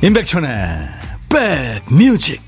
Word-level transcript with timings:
임백천의 0.00 0.50
백뮤직. 1.28 2.40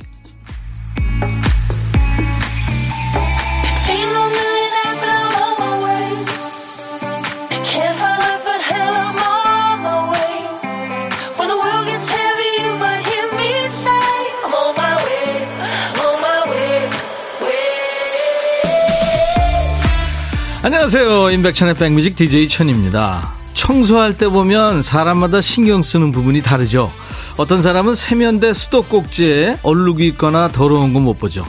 안녕하세요. 20.63 21.31
임백천의 21.33 21.75
백뮤직 21.75 22.15
DJ 22.15 22.49
천입니다. 22.49 23.33
청소할 23.55 24.15
때 24.15 24.29
보면 24.29 24.83
사람마다 24.83 25.41
신경 25.41 25.83
쓰는 25.83 26.13
부분이 26.13 26.43
다르죠 26.43 26.93
어떤 27.41 27.63
사람은 27.63 27.95
세면대 27.95 28.53
수도꼭지에 28.53 29.61
얼룩이 29.63 30.07
있거나 30.09 30.49
더러운 30.49 30.93
거 30.93 31.01
못 31.01 31.19
보죠. 31.19 31.43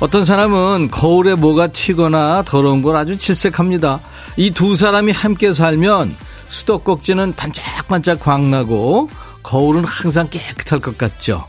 어떤 0.00 0.24
사람은 0.24 0.88
거울에 0.90 1.36
뭐가 1.36 1.68
튀거나 1.68 2.42
더러운 2.42 2.82
걸 2.82 2.96
아주 2.96 3.16
질색합니다. 3.16 4.00
이 4.36 4.50
두 4.50 4.74
사람이 4.74 5.12
함께 5.12 5.52
살면 5.52 6.16
수도꼭지는 6.48 7.34
반짝반짝 7.36 8.18
광나고 8.18 9.08
거울은 9.44 9.84
항상 9.84 10.28
깨끗할 10.28 10.80
것 10.80 10.98
같죠. 10.98 11.44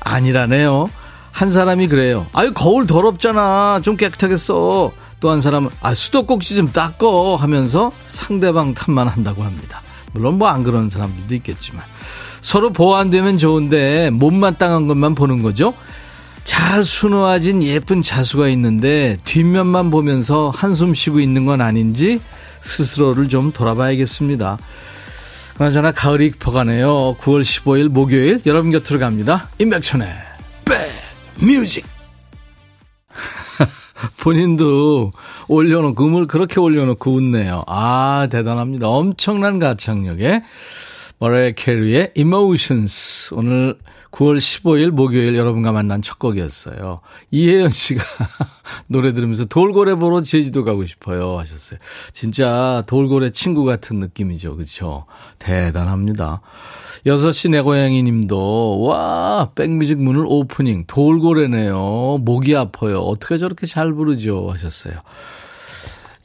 아니라네요. 0.00 0.88
한 1.30 1.50
사람이 1.50 1.88
그래요. 1.88 2.26
아유 2.32 2.52
거울 2.54 2.86
더럽잖아. 2.86 3.80
좀 3.82 3.96
깨끗하게 3.98 4.38
써. 4.38 4.90
또 5.20 5.30
한 5.30 5.40
사람은 5.42 5.68
아 5.82 5.94
수도꼭지 5.94 6.56
좀 6.56 6.72
닦어 6.72 7.36
하면서 7.36 7.92
상대방 8.06 8.72
탓만 8.72 9.06
한다고 9.08 9.42
합니다. 9.42 9.82
물론 10.14 10.38
뭐 10.38 10.48
안 10.48 10.62
그런 10.62 10.88
사람들도 10.88 11.34
있겠지만 11.34 11.82
서로 12.40 12.72
보완되면 12.72 13.38
좋은데 13.38 14.10
몸만 14.10 14.56
땅한 14.58 14.86
것만 14.86 15.14
보는 15.14 15.42
거죠. 15.42 15.74
잘 16.44 16.84
수놓아진 16.84 17.62
예쁜 17.62 18.00
자수가 18.00 18.48
있는데 18.48 19.18
뒷면만 19.24 19.90
보면서 19.90 20.50
한숨 20.54 20.94
쉬고 20.94 21.20
있는 21.20 21.44
건 21.44 21.60
아닌지 21.60 22.20
스스로를 22.62 23.28
좀 23.28 23.52
돌아봐야겠습니다. 23.52 24.58
그나저나 25.58 25.92
가을이 25.92 26.30
퍼가네요. 26.30 27.16
9월 27.20 27.42
15일 27.42 27.88
목요일 27.88 28.40
여러분 28.46 28.70
곁으로 28.70 28.98
갑니다. 29.00 29.48
임백천의 29.58 30.08
백뮤직 31.38 31.84
본인도 34.18 35.10
올려놓고 35.48 36.06
음을 36.06 36.26
그렇게 36.28 36.60
올려놓고 36.60 37.12
웃네요. 37.12 37.64
아 37.66 38.28
대단합니다. 38.30 38.88
엄청난 38.88 39.58
가창력에 39.58 40.42
머라이 41.20 41.54
캐리의 41.54 42.12
Emotions. 42.14 43.34
오늘 43.34 43.76
9월 44.12 44.38
15일 44.38 44.90
목요일 44.90 45.36
여러분과 45.36 45.72
만난 45.72 46.00
첫 46.00 46.18
곡이었어요. 46.18 47.00
이혜연 47.30 47.70
씨가 47.70 48.02
노래 48.86 49.12
들으면서 49.12 49.44
돌고래 49.44 49.96
보러 49.96 50.22
제주도 50.22 50.64
가고 50.64 50.86
싶어요 50.86 51.38
하셨어요. 51.38 51.80
진짜 52.12 52.84
돌고래 52.86 53.30
친구 53.30 53.64
같은 53.64 53.98
느낌이죠. 53.98 54.56
그렇죠? 54.56 55.06
대단합니다. 55.38 56.40
6시 57.04 57.50
내 57.50 57.60
고양이 57.60 58.02
님도 58.02 58.80
와 58.82 59.50
백뮤직 59.54 59.98
문을 59.98 60.24
오프닝 60.26 60.84
돌고래네요. 60.86 62.18
목이 62.22 62.56
아파요. 62.56 63.00
어떻게 63.00 63.38
저렇게 63.38 63.66
잘 63.66 63.92
부르죠 63.92 64.50
하셨어요. 64.50 64.94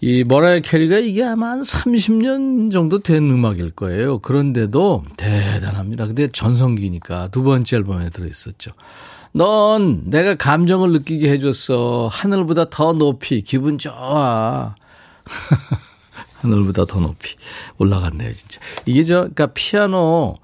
이 0.05 0.25
머라이 0.25 0.61
캐리가 0.61 0.97
이게 0.97 1.23
아마 1.23 1.51
한 1.51 1.61
30년 1.61 2.73
정도 2.73 2.99
된 2.99 3.23
음악일 3.23 3.71
거예요. 3.71 4.19
그런데도 4.19 5.05
대단합니다. 5.15 6.07
근데 6.07 6.27
전성기니까 6.27 7.29
두 7.29 7.41
번째 7.41 7.77
앨범에 7.77 8.09
들어있었죠. 8.09 8.71
넌 9.31 10.09
내가 10.09 10.35
감정을 10.35 10.91
느끼게 10.91 11.29
해줬어. 11.29 12.09
하늘보다 12.11 12.69
더 12.69 12.91
높이. 12.91 13.43
기분 13.43 13.77
좋아. 13.77 14.75
하늘보다 16.41 16.83
더 16.83 16.99
높이 16.99 17.35
올라갔네요, 17.77 18.33
진짜. 18.33 18.59
이게 18.85 19.05
저, 19.05 19.21
그니까 19.21 19.53
피아노 19.53 20.35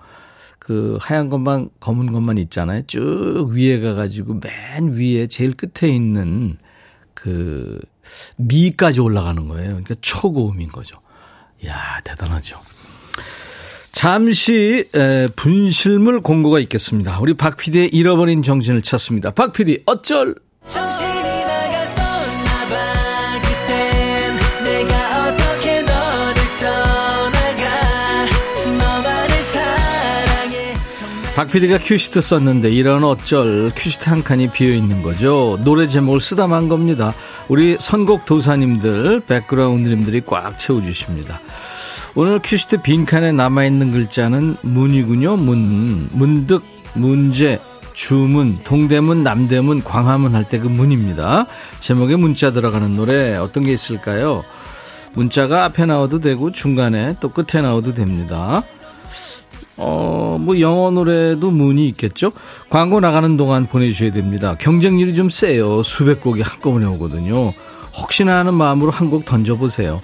그 0.60 0.98
하얀 1.02 1.30
것만, 1.30 1.70
검은 1.82 2.14
것만 2.14 2.38
있잖아요. 2.38 2.84
쭉 2.88 3.50
위에 3.52 3.82
가가지고 3.82 4.40
맨 4.40 4.94
위에 4.94 5.28
제일 5.28 5.52
끝에 5.52 5.94
있는 5.94 6.58
그 7.14 7.82
미까지 8.38 9.02
올라가는 9.02 9.48
거예요. 9.48 9.70
그러니까 9.70 9.96
초고음인 10.02 10.70
거죠. 10.70 11.00
이야, 11.64 12.00
대단하죠. 12.04 12.60
잠시 13.92 14.88
에, 14.96 15.28
분실물 15.36 16.22
공고가 16.22 16.60
있겠습니다. 16.60 17.20
우리 17.20 17.34
박 17.34 17.58
PD의 17.58 17.90
잃어버린 17.90 18.44
정신을 18.44 18.82
찾습니다. 18.82 19.32
박 19.32 19.52
PD 19.52 19.84
어쩔? 19.86 20.36
정신 20.66 21.19
박 31.40 31.50
PD가 31.50 31.78
큐시트 31.78 32.20
썼는데 32.20 32.70
이런 32.70 33.06
어쩔 33.06 33.72
큐시트 33.74 34.10
한 34.10 34.26
칸이 34.26 34.52
비어 34.52 34.74
있는 34.74 35.02
거죠. 35.02 35.58
노래 35.64 35.88
제목을 35.88 36.20
쓰다만 36.20 36.68
겁니다. 36.68 37.14
우리 37.48 37.78
선곡 37.80 38.26
도사님들, 38.26 39.22
백그라운드님들이 39.22 40.24
꽉 40.26 40.60
채워주십니다. 40.60 41.40
오늘 42.16 42.40
큐시트 42.44 42.82
빈칸에 42.82 43.32
남아있는 43.32 43.94
글자는 43.94 44.58
문이군요. 44.64 45.38
문, 45.38 46.10
문득, 46.12 46.62
문제, 46.94 47.58
주문, 47.94 48.52
동대문, 48.66 49.24
남대문, 49.24 49.86
광화문 49.86 50.36
할 50.36 50.44
때 50.44 50.60
그 50.60 50.68
문입니다. 50.68 51.46
제목에 51.80 52.18
문자 52.18 52.52
들어가는 52.52 52.98
노래 52.98 53.38
어떤 53.38 53.64
게 53.64 53.72
있을까요? 53.72 54.44
문자가 55.14 55.64
앞에 55.64 55.86
나와도 55.86 56.20
되고 56.20 56.52
중간에 56.52 57.16
또 57.22 57.30
끝에 57.30 57.62
나와도 57.62 57.94
됩니다. 57.94 58.62
어, 59.80 60.38
뭐 60.40 60.60
영어 60.60 60.92
노래도 60.92 61.52
문이 61.52 61.88
있겠죠? 61.90 62.32
광고 62.70 63.00
나가는 63.00 63.38
동안 63.38 63.66
보내주셔야 63.66 64.12
됩니다. 64.12 64.56
경쟁률이 64.60 65.16
좀 65.16 65.30
세요. 65.30 65.82
수백 65.84 66.22
곡이 66.22 66.42
한꺼번에 66.42 66.86
오거든요. 66.86 67.54
혹시나 67.98 68.40
하는 68.40 68.54
마음으로 68.54 68.92
한 68.92 69.10
곡 69.10 69.26
던져보세요. 69.26 70.02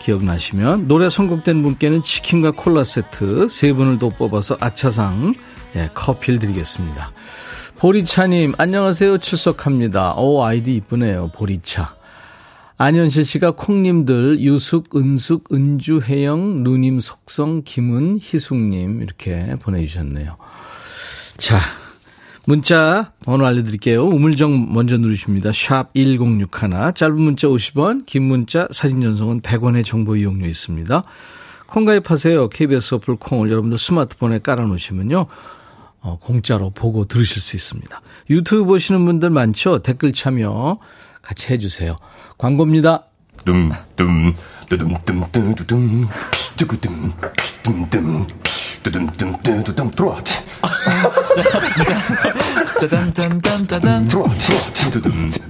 기억나시면 0.00 0.86
노래 0.86 1.08
선곡된 1.08 1.62
분께는 1.62 2.02
치킨과 2.02 2.50
콜라 2.52 2.84
세트 2.84 3.48
세 3.48 3.72
분을 3.72 3.98
더 3.98 4.10
뽑아서 4.10 4.56
아차상 4.60 5.34
예, 5.76 5.88
커피를 5.94 6.38
드리겠습니다. 6.38 7.10
보리차님 7.78 8.52
안녕하세요 8.58 9.18
출석합니다. 9.18 10.14
오 10.18 10.44
아이디 10.44 10.74
이쁘네요 10.76 11.30
보리차. 11.34 11.94
안현실 12.76 13.24
씨가 13.24 13.52
콩님들 13.52 14.40
유숙, 14.40 14.96
은숙, 14.96 15.52
은주, 15.52 16.00
혜영, 16.02 16.64
누님, 16.64 16.98
속성, 16.98 17.62
김은, 17.64 18.18
희숙님 18.20 19.00
이렇게 19.00 19.54
보내주셨네요. 19.60 20.36
자 21.36 21.60
문자 22.46 23.12
번호 23.24 23.46
알려드릴게요. 23.46 24.04
우물정 24.04 24.72
먼저 24.72 24.96
누르십니다. 24.96 25.52
샵 25.52 25.94
1061, 25.94 26.94
짧은 26.94 27.20
문자 27.20 27.46
50원, 27.46 28.06
긴 28.06 28.24
문자 28.24 28.66
사진 28.70 29.00
전송은 29.00 29.40
100원의 29.40 29.84
정보 29.84 30.16
이용료 30.16 30.46
있습니다. 30.46 31.04
콩 31.66 31.84
가입하세요. 31.84 32.50
KBS 32.50 32.96
어플 32.96 33.16
콩을 33.16 33.50
여러분들 33.50 33.78
스마트폰에 33.78 34.40
깔아놓으시면요. 34.40 35.26
어, 36.00 36.18
공짜로 36.20 36.70
보고 36.70 37.06
들으실 37.06 37.40
수 37.40 37.56
있습니다. 37.56 38.00
유튜브 38.30 38.64
보시는 38.64 39.04
분들 39.06 39.30
많죠? 39.30 39.78
댓글 39.78 40.12
참여 40.12 40.78
같이 41.24 41.52
해주세요. 41.52 41.96
광고입니다. 42.38 43.04
둠둠 43.44 44.34
트로트 44.68 45.12
트로트 54.74 55.40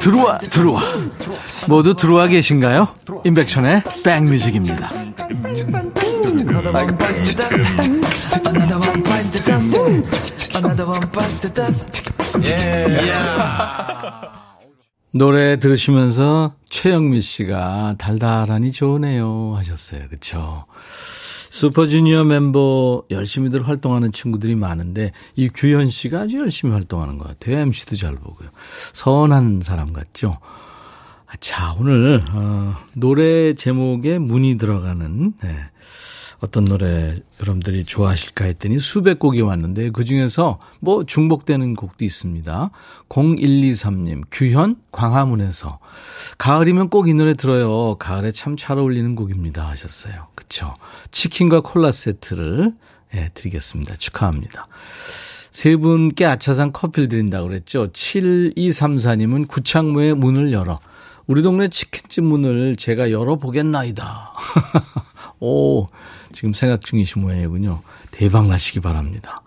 들어와 0.00 0.38
들어와 0.38 0.82
모두 1.68 1.94
들어와 1.94 2.26
계신가요? 2.26 2.88
임백천의 3.24 3.82
백뮤직입니다. 4.04 4.90
노래 15.14 15.58
들으시면서 15.58 16.54
최영미 16.70 17.20
씨가 17.20 17.96
달달하니 17.98 18.72
좋으네요 18.72 19.52
하셨어요. 19.56 20.08
그렇죠? 20.08 20.64
슈퍼주니어 21.50 22.24
멤버 22.24 23.02
열심히들 23.10 23.68
활동하는 23.68 24.10
친구들이 24.10 24.54
많은데 24.54 25.12
이 25.36 25.50
규현 25.50 25.90
씨가 25.90 26.20
아주 26.20 26.38
열심히 26.38 26.72
활동하는 26.72 27.18
것 27.18 27.28
같아요. 27.28 27.58
MC도 27.58 27.96
잘 27.96 28.14
보고요. 28.14 28.48
선한 28.94 29.60
사람 29.62 29.92
같죠? 29.92 30.38
자, 31.40 31.74
오늘, 31.78 32.22
어, 32.32 32.74
노래 32.96 33.52
제목에 33.54 34.18
문이 34.18 34.58
들어가는, 34.58 35.32
네. 35.42 35.56
어떤 36.42 36.64
노래 36.64 37.16
여러분들이 37.40 37.84
좋아하실까 37.84 38.46
했더니 38.46 38.80
수백 38.80 39.20
곡이 39.20 39.40
왔는데 39.42 39.90
그 39.90 40.04
중에서 40.04 40.58
뭐 40.80 41.04
중복되는 41.06 41.74
곡도 41.74 42.04
있습니다. 42.04 42.70
0123님, 43.08 44.24
규현, 44.32 44.74
광화문에서. 44.90 45.78
가을이면 46.38 46.88
꼭 46.88 47.06
이 47.06 47.14
노래 47.14 47.34
들어요. 47.34 47.94
가을에 47.96 48.32
참 48.32 48.56
잘 48.56 48.78
어울리는 48.78 49.14
곡입니다. 49.14 49.68
하셨어요. 49.68 50.26
그쵸. 50.34 50.74
치킨과 51.12 51.60
콜라 51.60 51.92
세트를, 51.92 52.72
예, 53.14 53.28
드리겠습니다. 53.34 53.94
축하합니다. 53.96 54.66
세 55.52 55.76
분께 55.76 56.24
아차상 56.24 56.72
커피를 56.72 57.08
드린다고 57.08 57.48
그랬죠. 57.48 57.88
7234님은 57.92 59.46
구창모의 59.46 60.14
문을 60.16 60.52
열어. 60.52 60.80
우리 61.28 61.42
동네 61.42 61.68
치킨집 61.68 62.24
문을 62.24 62.74
제가 62.76 63.12
열어보겠나이다. 63.12 64.32
오, 65.40 65.88
지금 66.32 66.52
생각 66.52 66.82
중이신 66.82 67.22
모양이군요. 67.22 67.82
대박 68.10 68.48
나시기 68.48 68.80
바랍니다. 68.80 69.42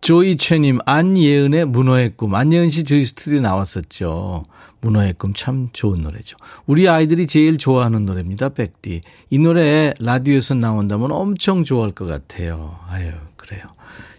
조이 0.00 0.36
최님, 0.36 0.78
안예은의 0.84 1.64
문어의 1.64 2.12
꿈. 2.16 2.34
안예은 2.34 2.68
씨 2.70 2.84
저희 2.84 3.06
스튜디오 3.06 3.40
나왔었죠. 3.40 4.44
문어의 4.82 5.14
꿈 5.14 5.32
참 5.32 5.70
좋은 5.72 6.02
노래죠. 6.02 6.36
우리 6.66 6.88
아이들이 6.88 7.26
제일 7.26 7.56
좋아하는 7.56 8.04
노래입니다. 8.04 8.50
백디. 8.50 9.00
이 9.30 9.38
노래 9.38 9.94
라디오에서 9.98 10.56
나온다면 10.56 11.10
엄청 11.10 11.64
좋아할 11.64 11.92
것 11.92 12.04
같아요. 12.04 12.78
아유, 12.88 13.12
그래요. 13.36 13.62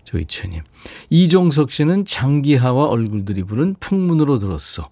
조이채님. 0.06 0.62
이종석 1.12 1.72
씨는 1.72 2.06
장기하와 2.06 2.88
얼굴들이 2.88 3.44
부른 3.44 3.76
풍문으로 3.80 4.40
들었어. 4.40 4.90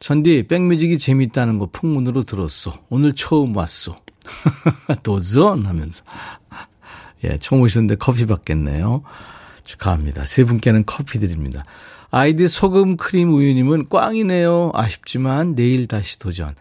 전디, 0.00 0.44
백뮤직이 0.48 0.96
재밌다는 0.98 1.58
거 1.58 1.68
풍문으로 1.70 2.22
들었어. 2.22 2.78
오늘 2.88 3.14
처음 3.14 3.54
왔어. 3.56 3.98
도전! 5.02 5.66
하면서. 5.66 6.02
예, 7.24 7.38
처음 7.38 7.62
오셨는데 7.62 7.96
커피 7.96 8.26
받겠네요. 8.26 9.02
축하합니다. 9.64 10.24
세 10.24 10.44
분께는 10.44 10.84
커피 10.86 11.18
드립니다. 11.18 11.62
아이디 12.10 12.48
소금 12.48 12.96
크림 12.96 13.32
우유님은 13.32 13.88
꽝이네요. 13.88 14.72
아쉽지만 14.74 15.54
내일 15.54 15.86
다시 15.86 16.18
도전. 16.18 16.54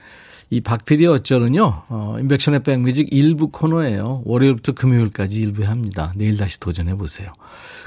이 0.51 0.62
박PD 0.62 1.06
어쩌는요, 1.06 1.83
어, 1.89 2.16
인백션의 2.19 2.63
백뮤직 2.63 3.10
일부 3.12 3.50
코너예요. 3.50 4.24
월요일부터 4.25 4.71
금요일까지 4.71 5.42
일부 5.42 5.63
합니다. 5.63 6.12
내일 6.16 6.38
다시 6.38 6.60
도전해보세요. 6.60 7.33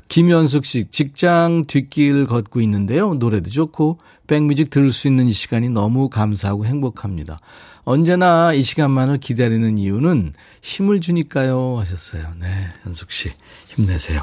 김현숙 0.07 0.65
씨, 0.65 0.87
직장 0.91 1.65
뒷길 1.67 2.27
걷고 2.27 2.61
있는데요. 2.61 3.15
노래도 3.15 3.51
좋고, 3.51 3.99
백뮤직 4.29 4.71
들을 4.71 4.93
수 4.93 5.09
있는 5.09 5.27
이 5.27 5.33
시간이 5.33 5.71
너무 5.71 6.09
감사하고 6.09 6.65
행복합니다. 6.65 7.41
언제나 7.85 8.53
이 8.53 8.63
시간만을 8.63 9.19
기다리는 9.19 9.77
이유는 9.77 10.35
힘을 10.63 11.01
주니까요. 11.01 11.79
하셨어요. 11.81 12.35
네, 12.39 12.69
현숙 12.85 13.11
씨, 13.11 13.31
힘내세요. 13.69 14.23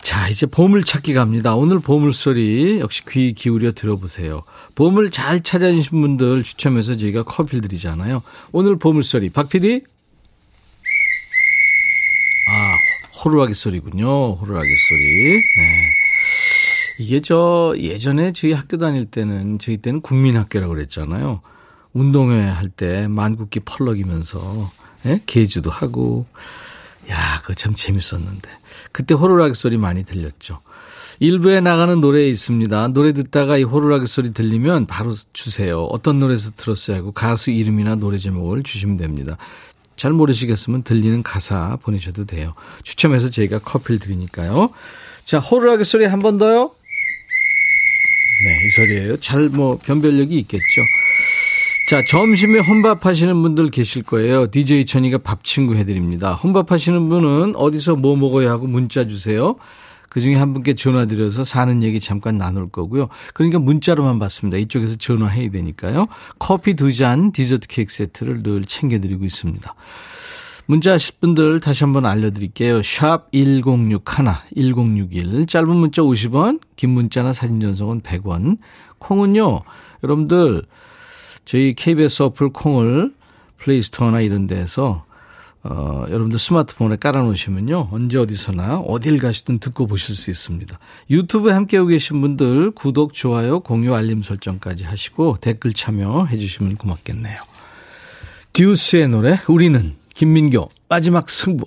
자, 0.00 0.28
이제 0.28 0.46
보물찾기 0.46 1.14
갑니다. 1.14 1.54
오늘 1.54 1.78
보물소리 1.78 2.80
역시 2.80 3.02
귀 3.08 3.34
기울여 3.34 3.70
들어보세요. 3.70 4.42
보물 4.74 5.12
잘 5.12 5.40
찾아주신 5.42 6.00
분들 6.00 6.42
추첨해서 6.42 6.96
저희가 6.96 7.22
커피를 7.22 7.60
드리잖아요. 7.60 8.22
오늘 8.50 8.76
보물소리, 8.76 9.30
박 9.30 9.48
PD? 9.48 9.82
아, 12.50 12.76
호루라기 13.24 13.54
소리군요. 13.54 14.34
호루라기 14.34 14.68
소리. 14.68 15.34
네. 15.34 15.90
이게 16.98 17.20
저 17.20 17.72
예전에 17.78 18.32
저희 18.32 18.52
학교 18.52 18.78
다닐 18.78 19.06
때는 19.06 19.60
저희 19.60 19.76
때는 19.76 20.00
국민학교라고 20.00 20.74
그랬잖아요. 20.74 21.42
운동회 21.92 22.40
할 22.48 22.68
때 22.70 23.06
만국기 23.08 23.60
펄럭이면서 23.60 24.70
예? 25.06 25.20
개주도 25.26 25.70
하고 25.70 26.26
야, 27.10 27.40
그거 27.42 27.54
참 27.54 27.74
재밌었는데. 27.74 28.48
그때 28.92 29.14
호루라기 29.14 29.54
소리 29.54 29.76
많이 29.76 30.04
들렸죠. 30.04 30.60
일부에 31.18 31.60
나가는 31.60 32.00
노래 32.00 32.26
있습니다. 32.28 32.88
노래 32.88 33.12
듣다가 33.12 33.58
이 33.58 33.64
호루라기 33.64 34.06
소리 34.06 34.32
들리면 34.32 34.86
바로 34.86 35.12
주세요. 35.32 35.82
어떤 35.84 36.20
노래에서 36.20 36.52
들었어요 36.56 36.96
하고 36.96 37.12
가수 37.12 37.50
이름이나 37.50 37.96
노래 37.96 38.18
제목을 38.18 38.62
주시면 38.62 38.96
됩니다. 38.98 39.36
잘 39.96 40.12
모르시겠으면 40.12 40.84
들리는 40.84 41.22
가사 41.22 41.76
보내셔도 41.82 42.24
돼요. 42.24 42.54
추첨해서 42.84 43.28
저희가 43.30 43.58
커피를 43.58 43.98
드리니까요. 43.98 44.70
자, 45.24 45.38
호루라기 45.40 45.84
소리 45.84 46.06
한 46.06 46.20
번 46.20 46.38
더요. 46.38 46.70
네, 48.44 48.66
이 48.66 48.70
소리예요. 48.70 49.16
잘 49.18 49.48
뭐 49.50 49.76
변별력이 49.78 50.38
있겠죠. 50.40 50.80
자, 51.92 52.00
점심에 52.08 52.60
혼밥 52.60 53.04
하시는 53.04 53.42
분들 53.42 53.68
계실 53.70 54.02
거예요. 54.02 54.50
DJ 54.50 54.86
천이가 54.86 55.18
밥 55.18 55.44
친구 55.44 55.74
해드립니다. 55.76 56.32
혼밥 56.32 56.72
하시는 56.72 57.06
분은 57.10 57.54
어디서 57.54 57.96
뭐 57.96 58.16
먹어야 58.16 58.50
하고 58.50 58.66
문자 58.66 59.06
주세요. 59.06 59.56
그 60.08 60.22
중에 60.22 60.36
한 60.36 60.54
분께 60.54 60.74
전화 60.74 61.04
드려서 61.04 61.44
사는 61.44 61.82
얘기 61.82 62.00
잠깐 62.00 62.38
나눌 62.38 62.70
거고요. 62.70 63.10
그러니까 63.34 63.58
문자로만 63.58 64.18
받습니다. 64.18 64.56
이쪽에서 64.56 64.96
전화해야 64.96 65.50
되니까요. 65.50 66.06
커피 66.38 66.76
두 66.76 66.94
잔, 66.94 67.30
디저트 67.30 67.68
케이크 67.68 67.92
세트를 67.92 68.42
늘 68.42 68.64
챙겨드리고 68.64 69.26
있습니다. 69.26 69.74
문자 70.64 70.92
하실 70.92 71.16
분들 71.20 71.60
다시 71.60 71.84
한번 71.84 72.06
알려드릴게요. 72.06 72.80
샵 72.82 73.30
1061, 73.32 73.98
1061. 74.56 75.44
짧은 75.46 75.68
문자 75.68 76.00
50원, 76.00 76.60
긴 76.74 76.88
문자나 76.88 77.34
사진 77.34 77.60
전송은 77.60 78.00
100원. 78.00 78.56
콩은요, 78.96 79.60
여러분들 80.02 80.62
저희 81.44 81.74
KBS 81.74 82.22
어플 82.22 82.50
콩을 82.50 83.12
플레이스토어나 83.58 84.20
이런 84.20 84.46
데서 84.46 85.04
어, 85.64 86.04
여러분들 86.08 86.40
스마트폰에 86.40 86.96
깔아놓으시면요. 86.96 87.90
언제 87.92 88.18
어디서나 88.18 88.80
어딜 88.80 89.18
가시든 89.18 89.60
듣고 89.60 89.86
보실 89.86 90.16
수 90.16 90.30
있습니다. 90.30 90.76
유튜브에 91.08 91.52
함께하고 91.52 91.88
계신 91.88 92.20
분들 92.20 92.72
구독, 92.72 93.14
좋아요, 93.14 93.60
공유, 93.60 93.94
알림 93.94 94.24
설정까지 94.24 94.84
하시고 94.84 95.38
댓글 95.40 95.72
참여해 95.72 96.36
주시면 96.36 96.76
고맙겠네요. 96.76 97.38
듀스의 98.52 99.08
노래 99.08 99.38
우리는 99.48 99.94
김민교 100.14 100.68
마지막 100.88 101.30
승부 101.30 101.66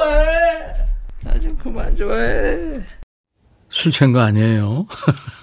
좋아해. 0.00 0.74
나 1.22 1.38
좀 1.40 1.56
그만 1.58 1.94
좋아해. 1.96 2.80
술 3.68 3.92
취한 3.92 4.12
거 4.12 4.20
아니에요. 4.20 4.86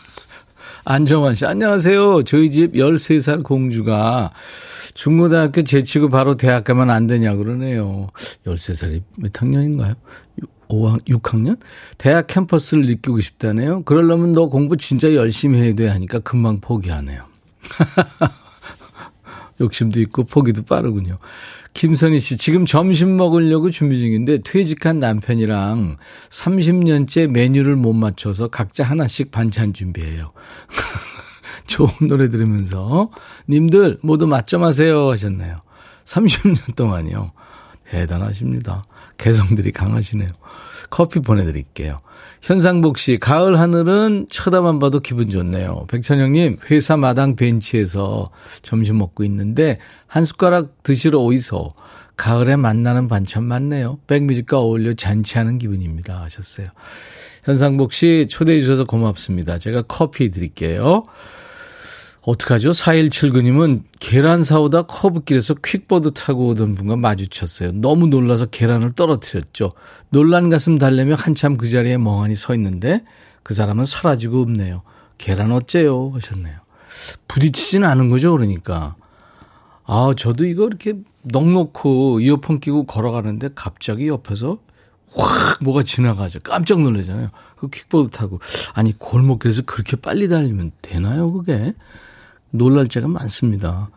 안정환 0.85 1.35
씨, 1.35 1.45
안녕하세요. 1.45 2.23
저희 2.23 2.51
집 2.51 2.73
13살 2.73 3.43
공주가 3.43 4.31
중고등학교 4.95 5.63
제치고 5.63 6.09
바로 6.09 6.35
대학 6.35 6.63
가면 6.65 6.89
안 6.89 7.07
되냐 7.07 7.35
그러네요. 7.35 8.07
13살이 8.45 9.01
몇 9.17 9.41
학년인가요? 9.41 9.93
5학, 10.69 11.05
6학년? 11.07 11.57
대학 11.97 12.27
캠퍼스를 12.27 12.85
느끼고 12.87 13.21
싶다네요. 13.21 13.83
그러려면 13.83 14.31
너 14.33 14.47
공부 14.47 14.75
진짜 14.77 15.13
열심히 15.13 15.59
해야 15.61 15.73
돼 15.73 15.87
하니까 15.87 16.19
금방 16.19 16.59
포기하네요. 16.59 17.23
욕심도 19.61 20.01
있고 20.01 20.23
포기도 20.23 20.63
빠르군요. 20.63 21.17
김선희 21.73 22.19
씨, 22.19 22.37
지금 22.37 22.65
점심 22.65 23.17
먹으려고 23.17 23.71
준비 23.71 23.99
중인데 23.99 24.39
퇴직한 24.43 24.99
남편이랑 24.99 25.97
30년째 26.29 27.27
메뉴를 27.27 27.75
못 27.75 27.93
맞춰서 27.93 28.47
각자 28.47 28.83
하나씩 28.83 29.31
반찬 29.31 29.73
준비해요. 29.73 30.33
좋은 31.65 31.89
노래 32.07 32.29
들으면서 32.29 33.09
님들 33.49 33.99
모두 34.01 34.27
맞점하세요 34.27 35.09
하셨네요. 35.11 35.61
30년 36.05 36.75
동안이요. 36.75 37.31
대단하십니다. 37.89 38.83
개성들이 39.17 39.71
강하시네요. 39.71 40.29
커피 40.89 41.19
보내드릴게요. 41.19 41.99
현상복 42.43 42.97
씨, 42.97 43.17
가을 43.17 43.57
하늘은 43.57 44.25
쳐다만 44.29 44.77
봐도 44.77 44.99
기분 44.99 45.29
좋네요. 45.29 45.85
백천영님, 45.87 46.57
회사 46.69 46.97
마당 46.97 47.37
벤치에서 47.37 48.31
점심 48.61 48.97
먹고 48.97 49.23
있는데 49.23 49.77
한 50.07 50.25
숟가락 50.25 50.83
드시러 50.83 51.19
오이소. 51.19 51.71
가을에 52.17 52.57
만나는 52.57 53.07
반찬 53.07 53.45
맞네요. 53.45 53.99
백뮤직과 54.07 54.59
어울려 54.59 54.93
잔치하는 54.93 55.57
기분입니다. 55.57 56.21
하셨어요. 56.21 56.67
현상복 57.45 57.93
씨 57.93 58.27
초대해 58.29 58.59
주셔서 58.59 58.83
고맙습니다. 58.83 59.57
제가 59.57 59.83
커피 59.83 60.29
드릴게요. 60.29 61.05
어떡하죠? 62.25 62.71
4179님은 62.71 63.83
계란 63.99 64.43
사오다 64.43 64.83
커브길에서 64.83 65.55
퀵보드 65.55 66.13
타고 66.13 66.47
오던 66.47 66.75
분과 66.75 66.95
마주쳤어요. 66.95 67.73
너무 67.73 68.07
놀라서 68.07 68.45
계란을 68.45 68.93
떨어뜨렸죠. 68.93 69.73
놀란 70.09 70.49
가슴 70.49 70.77
달래며 70.77 71.15
한참 71.15 71.57
그 71.57 71.69
자리에 71.69 71.97
멍하니 71.97 72.35
서 72.35 72.55
있는데 72.55 73.03
그 73.43 73.53
사람은 73.53 73.85
사라지고 73.85 74.41
없네요. 74.41 74.83
계란 75.17 75.51
어째요? 75.51 76.11
하셨네요. 76.13 76.55
부딪히진 77.27 77.83
않은 77.83 78.09
거죠, 78.09 78.31
그러니까. 78.31 78.95
아, 79.85 80.13
저도 80.15 80.45
이거 80.45 80.65
이렇게 80.65 80.93
넉넉고 81.23 82.21
이어폰 82.21 82.61
끼고 82.61 82.85
걸어가는데 82.85 83.49
갑자기 83.53 84.07
옆에서 84.07 84.59
확 85.13 85.61
뭐가 85.61 85.83
지나가죠. 85.83 86.39
깜짝 86.41 86.81
놀라잖아요. 86.81 87.27
그 87.57 87.69
킥보드 87.69 88.11
타고. 88.11 88.39
아니, 88.73 88.97
골목길에서 88.97 89.63
그렇게 89.63 89.97
빨리 89.97 90.29
달리면 90.29 90.71
되나요, 90.81 91.33
그게? 91.33 91.73
놀랄 92.53 92.87
때가 92.87 93.07
많습니다. 93.07 93.89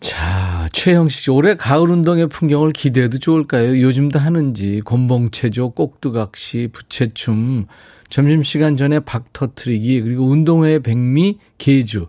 자, 0.00 0.68
최형식 0.72 1.22
씨, 1.22 1.30
올해 1.30 1.54
가을 1.54 1.90
운동의 1.90 2.28
풍경을 2.28 2.72
기대해도 2.72 3.18
좋을까요? 3.18 3.80
요즘도 3.80 4.18
하는지, 4.18 4.80
곤봉체조, 4.84 5.70
꼭두각시, 5.70 6.70
부채춤, 6.72 7.66
점심시간 8.10 8.76
전에 8.76 9.00
박 9.00 9.32
터트리기, 9.32 10.02
그리고 10.02 10.26
운동회 10.26 10.80
백미, 10.80 11.38
개주. 11.58 12.06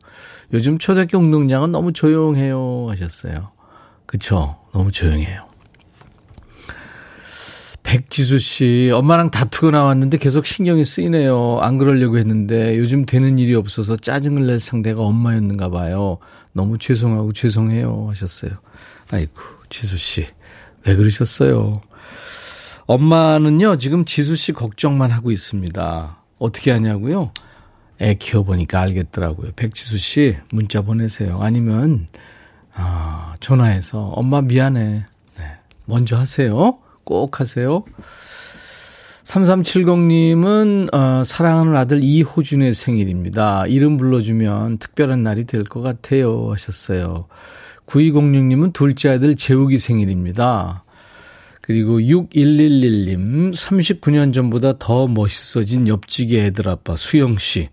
요즘 0.54 0.78
초등학교 0.78 1.18
운동장은 1.18 1.72
너무 1.72 1.94
조용해요. 1.94 2.88
하셨어요. 2.90 3.52
그쵸? 4.06 4.58
너무 4.74 4.92
조용해요. 4.92 5.46
백지수 7.86 8.40
씨, 8.40 8.90
엄마랑 8.92 9.30
다투고 9.30 9.70
나왔는데 9.72 10.18
계속 10.18 10.48
신경이 10.48 10.84
쓰이네요. 10.84 11.60
안 11.62 11.78
그러려고 11.78 12.18
했는데 12.18 12.78
요즘 12.80 13.06
되는 13.06 13.38
일이 13.38 13.54
없어서 13.54 13.96
짜증을 13.96 14.48
낼 14.48 14.60
상대가 14.60 15.02
엄마였는가 15.04 15.70
봐요. 15.70 16.18
너무 16.52 16.80
죄송하고 16.80 17.32
죄송해요. 17.32 18.08
하셨어요. 18.10 18.54
아이고, 19.12 19.40
지수 19.70 20.00
씨. 20.00 20.26
왜 20.86 20.96
그러셨어요? 20.96 21.82
엄마는요, 22.88 23.78
지금 23.78 24.04
지수 24.04 24.36
씨 24.36 24.52
걱정만 24.52 25.12
하고 25.12 25.32
있습니다. 25.32 26.18
어떻게 26.40 26.72
하냐고요? 26.72 27.32
애 28.02 28.16
키워보니까 28.16 28.82
알겠더라고요. 28.82 29.52
백지수 29.56 30.00
씨, 30.00 30.38
문자 30.52 30.82
보내세요. 30.82 31.40
아니면, 31.40 32.08
아, 32.74 33.36
전화해서, 33.40 34.10
엄마 34.10 34.42
미안해. 34.42 35.06
네. 35.38 35.46
먼저 35.86 36.18
하세요. 36.18 36.80
꼭 37.06 37.40
하세요. 37.40 37.86
3370님은 39.24 40.94
어, 40.94 41.24
사랑하는 41.24 41.76
아들 41.76 42.04
이호준의 42.04 42.74
생일입니다. 42.74 43.66
이름 43.68 43.98
불러주면 43.98 44.78
특별한 44.78 45.24
날이 45.24 45.46
될 45.46 45.64
것 45.64 45.82
같아요 45.82 46.52
하셨어요. 46.52 47.28
9206님은 47.88 48.74
둘째 48.74 49.10
아들 49.10 49.36
재욱이 49.36 49.80
생일입니다. 49.80 50.84
그리고 51.62 52.00
6111님 52.00 53.54
39년 53.56 54.32
전보다 54.34 54.74
더 54.78 55.08
멋있어진 55.08 55.88
옆집의 55.88 56.46
애들 56.46 56.70
아빠 56.70 56.96
수영 56.96 57.38
씨 57.40 57.70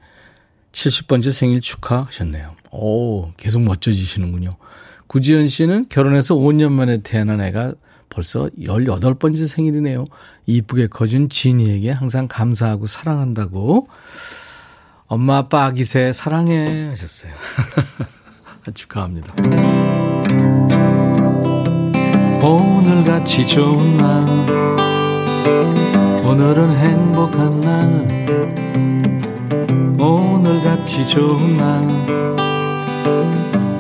70번째 0.73 1.31
생일 1.31 1.61
축하하셨네요. 1.61 2.55
오 2.71 3.33
계속 3.37 3.61
멋져지시는군요. 3.63 4.57
구지연 5.09 5.49
씨는 5.49 5.87
결혼해서 5.91 6.35
5년 6.35 6.73
만에 6.73 7.03
태어난 7.03 7.43
애가 7.43 7.75
벌써 8.13 8.51
18번째 8.59 9.49
생일이네요. 9.49 10.05
이쁘게 10.45 10.89
커준 10.89 11.31
진이에게 11.31 11.91
항상 11.91 12.29
감사하고 12.29 12.87
사랑한다고. 12.87 13.89
엄마, 15.07 15.39
아빠, 15.39 15.65
아기새 15.65 16.13
사랑해 16.13 16.89
하셨어요. 16.89 17.33
축하합니다. 18.75 19.35
오늘같이 22.43 23.47
좋은 23.47 23.97
날 23.97 24.27
오늘은 26.25 26.77
행복한 26.77 27.61
날 27.61 28.09
오늘같이 29.99 31.07
좋은 31.07 31.57
날 31.57 31.83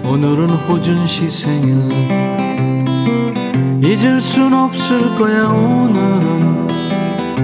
오늘은 0.05 0.49
호준 0.51 1.07
씨 1.07 1.29
생일 1.29 2.42
잊을 3.85 4.21
순 4.21 4.53
없을 4.53 5.17
거야 5.17 5.43
오늘은. 5.43 6.69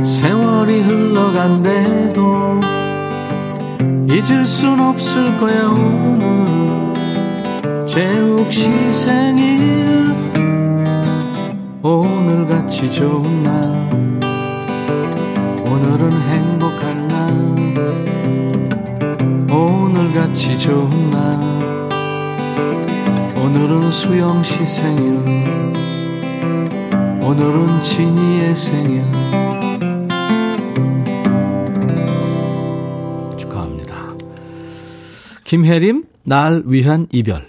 세월이 0.04 0.82
흘러간대도 0.82 2.60
잊을 4.08 4.46
순 4.46 4.78
없을 4.78 5.36
거야 5.38 5.66
오늘 5.66 6.94
제욱 7.86 8.52
시 8.52 8.70
생일 8.92 10.14
오늘같이 11.82 12.88
좋은 12.92 13.42
날. 13.42 13.88
오늘은 15.66 16.12
행복한 16.12 17.08
날. 17.08 17.18
오늘같이 19.50 20.56
좋은 20.56 21.10
날. 21.10 21.40
오늘은 23.36 23.90
수영 23.90 24.44
시 24.44 24.64
생일 24.64 25.77
오늘은 27.28 27.82
진이의 27.82 28.56
생일 28.56 29.04
축하합니다. 33.36 34.14
김혜림 35.44 36.06
날 36.24 36.62
위한 36.64 37.04
이별 37.12 37.47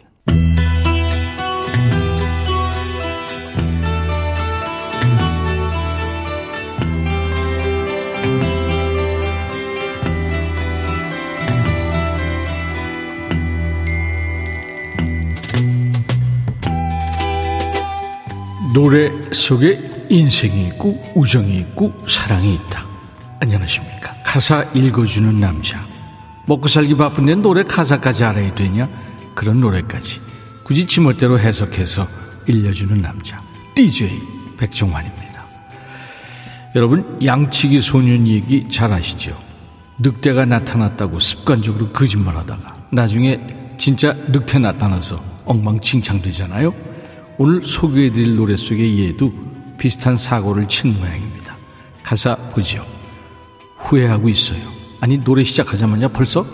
노래 18.80 19.12
속에 19.34 20.06
인생이 20.10 20.68
있고 20.68 20.98
우정이 21.14 21.58
있고 21.58 21.92
사랑이 22.08 22.54
있다. 22.54 22.86
안녕하십니까. 23.42 24.16
가사 24.24 24.64
읽어주는 24.74 25.38
남자. 25.38 25.86
먹고 26.46 26.70
살기 26.70 26.96
바쁜데 26.96 27.36
노래 27.36 27.64
가사까지 27.64 28.24
알아야 28.24 28.56
되냐? 28.56 28.88
그런 29.36 29.60
노래까지 29.60 30.22
굳이 30.64 30.86
지멋대로 30.86 31.38
해석해서 31.38 32.08
일려주는 32.48 33.02
남자. 33.02 33.42
DJ 33.76 34.18
백종환입니다. 34.58 35.44
여러분 36.74 37.20
양치기 37.22 37.82
소년 37.82 38.30
얘기 38.30 38.70
잘 38.70 38.94
아시죠? 38.94 39.38
늑대가 39.98 40.46
나타났다고 40.46 41.20
습관적으로 41.20 41.90
거짓말 41.90 42.38
하다가 42.38 42.76
나중에 42.92 43.42
진짜 43.78 44.14
늑대 44.30 44.60
나타나서 44.60 45.22
엉망진창 45.44 46.22
되잖아요. 46.22 46.89
오늘 47.42 47.64
소개해드릴 47.64 48.36
노래 48.36 48.58
속의 48.58 49.02
얘도 49.06 49.32
비슷한 49.78 50.18
사고를 50.18 50.68
친 50.68 51.00
모양입니다. 51.00 51.56
가사 52.04 52.36
보죠. 52.36 52.86
후회하고 53.78 54.28
있어요. 54.28 54.62
아니 55.00 55.18
노래 55.18 55.46
시작하자마자 55.46 56.10
벌써 56.10 56.46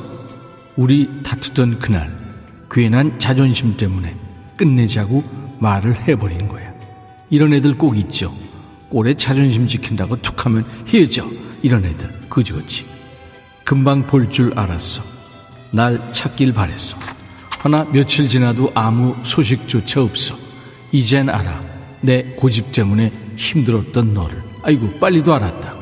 우리 0.75 1.10
다투던 1.24 1.80
그날 1.80 2.15
괜한 2.70 3.18
자존심 3.18 3.75
때문에 3.75 4.15
끝내자고 4.58 5.24
말을 5.58 6.08
해버린 6.08 6.48
거야. 6.48 6.72
이런 7.32 7.54
애들 7.54 7.80
꼭 7.80 7.98
있죠. 7.98 8.32
꼴에 8.89 9.15
자존심 9.15 9.68
지킨다고 9.68 10.22
툭하면 10.22 10.68
헤어져. 10.88 11.27
이런 11.63 11.84
애들 11.84 12.30
그지같이 12.30 12.86
금방 13.63 14.06
볼 14.06 14.30
줄 14.30 14.54
알았어. 14.56 15.01
날 15.72 16.00
찾길 16.12 16.54
바랬어. 16.54 16.96
하나 17.58 17.86
며칠 17.92 18.30
지나도 18.30 18.72
아무 18.75 19.15
소식조차 19.24 20.04
없어. 20.04 20.45
이젠 20.92 21.30
알아. 21.30 21.62
내 22.01 22.24
고집 22.36 22.72
때문에 22.72 23.12
힘들었던 23.36 24.13
너를. 24.13 24.42
아이고, 24.63 25.00
빨리도 25.00 25.34
알았다. 25.34 25.74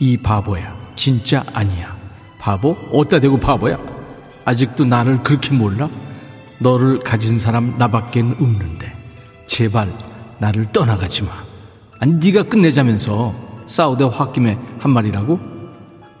이 0.00 0.16
바보야. 0.16 0.76
진짜 0.96 1.44
아니야. 1.52 1.96
바보? 2.38 2.76
어디다 2.92 3.20
대고 3.20 3.38
바보야? 3.38 3.78
아직도 4.44 4.84
나를 4.84 5.22
그렇게 5.22 5.52
몰라? 5.54 5.88
너를 6.58 7.00
가진 7.00 7.38
사람 7.38 7.76
나밖엔 7.78 8.36
없는데. 8.40 8.92
제발 9.46 9.92
나를 10.38 10.72
떠나가지 10.72 11.24
마. 11.24 11.30
아니, 12.00 12.14
네가 12.14 12.44
끝내자면서 12.44 13.34
싸우다 13.66 14.06
홧김에 14.06 14.58
한 14.78 14.90
말이라고? 14.90 15.38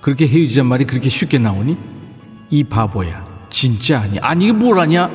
그렇게 0.00 0.28
헤어지잔 0.28 0.66
말이 0.66 0.84
그렇게 0.84 1.08
쉽게 1.08 1.38
나오니? 1.38 1.76
이 2.50 2.64
바보야. 2.64 3.24
진짜 3.48 4.00
아니야. 4.00 4.20
아니, 4.22 4.44
이게 4.44 4.52
뭘 4.52 4.78
아냐? 4.78 5.10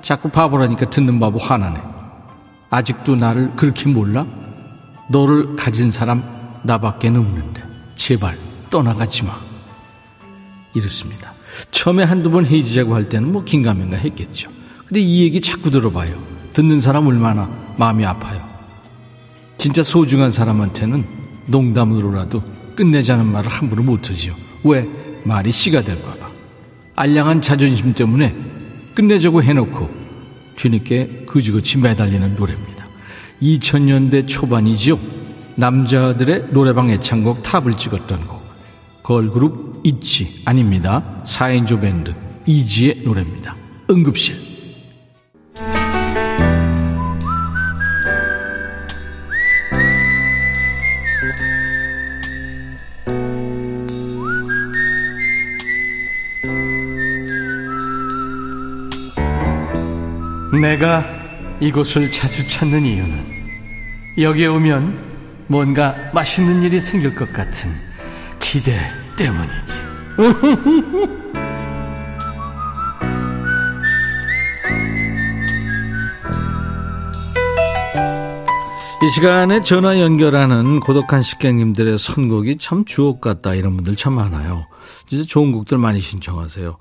자꾸 0.00 0.28
바보라니까 0.28 0.90
듣는 0.90 1.18
바보 1.20 1.38
화나네. 1.38 1.91
아직도 2.72 3.16
나를 3.16 3.50
그렇게 3.50 3.88
몰라? 3.90 4.26
너를 5.10 5.56
가진 5.56 5.90
사람 5.90 6.24
나밖에 6.64 7.08
없는데 7.08 7.62
제발 7.96 8.38
떠나가지 8.70 9.24
마. 9.24 9.38
이렇습니다. 10.74 11.34
처음에 11.70 12.02
한두 12.02 12.30
번 12.30 12.46
헤어지자고 12.46 12.94
할 12.94 13.10
때는 13.10 13.30
뭐 13.30 13.44
긴가민가 13.44 13.98
했겠죠. 13.98 14.50
근데 14.86 15.00
이 15.00 15.22
얘기 15.22 15.42
자꾸 15.42 15.70
들어봐요. 15.70 16.14
듣는 16.54 16.80
사람 16.80 17.06
얼마나 17.06 17.50
마음이 17.76 18.06
아파요. 18.06 18.42
진짜 19.58 19.82
소중한 19.82 20.30
사람한테는 20.30 21.04
농담으로라도 21.48 22.42
끝내자는 22.74 23.26
말을 23.26 23.50
함부로 23.50 23.82
못하지요. 23.82 24.34
왜? 24.64 24.88
말이 25.24 25.52
씨가 25.52 25.82
될까봐. 25.82 26.26
알량한 26.96 27.42
자존심 27.42 27.92
때문에 27.92 28.34
끝내자고 28.94 29.42
해놓고 29.42 30.01
뒤늦게 30.56 31.24
그지그지 31.26 31.78
매달리는 31.78 32.36
노래입니다. 32.36 32.86
2000년대 33.40 34.28
초반이죠. 34.28 34.98
남자들의 35.56 36.48
노래방 36.50 36.90
애창곡 36.90 37.42
탑을 37.42 37.76
찍었던 37.76 38.26
곡. 38.26 38.42
걸그룹 39.02 39.80
있지 39.84 40.42
아닙니다. 40.44 41.22
4인조 41.24 41.80
밴드 41.80 42.14
이지의 42.46 43.02
노래입니다. 43.04 43.56
응급실. 43.90 44.51
내가 60.62 61.04
이곳을 61.58 62.10
자주 62.12 62.46
찾는 62.46 62.82
이유는 62.82 63.32
여기에 64.18 64.46
오면 64.46 65.12
뭔가 65.48 65.96
맛있는 66.14 66.62
일이 66.62 66.80
생길 66.80 67.16
것 67.16 67.32
같은 67.32 67.68
기대 68.38 68.78
때문이지. 69.16 69.82
이 79.02 79.10
시간에 79.10 79.62
전화 79.62 79.98
연결하는 79.98 80.78
고독한 80.78 81.24
식객님들의 81.24 81.98
선곡이 81.98 82.58
참 82.60 82.84
주옥 82.84 83.20
같다 83.20 83.54
이런 83.54 83.74
분들 83.74 83.96
참 83.96 84.12
많아요. 84.12 84.68
진짜 85.08 85.24
좋은 85.26 85.50
곡들 85.50 85.76
많이 85.76 86.00
신청하세요. 86.00 86.76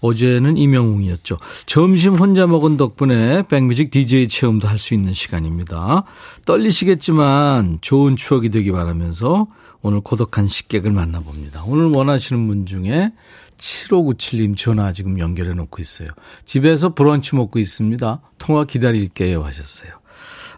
어제는 0.00 0.56
이명웅이었죠. 0.56 1.38
점심 1.66 2.14
혼자 2.14 2.46
먹은 2.46 2.76
덕분에 2.76 3.46
백뮤직 3.48 3.90
DJ 3.90 4.28
체험도 4.28 4.68
할 4.68 4.78
수 4.78 4.94
있는 4.94 5.12
시간입니다. 5.12 6.04
떨리시겠지만 6.46 7.78
좋은 7.80 8.14
추억이 8.16 8.50
되기 8.50 8.70
바라면서 8.70 9.48
오늘 9.82 10.00
고독한 10.00 10.46
식객을 10.46 10.92
만나봅니다. 10.92 11.64
오늘 11.66 11.86
원하시는 11.86 12.46
분 12.46 12.64
중에 12.66 13.12
7597님 13.58 14.56
전화 14.56 14.92
지금 14.92 15.18
연결해 15.18 15.52
놓고 15.54 15.82
있어요. 15.82 16.10
집에서 16.44 16.94
브런치 16.94 17.34
먹고 17.34 17.58
있습니다. 17.58 18.20
통화 18.38 18.64
기다릴게요 18.64 19.42
하셨어요. 19.44 19.90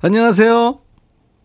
안녕하세요. 0.02 0.89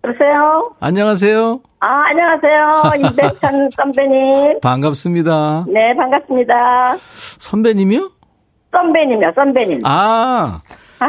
여보세요? 0.06 0.76
안녕하세요. 0.80 1.62
아, 1.80 1.88
안녕하세요. 2.10 2.82
이백찬 3.10 3.70
선배님. 3.76 4.60
반갑습니다. 4.60 5.66
네, 5.68 5.96
반갑습니다. 5.96 6.98
선배님이요? 7.40 8.12
선배님이요, 8.72 9.32
선배님. 9.34 9.80
아, 9.84 10.62
어, 11.00 11.06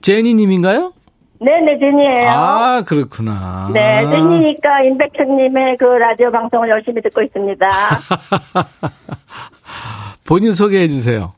제니님인가요? 0.00 0.92
네네, 1.40 1.78
제니예요. 1.78 2.30
아, 2.30 2.82
그렇구나. 2.86 3.68
네, 3.72 4.06
제니니까 4.08 4.82
임백천님의 4.82 5.76
그 5.78 5.84
라디오 5.84 6.30
방송을 6.30 6.68
열심히 6.70 7.02
듣고 7.02 7.22
있습니다. 7.22 7.68
본인 10.26 10.52
소개해 10.52 10.88
주세요. 10.88 11.32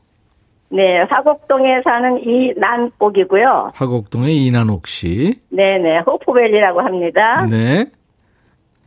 네, 0.73 1.01
화곡동에 1.01 1.81
사는 1.83 2.19
이난옥이고요. 2.23 3.65
화곡동의 3.75 4.35
이난옥 4.47 4.87
씨. 4.87 5.39
네네, 5.51 5.99
호프밸리라고 5.99 6.81
합니다. 6.81 7.45
네. 7.47 7.85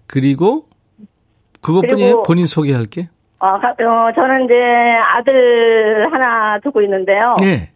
그리고 0.09 0.65
그것뿐이에요? 1.63 2.07
그리고- 2.09 2.23
본인 2.25 2.47
소개할게. 2.47 3.09
어, 3.39 3.59
가- 3.61 3.71
어, 3.71 4.13
저는 4.15 4.47
이제 4.47 4.55
아들 4.57 6.09
하나 6.13 6.59
두고 6.61 6.83
있는데요. 6.83 7.37
예. 7.45 7.69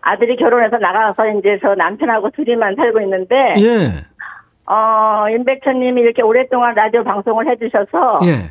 아들이 0.00 0.36
결혼해서 0.36 0.78
나가서 0.78 1.28
이제 1.38 1.58
저 1.60 1.74
남편하고 1.74 2.30
둘이만 2.30 2.76
살고 2.76 3.00
있는데, 3.02 3.54
예. 3.58 4.04
어, 4.72 5.28
임백천님이 5.28 6.00
이렇게 6.00 6.22
오랫동안 6.22 6.74
라디오 6.74 7.02
방송을 7.04 7.48
해주셔서, 7.50 8.20
예. 8.24 8.50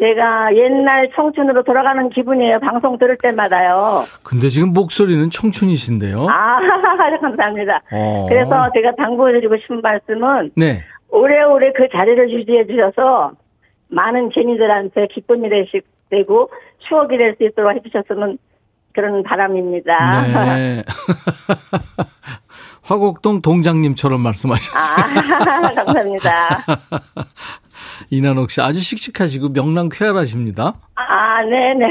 제가 0.00 0.56
옛날 0.56 1.10
청춘으로 1.14 1.62
돌아가는 1.62 2.08
기분이에요. 2.08 2.58
방송 2.60 2.96
들을 2.98 3.16
때마다요. 3.18 4.04
근데 4.22 4.48
지금 4.48 4.72
목소리는 4.72 5.28
청춘이신데요. 5.28 6.24
아, 6.28 6.58
감사합니다. 7.20 7.82
어. 7.92 8.26
그래서 8.28 8.70
제가 8.74 8.94
당부해드리고 8.96 9.58
싶은 9.58 9.82
말씀은 9.82 10.52
네. 10.56 10.82
오래오래 11.10 11.72
그 11.76 11.88
자리를 11.92 12.30
유지해 12.30 12.66
주셔서 12.66 13.32
많은 13.88 14.30
제니들한테 14.32 15.08
기쁨이 15.12 15.50
되시, 15.50 15.82
되고 16.08 16.50
추억이 16.88 17.18
될 17.18 17.34
수 17.36 17.44
있도록 17.44 17.74
해주셨으면 17.76 18.38
그런 18.94 19.22
바람입니다. 19.22 20.22
네. 20.56 20.82
화곡동 22.82 23.40
동장님처럼 23.42 24.20
말씀하셨어요. 24.20 25.04
아, 25.04 25.74
감사합니다. 25.74 26.64
이난옥 28.10 28.50
씨 28.50 28.60
아주 28.60 28.80
씩씩하시고 28.80 29.50
명랑 29.50 29.88
쾌활하십니다. 29.92 30.74
아, 30.94 31.42
네네. 31.44 31.86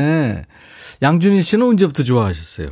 네. 0.00 0.42
양준희 1.02 1.42
씨는 1.42 1.66
언제부터 1.66 2.02
좋아하셨어요? 2.02 2.68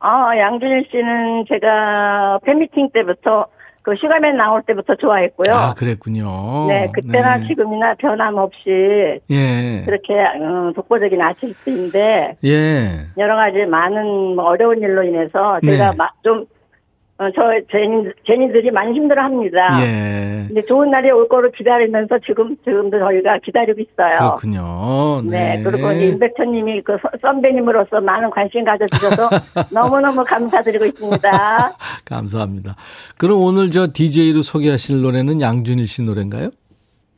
어, 0.00 0.38
양준일 0.38 0.86
씨는 0.90 1.44
제가 1.48 2.38
팬미팅 2.44 2.90
때부터 2.92 3.46
그 3.82 3.94
슈가맨 3.96 4.36
나올 4.38 4.62
때부터 4.62 4.94
좋아했고요. 4.96 5.54
아, 5.54 5.74
그랬군요. 5.74 6.66
네, 6.68 6.90
그때나 6.92 7.36
네. 7.36 7.46
지금이나 7.48 7.94
변함없이 7.96 9.20
예. 9.30 9.82
그렇게 9.84 10.14
어, 10.14 10.72
독보적인 10.74 11.20
아티스트인데 11.20 12.36
예. 12.44 12.88
여러 13.18 13.36
가지 13.36 13.58
많은 13.66 14.36
뭐 14.36 14.44
어려운 14.46 14.80
일로 14.80 15.02
인해서 15.04 15.58
제가 15.62 15.90
네. 15.90 15.96
마- 15.98 16.08
좀 16.22 16.46
어, 17.24 17.30
저 17.34 17.42
제니, 17.70 18.08
제니들이 18.26 18.70
많이 18.70 18.92
힘들어합니다. 18.94 19.58
예. 19.80 20.44
근데 20.46 20.62
좋은 20.66 20.90
날이 20.90 21.10
올 21.10 21.26
거를 21.28 21.50
기다리면서 21.52 22.18
지금 22.26 22.54
지금도 22.64 22.98
저희가 22.98 23.38
기다리고 23.44 23.80
있어요. 23.80 24.12
그렇군요. 24.36 25.22
네, 25.24 25.56
네. 25.56 25.62
그리고 25.62 25.90
임백천님이 25.92 26.82
그 26.82 26.96
선- 27.00 27.10
선배님으로서 27.22 28.00
많은 28.00 28.30
관심 28.30 28.64
가져주셔서 28.64 29.30
너무 29.72 30.00
너무 30.00 30.22
감사드리고 30.24 30.84
있습니다. 30.86 31.72
감사합니다. 32.04 32.76
그럼 33.16 33.38
오늘 33.42 33.70
저 33.70 33.88
DJ로 33.92 34.42
소개하실 34.42 35.00
노래는 35.02 35.40
양준일 35.40 35.86
씨 35.86 36.02
노래인가요? 36.02 36.50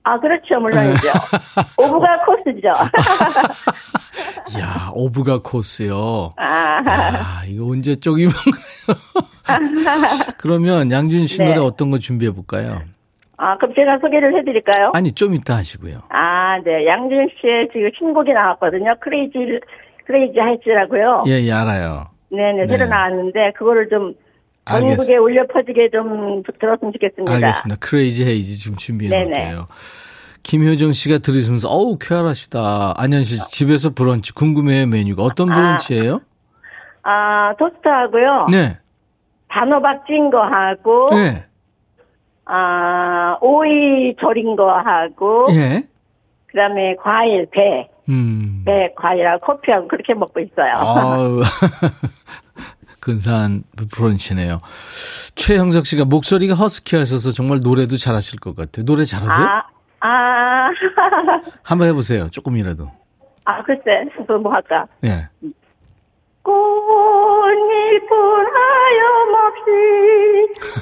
아, 0.06 0.20
그렇죠. 0.20 0.60
물론이죠. 0.60 1.08
오브가 1.78 2.24
코스죠. 2.24 2.68
이야, 4.56 4.90
오브가 4.94 5.40
코스요. 5.42 6.32
아, 6.36 6.80
아, 6.86 7.42
이거 7.48 7.66
언제 7.66 7.96
쪽 7.96 8.20
입은가요? 8.20 8.94
그러면 10.38 10.92
양준일 10.92 11.26
씨 11.26 11.38
네. 11.38 11.48
노래 11.48 11.58
어떤 11.58 11.90
거 11.90 11.98
준비해 11.98 12.30
볼까요? 12.30 12.82
아, 13.36 13.58
그럼 13.58 13.74
제가 13.74 13.98
소개를 13.98 14.38
해드릴까요? 14.38 14.92
아니, 14.94 15.10
좀 15.10 15.34
이따 15.34 15.56
하시고요. 15.56 16.02
아, 16.10 16.60
네. 16.64 16.86
양준일 16.86 17.30
씨의 17.40 17.70
지금 17.72 17.90
신곡이 17.98 18.32
나왔거든요. 18.32 18.94
Crazy, 19.00 19.34
Crazy 20.06 20.38
Hazy라고요. 20.38 21.24
예, 21.26 21.42
예, 21.42 21.50
알아요. 21.50 22.04
네네, 22.30 22.66
네. 22.66 22.68
새로 22.68 22.88
나왔는데, 22.88 23.54
그거를 23.56 23.88
좀 23.88 24.14
알겠습니다. 24.66 25.22
울려 25.22 25.46
퍼지게 25.46 25.90
좀 25.90 26.42
들었으면 26.60 26.92
좋겠습니다. 26.92 27.32
알겠습니다. 27.32 27.76
Crazy 27.80 28.24
Hazy 28.26 28.58
지금 28.58 28.76
준비해 28.76 29.10
네네. 29.10 29.30
놓을게요. 29.30 29.68
김효정 30.42 30.92
씨가 30.92 31.18
들으시면서 31.18 31.68
어우 31.68 31.98
쾌활하시다. 32.00 32.94
안현실 32.96 33.38
씨 33.38 33.50
집에서 33.50 33.90
브런치 33.90 34.32
궁금해요 34.34 34.86
메뉴가 34.86 35.22
어떤 35.22 35.50
아. 35.50 35.54
브런치예요? 35.54 36.20
아, 37.02 37.54
토스트하고요. 37.58 38.46
네, 38.50 38.78
단호박 39.48 40.06
찐 40.08 40.28
거 40.30 40.42
하고, 40.42 41.08
네, 41.12 41.44
아, 42.44 43.38
오이 43.40 44.14
절인 44.20 44.56
거 44.56 44.72
하고, 44.72 45.46
예. 45.50 45.84
그 46.46 46.56
다음에 46.56 46.96
과일, 46.96 47.46
배, 47.52 47.88
음. 48.08 48.62
배, 48.66 48.92
과일하고 48.96 49.46
커피하고 49.46 49.86
그렇게 49.88 50.14
먹고 50.14 50.40
있어요. 50.40 50.72
아우 50.74 51.42
근사한 53.06 53.62
브런치네요. 53.92 54.60
최형석 55.36 55.86
씨가 55.86 56.04
목소리가 56.06 56.54
허스키하셔서 56.54 57.30
정말 57.30 57.60
노래도 57.60 57.96
잘하실 57.96 58.40
것 58.40 58.56
같아요. 58.56 58.84
노래 58.84 59.04
잘하세요? 59.04 59.46
아, 59.46 59.62
아, 60.00 60.70
한번 61.62 61.86
해보세요. 61.86 62.28
조금이라도. 62.30 62.90
아, 63.44 63.62
글쎄, 63.62 64.10
그거 64.16 64.38
뭐 64.38 64.52
할까? 64.52 64.88
예. 65.04 65.28
꽃잎뿐 66.46 68.16
하염없이 68.56 69.70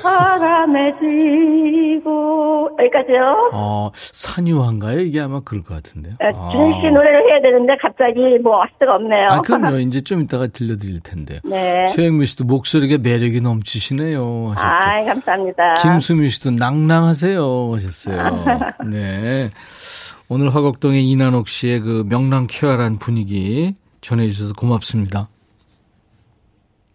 바람에 0.02 0.92
지고 1.00 2.68
여기까지요. 2.78 3.50
어, 3.54 3.90
산유화인가요? 3.94 5.00
이게 5.00 5.20
아마 5.20 5.40
그럴 5.40 5.62
것 5.62 5.74
같은데요. 5.74 6.16
네, 6.20 6.32
준희 6.52 6.80
씨 6.82 6.90
노래를 6.90 7.30
해야 7.30 7.40
되는데 7.40 7.76
갑자기 7.80 8.38
뭐할 8.42 8.68
수가 8.78 8.96
없네요. 8.96 9.28
아, 9.30 9.40
그럼요. 9.40 9.78
이제 9.78 10.02
좀 10.02 10.20
이따가 10.20 10.46
들려드릴 10.48 11.00
텐데요. 11.00 11.40
네. 11.44 11.86
최영미 11.94 12.26
씨도 12.26 12.44
목소리가 12.44 12.98
매력이 13.02 13.40
넘치시네요. 13.40 14.52
하셨고. 14.54 14.60
아, 14.60 15.04
감사합니다. 15.04 15.74
김수미 15.82 16.28
씨도 16.28 16.50
낭낭하세요 16.52 17.72
하셨어요. 17.72 18.44
네. 18.90 19.48
오늘 20.28 20.54
화곡동의 20.54 21.08
이난옥 21.10 21.48
씨의 21.48 21.80
그 21.80 22.04
명랑 22.08 22.48
쾌활한 22.50 22.98
분위기 22.98 23.74
전해주셔서 24.02 24.52
고맙습니다. 24.54 25.28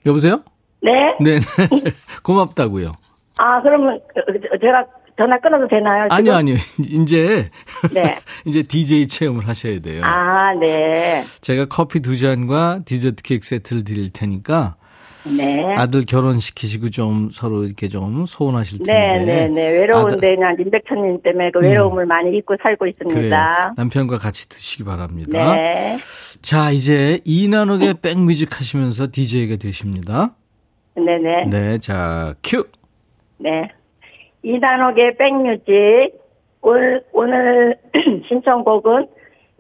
여보세요? 0.06 0.44
네. 0.82 1.16
네. 1.20 1.40
고맙다고요. 2.24 2.92
아, 3.38 3.62
그러면 3.62 4.00
그, 4.14 4.58
제가 4.60 4.86
전화 5.18 5.38
끊어도 5.40 5.68
되나요? 5.68 6.04
지금? 6.06 6.16
아니요, 6.16 6.34
아니요. 6.34 6.56
이제 6.80 7.50
네. 7.94 8.20
이제 8.46 8.64
DJ 8.64 9.08
체험을 9.08 9.48
하셔야 9.48 9.80
돼요. 9.80 10.02
아, 10.04 10.54
네. 10.54 11.24
제가 11.42 11.66
커피 11.66 12.00
두 12.00 12.18
잔과 12.18 12.80
디저트 12.86 13.24
케이크 13.24 13.46
세트를 13.46 13.84
드릴 13.84 14.12
테니까 14.12 14.76
네. 15.26 15.76
아들 15.76 16.06
결혼시키시고 16.06 16.90
좀 16.90 17.30
서로 17.32 17.64
이렇게 17.66 17.88
좀 17.88 18.26
소원하실 18.26 18.84
텐데. 18.84 18.94
네, 18.94 19.26
네, 19.26 19.48
네. 19.48 19.70
외로운데 19.72 20.36
그냥 20.36 20.56
임백천님 20.60 21.22
때문에 21.22 21.52
그 21.52 21.60
외로움을 21.60 22.06
많이 22.06 22.36
잊고 22.38 22.56
살고. 22.62 22.88
있습니다. 22.88 23.74
남편과 23.78 24.18
같이 24.18 24.48
드시기 24.50 24.84
바랍니다. 24.84 25.56
네. 25.56 25.98
자, 26.42 26.72
이제 26.72 27.20
이나옥의 27.26 27.96
백뮤직 28.02 28.60
하시면서 28.60 29.08
DJ가 29.12 29.58
되십니다. 29.58 30.36
네, 30.96 31.18
네. 31.18 31.46
네, 31.50 31.78
자, 31.80 32.34
큐. 32.44 32.66
네. 33.38 33.70
이단옥의 34.44 35.18
백뮤직. 35.18 36.14
오늘, 36.62 37.04
오늘 37.14 37.78
신청곡은 38.28 39.08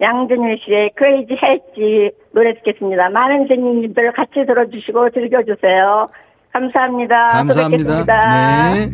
양준일 0.01 0.59
씨의 0.63 0.91
크레이지 0.95 1.33
헬지 1.41 2.12
노래 2.33 2.53
듣겠습니다. 2.55 3.09
많은 3.09 3.47
선생님들 3.47 4.13
같이 4.13 4.45
들어주시고 4.45 5.09
즐겨주세요. 5.12 6.09
감사합니다. 6.53 7.29
또 7.29 7.35
감사합니다. 7.35 8.73
네. 8.73 8.91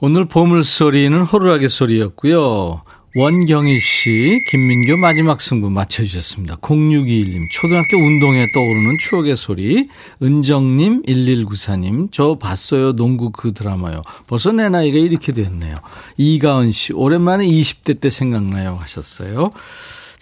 오늘 0.00 0.26
보물소리는 0.26 1.20
호루라기 1.22 1.68
소리였고요. 1.68 2.82
원경희 3.18 3.78
씨, 3.78 4.38
김민교 4.50 4.98
마지막 4.98 5.40
승부 5.40 5.70
맞춰주셨습니다. 5.70 6.56
0621님, 6.56 7.50
초등학교 7.50 7.96
운동회 7.96 8.44
떠오르는 8.52 8.98
추억의 9.00 9.36
소리. 9.36 9.88
은정님, 10.22 11.00
1194님, 11.04 12.12
저 12.12 12.36
봤어요. 12.38 12.92
농구 12.94 13.32
그 13.32 13.54
드라마요. 13.54 14.02
벌써 14.26 14.52
내 14.52 14.68
나이가 14.68 14.98
이렇게 14.98 15.32
됐네요. 15.32 15.78
이가은 16.18 16.72
씨, 16.72 16.92
오랜만에 16.92 17.46
20대 17.46 18.00
때 18.02 18.10
생각나요. 18.10 18.76
하셨어요. 18.78 19.50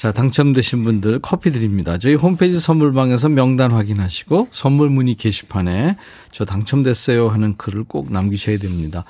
자, 0.05 0.13
당첨되신 0.13 0.85
분들 0.85 1.21
커피 1.21 1.51
드립니다. 1.51 1.97
저희 1.97 2.15
홈페이지 2.15 2.61
선물방에서 2.61 3.31
명단 3.31 3.71
확인하시고 3.71 4.49
선물 4.51 4.91
문의 4.91 5.15
게시판에 5.15 5.97
저 6.31 6.45
당첨됐어요 6.45 7.31
하는 7.31 7.57
글을 7.57 7.85
꼭 7.85 8.13
남기셔야 8.13 8.59
됩니다. 8.59 9.05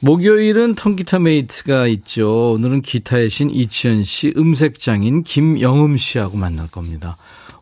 목요일은 0.00 0.76
통기타 0.76 1.18
mate가 1.18 1.88
있죠. 1.88 2.52
오늘은 2.52 2.82
기타의 2.82 3.28
신 3.28 3.50
이치현 3.50 4.04
씨, 4.04 4.32
음색장인 4.36 5.24
김영음 5.24 5.96
씨하고 5.96 6.36
만날 6.36 6.68
겁니다. 6.68 7.16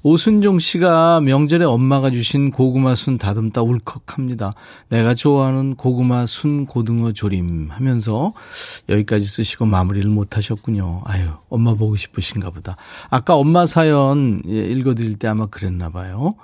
오순종 0.09 0.61
씨가 0.61 1.21
명절에 1.23 1.65
엄마가 1.65 2.13
주신 2.13 2.53
고구마 2.53 2.95
순 2.95 3.19
다듬다 3.19 3.63
울컥합니다. 3.63 4.55
내가 4.89 5.15
좋아하는 5.15 5.75
고구마 5.75 6.27
순 6.27 6.65
고등어 6.65 7.11
조림 7.11 7.71
하면서 7.73 8.33
여기까지 8.89 9.27
쓰시고 9.27 9.67
마무리를 9.67 10.09
못 10.09 10.37
하셨군요. 10.37 11.03
아유, 11.07 11.31
엄마 11.49 11.75
보고 11.75 11.97
싶으신가 11.97 12.51
보다. 12.51 12.77
아까 13.11 13.35
엄마 13.35 13.67
사연 13.67 14.45
예, 14.49 14.67
읽어드릴 14.67 15.17
때 15.17 15.27
아마 15.27 15.47
그랬나 15.47 15.91
봐요. 15.91 16.37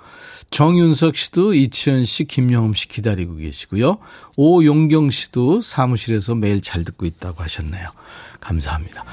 정윤석 0.50 1.16
씨도 1.16 1.54
이치현 1.54 2.04
씨, 2.04 2.24
김영음 2.24 2.74
씨 2.74 2.88
기다리고 2.88 3.36
계시고요. 3.36 3.98
오용경 4.34 5.10
씨도 5.10 5.60
사무실에서 5.60 6.34
매일 6.34 6.62
잘 6.62 6.82
듣고 6.82 7.06
있다고 7.06 7.44
하셨네요. 7.44 7.86
감사합니다. 8.40 9.04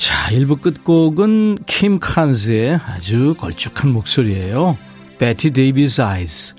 자, 0.00 0.30
1부 0.30 0.62
끝곡은 0.62 1.64
킴 1.66 1.98
칸스의 1.98 2.80
아주 2.86 3.34
걸쭉한 3.36 3.92
목소리예요. 3.92 4.78
Bette 5.18 5.50
Davis 5.50 6.00
Eyes. 6.00 6.54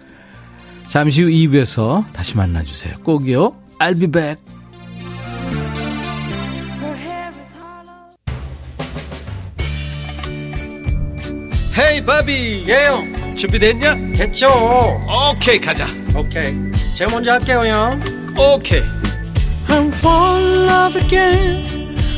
잠시 0.88 1.24
후 1.24 1.30
2부에서 1.30 2.06
다시 2.14 2.38
만나주세요. 2.38 2.98
꼭이요. 3.04 3.56
I'll 3.80 3.98
be 3.98 4.06
back. 4.06 4.40
헤이 11.80 12.06
바비 12.06 12.66
예영 12.68 13.36
준비됐냐? 13.36 14.14
됐죠 14.18 14.50
오케이 15.32 15.60
가자 15.60 15.88
오케이 16.16 16.54
제가 16.96 17.10
먼저 17.10 17.32
할게요 17.32 17.66
형 17.66 18.00
오케이 18.38 18.84
I'm 19.68 19.88
fall 19.88 20.38
in 20.38 20.68
love 20.68 21.02
again 21.02 21.81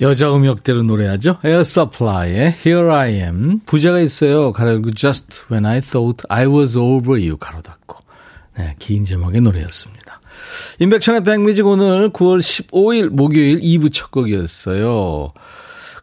여자 0.00 0.34
음역대로 0.34 0.82
노래하죠. 0.82 1.38
에어 1.42 1.64
서플라이의 1.64 2.56
Here 2.64 2.92
I 2.92 3.14
Am. 3.14 3.60
부제가 3.64 4.00
있어요. 4.00 4.52
괄호 4.52 4.71
열고 4.71 4.90
Just 4.92 5.44
When 5.50 5.64
I 5.64 5.80
Thought 5.80 6.24
I 6.28 6.46
Was 6.46 6.76
Over 6.76 7.18
You 7.18 7.38
괄호 7.38 7.62
닫고. 7.62 7.96
네, 8.58 8.74
긴 8.78 9.06
제목의 9.06 9.40
노래였습니다. 9.40 10.20
임백천의 10.80 11.24
백뮤직 11.24 11.66
오늘 11.66 12.10
9월 12.10 12.40
15일 12.40 13.08
목요일 13.08 13.60
2부 13.60 13.90
첫 13.92 14.10
곡이었어요. 14.10 15.30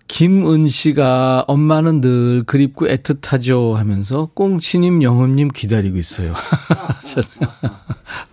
김은 0.08 0.68
씨가 0.68 1.46
엄마는 1.48 2.02
늘 2.02 2.44
그립고 2.44 2.88
애틋하죠 2.88 3.74
하면서 3.74 4.30
꽁치님 4.34 5.02
영흠님 5.04 5.50
기다리고 5.50 5.98
있어요. 5.98 6.34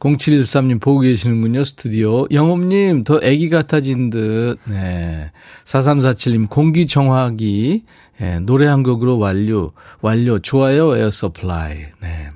0713님 0.00 0.80
보고 0.80 1.00
계시는군요, 1.00 1.62
스튜디오. 1.62 2.26
영흠님, 2.30 3.04
더 3.04 3.20
애기 3.22 3.50
같아진 3.50 4.10
듯. 4.10 4.56
네. 4.64 5.30
4347님, 5.64 6.48
공기정화기. 6.48 7.84
네, 8.18 8.40
노래 8.40 8.66
한 8.66 8.82
곡으로 8.82 9.18
완료. 9.18 9.72
완료. 10.00 10.38
좋아요, 10.38 10.96
에어 10.96 11.10
서플라이. 11.10 11.76
네. 12.00 12.30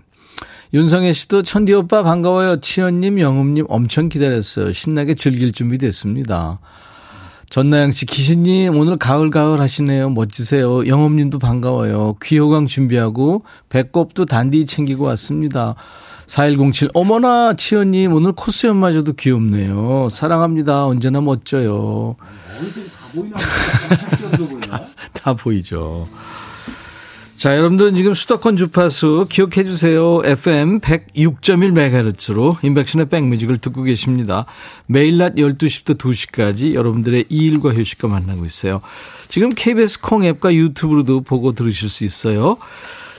윤성애 0.75 1.13
씨도 1.13 1.43
천디 1.43 1.73
오빠 1.73 2.03
반가워요. 2.03 2.61
치현님, 2.61 3.19
영흠님 3.21 3.67
엄청 3.69 4.09
기다렸어요. 4.09 4.73
신나게 4.73 5.15
즐길 5.15 5.53
준비 5.53 5.79
됐습니다. 5.79 6.61
전나영 7.49 7.93
씨, 7.93 8.05
기신님, 8.05 8.77
오늘 8.77 8.97
가을가을 8.97 9.61
하시네요. 9.61 10.11
멋지세요. 10.11 10.87
영흠님도 10.87 11.39
반가워요. 11.39 12.17
귀호강 12.23 12.67
준비하고, 12.67 13.45
배꼽도 13.69 14.27
단디 14.27 14.67
챙기고 14.67 15.05
왔습니다. 15.05 15.77
4107, 16.27 16.91
어머나, 16.95 17.55
치현님, 17.55 18.13
오늘 18.13 18.33
코스염마저도 18.33 19.15
귀엽네요. 19.15 20.09
사랑합니다. 20.11 20.87
언제나 20.87 21.21
멋져요. 21.21 22.17
다, 24.69 24.89
다 25.13 25.35
보이죠. 25.35 26.07
자, 27.37 27.57
여러분들은 27.59 27.95
지금 27.95 28.15
수도권 28.15 28.57
주파수 28.57 29.27
기억해 29.29 29.65
주세요. 29.65 30.23
FM 30.25 30.81
106.1MHz로 30.81 32.57
인백션의 32.65 33.11
백뮤직을 33.11 33.59
듣고 33.59 33.83
계십니다. 33.83 34.47
매일 34.87 35.19
낮 35.19 35.35
12시부터 35.35 35.99
2시까지 35.99 36.73
여러분들의 36.73 37.27
일과 37.29 37.75
휴식과 37.75 38.09
만나고 38.09 38.47
있어요. 38.47 38.81
지금 39.29 39.51
KBS 39.51 40.01
콩 40.01 40.25
앱과 40.25 40.55
유튜브로도 40.55 41.21
보고 41.23 41.53
들으실 41.53 41.91
수 41.91 42.05
있어요. 42.05 42.57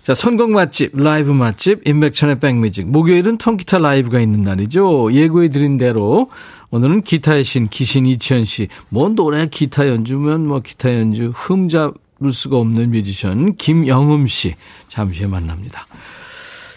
자, 0.06 0.14
선곡 0.14 0.52
맛집, 0.52 0.96
라이브 0.96 1.32
맛집, 1.32 1.80
임백천의 1.88 2.40
백뮤직. 2.40 2.88
목요일은 2.88 3.40
통기타 3.40 3.80
라이브가 3.80 4.20
있는 4.20 4.44
날이죠. 4.44 5.12
예고해 5.12 5.48
드린 5.48 5.80
대로 5.80 6.30
오늘은 6.70 7.02
기타의 7.02 7.44
신, 7.44 7.70
기신 7.70 8.06
이치현 8.06 8.46
씨. 8.46 8.68
뭐 8.90 9.10
노래 9.10 9.48
기타 9.48 9.88
연주면 9.88 10.46
뭐 10.46 10.60
기타 10.60 10.94
연주, 10.94 11.32
흠잡을 11.34 11.96
수가 12.32 12.58
없는 12.58 12.92
뮤지션 12.92 13.56
김영흠 13.56 14.28
씨 14.28 14.54
잠시 14.90 15.22
후에 15.22 15.28
만납니다. 15.28 15.88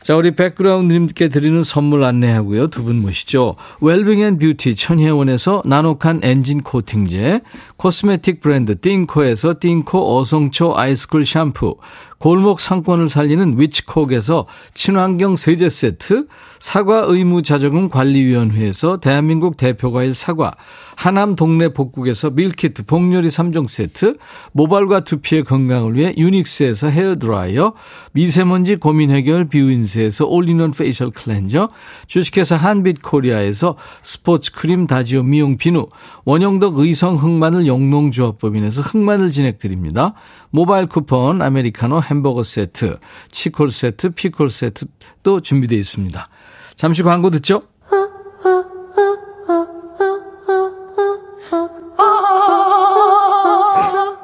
자, 0.03 0.17
우리 0.17 0.35
백그라운드님께 0.35 1.29
드리는 1.29 1.63
선물 1.63 2.05
안내하고요. 2.05 2.69
두 2.69 2.83
분 2.83 3.03
모시죠. 3.03 3.57
웰빙 3.83 4.21
앤 4.21 4.39
뷰티 4.39 4.75
천혜원에서 4.75 5.65
나노칸 5.67 6.21
엔진 6.23 6.63
코팅제, 6.63 7.43
코스메틱 7.77 8.41
브랜드 8.41 8.81
띵코에서 8.81 9.57
띵코 9.61 10.17
어성초 10.17 10.79
아이스쿨 10.79 11.27
샴푸, 11.27 11.77
골목 12.19 12.61
상권을 12.61 13.09
살리는 13.09 13.61
위치콕에서 13.61 14.47
친환경 14.75 15.37
세제 15.37 15.69
세트, 15.69 16.27
사과 16.59 17.05
의무 17.07 17.43
자조금 17.43 17.89
관리위원회에서 17.89 18.99
대한민국 18.99 19.57
대표과일 19.57 20.15
사과, 20.15 20.55
하남 20.97 21.37
동네 21.37 21.69
복국에서 21.69 22.31
밀키트 22.31 22.87
복요리 22.87 23.29
3종 23.29 23.69
세트, 23.69 24.17
모발과 24.51 25.05
두피의 25.05 25.45
건강을 25.45 25.95
위해 25.95 26.13
유닉스에서 26.17 26.89
헤어드라이어, 26.89 27.75
미세먼지 28.11 28.75
고민 28.75 29.13
해결 29.13 29.45
뷰인스에서 29.45 30.27
올리원 30.27 30.73
페이셜 30.73 31.13
클렌저, 31.13 31.69
주식회사 32.09 32.57
한빛코리아에서 32.57 33.77
스포츠 34.03 34.51
크림 34.51 34.89
다지오 34.89 35.23
미용 35.23 35.57
비누, 35.57 35.87
원형덕 36.25 36.79
의성 36.79 37.17
흑마늘 37.17 37.69
영농조합법인에서 37.69 38.83
흑마늘 38.83 39.31
진액 39.31 39.60
드립니다. 39.60 40.15
모바일 40.51 40.87
쿠폰, 40.87 41.43
아메리카노 41.43 42.01
햄버거 42.09 42.43
세트, 42.43 42.99
치콜 43.31 43.71
세트, 43.71 44.11
피콜 44.11 44.51
세트 44.51 44.87
또 45.23 45.41
준비되어 45.41 45.79
있습니다. 45.79 46.29
잠시 46.77 47.03
광고 47.03 47.31
듣죠? 47.31 47.61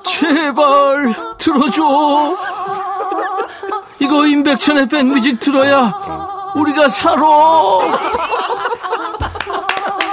제발 0.07 1.15
들어줘. 1.39 2.37
이거 3.99 4.27
임백천의 4.27 4.89
백뮤직 4.89 5.39
들어야 5.41 5.93
우리가 6.55 6.89
살아. 6.89 7.23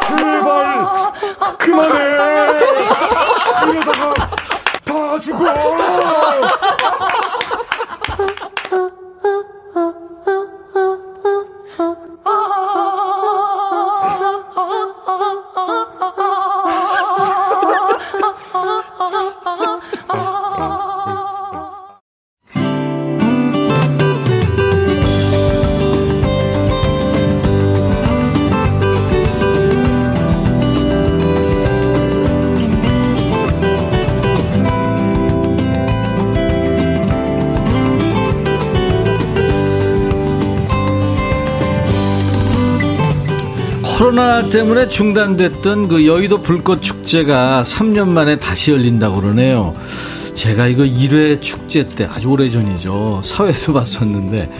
제발 0.09 1.13
그만해. 1.57 1.99
이러다가 3.71 4.13
다 4.83 5.19
죽어. 5.21 5.43
코로나 44.11 44.43
때문에 44.49 44.89
중단됐던 44.89 45.87
그 45.87 46.05
여의도 46.05 46.41
불꽃 46.41 46.81
축제가 46.81 47.63
3년 47.63 48.09
만에 48.09 48.39
다시 48.39 48.73
열린다고 48.73 49.21
그러네요. 49.21 49.73
제가 50.33 50.67
이거 50.67 50.83
1회 50.83 51.41
축제 51.41 51.85
때 51.85 52.09
아주 52.13 52.27
오래전이죠. 52.27 53.21
사회에서 53.23 53.71
봤었는데 53.71 54.51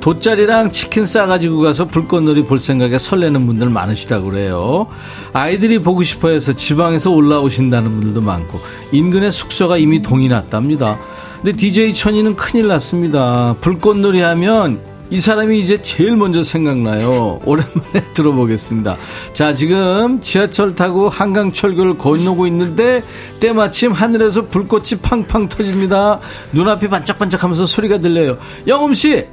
돗자리랑 0.00 0.70
치킨 0.70 1.04
싸가지고 1.04 1.62
가서 1.62 1.86
불꽃놀이 1.86 2.44
볼 2.44 2.60
생각에 2.60 2.96
설레는 2.96 3.44
분들 3.44 3.70
많으시다고 3.70 4.30
그래요. 4.30 4.86
아이들이 5.32 5.80
보고 5.80 6.04
싶어 6.04 6.28
해서 6.28 6.52
지방에서 6.52 7.10
올라오신다는 7.10 7.90
분들도 7.90 8.20
많고 8.20 8.60
인근에 8.92 9.32
숙소가 9.32 9.78
이미 9.78 10.00
동이 10.00 10.28
났답니다. 10.28 10.96
근데 11.42 11.56
DJ 11.56 11.92
천이는 11.94 12.36
큰일 12.36 12.68
났습니다. 12.68 13.56
불꽃놀이 13.60 14.20
하면 14.20 14.91
이 15.12 15.20
사람이 15.20 15.60
이제 15.60 15.82
제일 15.82 16.16
먼저 16.16 16.42
생각나요. 16.42 17.38
오랜만에 17.44 18.02
들어보겠습니다. 18.14 18.96
자, 19.34 19.52
지금 19.52 20.18
지하철 20.22 20.74
타고 20.74 21.10
한강 21.10 21.52
철교를 21.52 21.98
건너고 21.98 22.46
있는데 22.46 23.04
때마침 23.38 23.92
하늘에서 23.92 24.46
불꽃이 24.46 25.02
팡팡 25.02 25.50
터집니다. 25.50 26.18
눈앞이 26.52 26.88
반짝반짝 26.88 27.44
하면서 27.44 27.66
소리가 27.66 27.98
들려요. 27.98 28.38
영음 28.66 28.94
씨! 28.94 29.26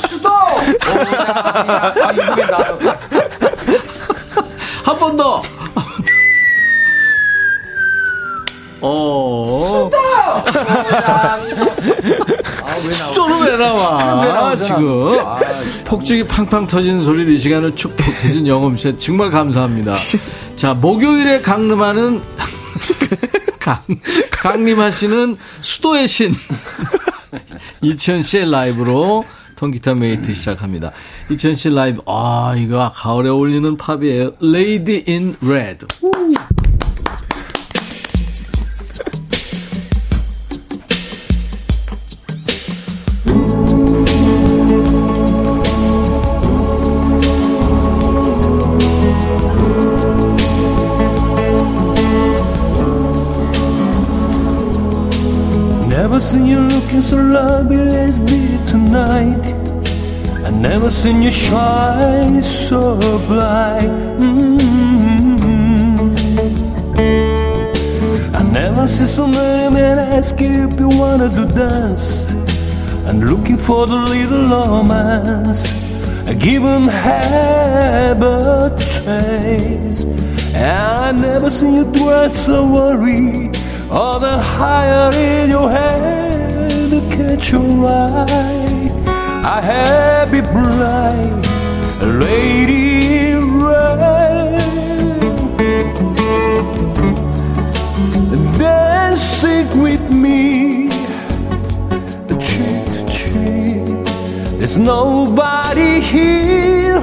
수도! 0.00 0.30
아, 0.32 2.12
이게 2.14 2.46
나. 2.46 2.78
한번 4.84 5.18
더! 5.18 5.42
어. 8.82 9.90
수도는 12.90 13.42
왜 13.42 13.56
나와? 13.56 14.56
지금. 14.56 15.16
폭죽이 15.84 16.24
팡팡 16.24 16.66
터지는 16.66 17.02
소리를 17.02 17.32
이 17.32 17.38
시간을 17.38 17.76
축복해준 17.76 18.46
영엄 18.46 18.76
씨 18.76 18.96
정말 18.96 19.30
감사합니다. 19.30 19.94
자, 20.56 20.74
목요일에 20.74 21.40
강림하는 21.40 22.22
강, 23.60 23.78
강림하 24.30 24.90
씨는 24.90 25.36
수도의 25.60 26.08
신. 26.08 26.34
이천 27.82 28.22
씨의 28.22 28.50
라이브로 28.50 29.24
통기타 29.56 29.94
메이트 29.94 30.32
시작합니다. 30.32 30.90
이천 31.30 31.54
씨 31.54 31.68
라이브, 31.68 32.00
아, 32.06 32.54
이거 32.56 32.90
가을에 32.94 33.28
어울리는 33.28 33.76
팝이에요. 33.76 34.32
Lady 34.42 35.04
in 35.06 35.36
Red. 35.44 35.86
Looking 56.90 57.02
so 57.02 57.16
lovely 57.18 57.76
as 57.76 58.18
did 58.20 58.66
tonight. 58.66 59.54
I 60.44 60.50
never 60.50 60.90
seen 60.90 61.22
you 61.22 61.30
shine 61.30 62.42
so 62.42 62.98
bright. 63.28 63.86
Mm-hmm. 64.18 64.56
I 68.34 68.42
never 68.50 68.88
see 68.88 69.04
so 69.04 69.28
many 69.28 69.72
men 69.72 69.98
ask 69.98 70.40
you 70.40 70.68
if 70.68 70.80
you 70.80 70.88
wanna 70.88 71.28
do 71.28 71.46
dance. 71.54 72.30
And 73.06 73.30
looking 73.30 73.56
for 73.56 73.86
the 73.86 73.94
little 73.94 74.48
romance. 74.48 75.72
I 76.26 76.34
give 76.34 76.64
'em 76.64 76.88
have 76.88 78.20
a 78.20 78.74
trace. 78.94 80.02
And 80.54 80.66
I 81.06 81.12
never 81.12 81.50
seen 81.50 81.74
you 81.74 81.84
dress 81.92 82.46
so 82.46 82.66
worried. 82.66 83.56
Or 83.92 84.18
the 84.18 84.38
higher 84.38 85.12
in 85.14 85.50
your 85.50 85.70
head 85.70 86.39
to 87.00 87.16
catch 87.16 87.52
your 87.52 87.86
eye. 87.86 88.70
Have 89.62 90.34
it 90.34 90.44
bright, 90.44 91.44
a 92.00 92.06
lady 92.06 93.30
in 93.30 93.62
red. 93.62 94.60
Dancing 98.58 99.82
with 99.82 100.10
me, 100.10 100.88
cheek 102.38 102.84
to 102.94 103.02
cheek. 103.08 104.04
There's 104.58 104.78
nobody 104.78 106.00
here. 106.00 106.98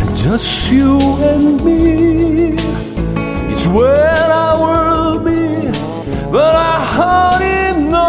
And 0.00 0.16
just 0.16 0.72
you 0.72 0.98
and 1.30 1.64
me. 1.64 2.56
It's 3.52 3.66
where 3.66 4.32
I 4.32 4.58
I 4.60 4.83
hardly 6.96 7.60
know 7.90 8.08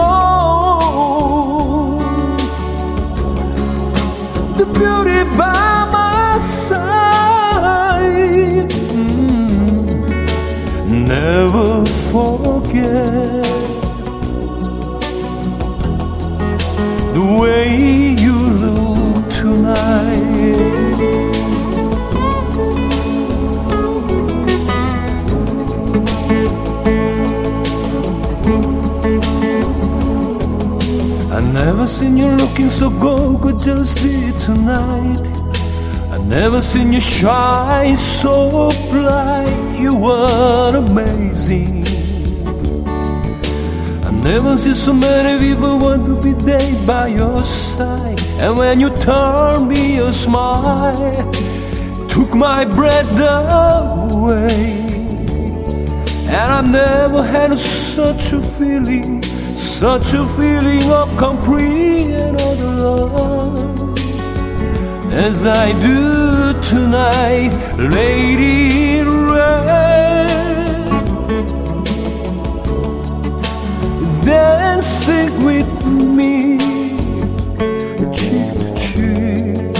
the 4.59 4.65
beauty 4.77 5.21
by 5.39 5.89
my 5.95 6.39
side. 6.39 7.81
Mm. 8.99 9.87
Never 11.07 11.69
forget 12.11 13.14
looking 32.55 32.71
so 32.71 32.89
good 32.89 33.41
could 33.41 33.61
just 33.61 34.01
be 34.01 34.31
tonight. 34.45 35.27
I 36.09 36.17
never 36.19 36.61
seen 36.61 36.93
you 36.93 37.01
shine 37.01 37.97
so 37.97 38.71
bright. 38.89 39.77
You 39.77 39.93
were 39.93 40.73
amazing. 40.77 41.85
I 44.05 44.11
never 44.23 44.55
see 44.55 44.73
so 44.73 44.93
many 44.93 45.45
people 45.45 45.79
want 45.79 46.05
to 46.05 46.15
be 46.21 46.31
there 46.31 46.87
by 46.87 47.07
your 47.07 47.43
side. 47.43 48.21
And 48.39 48.57
when 48.57 48.79
you 48.79 48.89
turn 48.95 49.67
me 49.67 49.97
a 49.97 50.13
smile, 50.13 51.33
took 52.07 52.33
my 52.35 52.63
breath 52.63 53.19
away. 53.19 54.71
And 56.29 56.51
I've 56.57 56.69
never 56.69 57.21
had 57.21 57.57
such 57.57 58.31
a 58.31 58.41
feeling, 58.41 59.21
such 59.79 60.13
a 60.13 60.25
feeling 60.37 60.89
of 60.89 61.17
complete 61.17 62.09
and 62.13 62.39
utter 62.39 62.75
love 62.85 63.99
as 65.11 65.45
I 65.45 65.73
do 65.73 66.53
tonight, 66.63 67.51
Lady 67.77 68.99
in 68.99 69.27
Red. 69.27 70.29
Dancing 74.23 75.43
with 75.43 75.85
me, 75.85 76.57
cheek 78.15 78.55
to 78.55 78.67
cheek. 78.77 79.73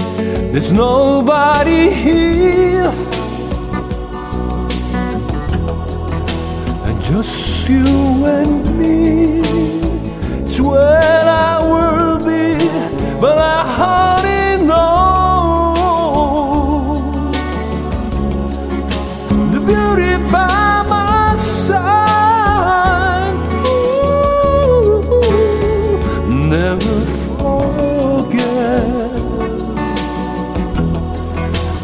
There's 0.52 0.72
nobody 0.72 1.88
here. 1.88 2.92
And 6.84 7.02
just 7.02 7.66
you 7.70 8.26
and 8.26 8.78
me. 8.78 9.85
It's 10.58 10.64
where 10.64 11.28
I 11.28 11.60
will 11.72 12.16
be, 12.24 12.56
but 13.20 13.36
I 13.38 13.62
hardly 13.78 14.64
know 14.64 14.96
the 19.52 19.60
beauty 19.60 20.16
by 20.32 20.82
my 20.88 21.34
side. 21.34 23.34
Ooh, 23.68 25.04
never 26.48 26.96
forget 27.36 29.12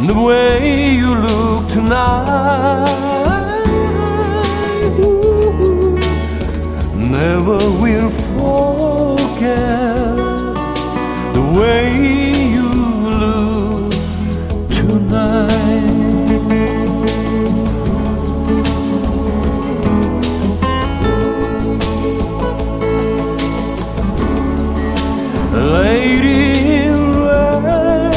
the 0.09 0.17
way 0.27 0.95
you 0.95 1.11
look 1.15 1.69
tonight. 1.73 2.89
Never 6.97 7.59
will 7.83 8.11
forget 8.43 10.17
the 11.37 11.43
way 11.59 11.85
you 12.55 12.69
look 13.09 13.93
tonight. 14.69 15.91
Lady 25.53 26.87
in 26.87 27.17
red, 27.17 28.15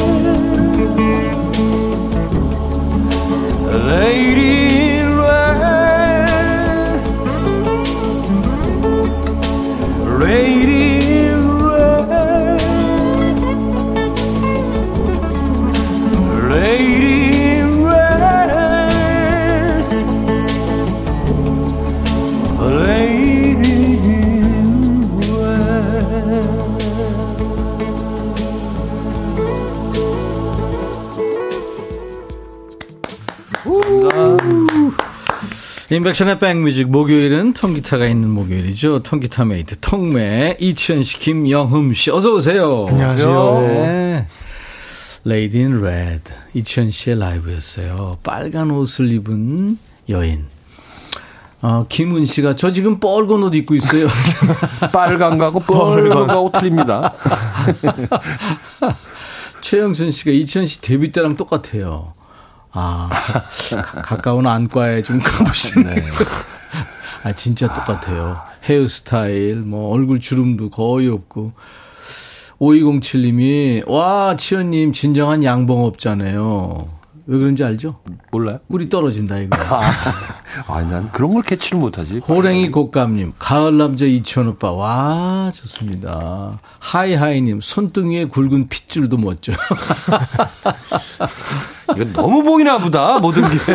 lady 3.88 4.85
임백천의 35.96 36.40
백뮤직 36.40 36.90
목요일은 36.90 37.54
통기타가 37.54 38.06
있는 38.06 38.30
목요일이죠. 38.30 39.02
통기타 39.04 39.46
메이트 39.46 39.80
통매 39.80 40.58
이치현 40.60 41.06
씨, 41.06 41.18
김영흠 41.20 41.94
씨 41.94 42.12
어서 42.12 42.34
오세요. 42.34 42.88
안녕하세요. 42.90 43.62
네. 43.62 44.28
Lady 45.24 45.60
in 45.60 45.82
Red 45.82 46.34
이치현 46.54 46.92
씨의 46.92 47.18
라이브였어요. 47.18 48.18
빨간 48.24 48.72
옷을 48.72 49.10
입은 49.10 49.78
여인. 50.10 50.48
어, 51.62 51.86
김은 51.88 52.26
씨가 52.26 52.58
저 52.58 52.74
지금 52.74 53.00
빨간 53.00 53.44
옷 53.44 53.56
입고 53.56 53.76
있어요. 53.76 54.08
빨간 54.92 55.38
거하고 55.38 55.62
뻘건 55.62 56.28
거하고 56.28 56.52
틀립니다. 56.52 57.14
최영순 59.62 60.12
씨가 60.12 60.32
이치현 60.32 60.66
씨 60.66 60.82
데뷔 60.82 61.14
때랑 61.14 61.38
똑같아요. 61.38 62.15
아, 62.76 63.10
가- 63.82 64.02
가까운 64.02 64.46
안과에 64.48 65.02
좀 65.02 65.20
가보시네. 65.20 65.96
아, 67.24 67.32
진짜 67.34 67.68
똑같아요. 67.74 68.38
헤어스타일, 68.66 69.62
뭐, 69.62 69.92
얼굴 69.94 70.20
주름도 70.20 70.70
거의 70.70 71.08
없고. 71.10 71.54
5207님이, 72.60 73.84
와, 73.90 74.36
치현님, 74.38 74.94
진정한 74.94 75.44
양봉업자네요. 75.44 76.88
왜 77.28 77.40
그런지 77.40 77.64
알죠? 77.64 78.00
몰라요? 78.32 78.60
꿀이 78.70 78.88
떨어진다, 78.90 79.40
이거. 79.40 79.58
아, 80.68 80.82
난 80.84 81.12
그런 81.12 81.34
걸 81.34 81.42
캐치를 81.42 81.80
못하지. 81.80 82.20
호랭이 82.20 82.70
곶감님, 82.72 83.34
가을 83.40 83.78
남자 83.78 84.06
이치현 84.06 84.48
오빠, 84.50 84.72
와, 84.72 85.50
좋습니다. 85.54 86.60
하이하이님, 86.80 87.62
손등에 87.62 88.26
굵은 88.26 88.68
핏줄도 88.70 89.18
멋져. 89.18 89.54
이건 91.96 92.14
너무 92.14 92.44
보이나 92.44 92.78
보다, 92.78 93.18
모든 93.20 93.42
게. 93.44 93.58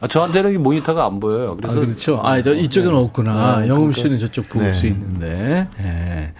아, 0.00 0.06
저한테는 0.06 0.54
이 0.54 0.58
모니터가 0.58 1.06
안 1.06 1.18
보여요. 1.18 1.52
아, 1.52 1.56
그래서 1.56 1.80
그렇죠. 1.80 2.20
아, 2.22 2.40
저 2.40 2.54
이쪽에는 2.54 2.94
없구나. 2.96 3.60
네, 3.60 3.68
영음 3.68 3.90
그러니까. 3.90 4.00
씨는 4.00 4.18
저쪽 4.20 4.48
볼 4.48 4.62
네. 4.62 4.72
수 4.72 4.86
있는데. 4.86 5.66
예. 5.80 6.32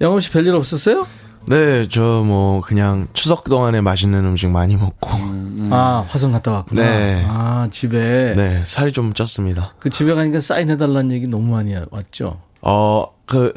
영음 0.00 0.20
씨 0.20 0.30
별일 0.30 0.54
없었어요? 0.54 1.04
네, 1.48 1.88
저 1.88 2.22
뭐 2.24 2.60
그냥 2.60 3.08
추석 3.12 3.44
동안에 3.44 3.80
맛있는 3.80 4.24
음식 4.24 4.50
많이 4.50 4.76
먹고 4.76 5.10
아, 5.70 6.04
화성 6.08 6.32
갔다 6.32 6.52
왔구나. 6.52 6.82
네. 6.82 7.24
아, 7.28 7.68
집에. 7.70 8.34
네, 8.36 8.62
살이 8.64 8.92
좀 8.92 9.12
쪘습니다. 9.12 9.70
그 9.78 9.90
집에 9.90 10.14
가니까 10.14 10.40
사인해달라는 10.40 11.12
얘기 11.12 11.26
너무 11.28 11.52
많이 11.52 11.74
왔죠. 11.90 12.40
어, 12.62 13.06
그 13.26 13.52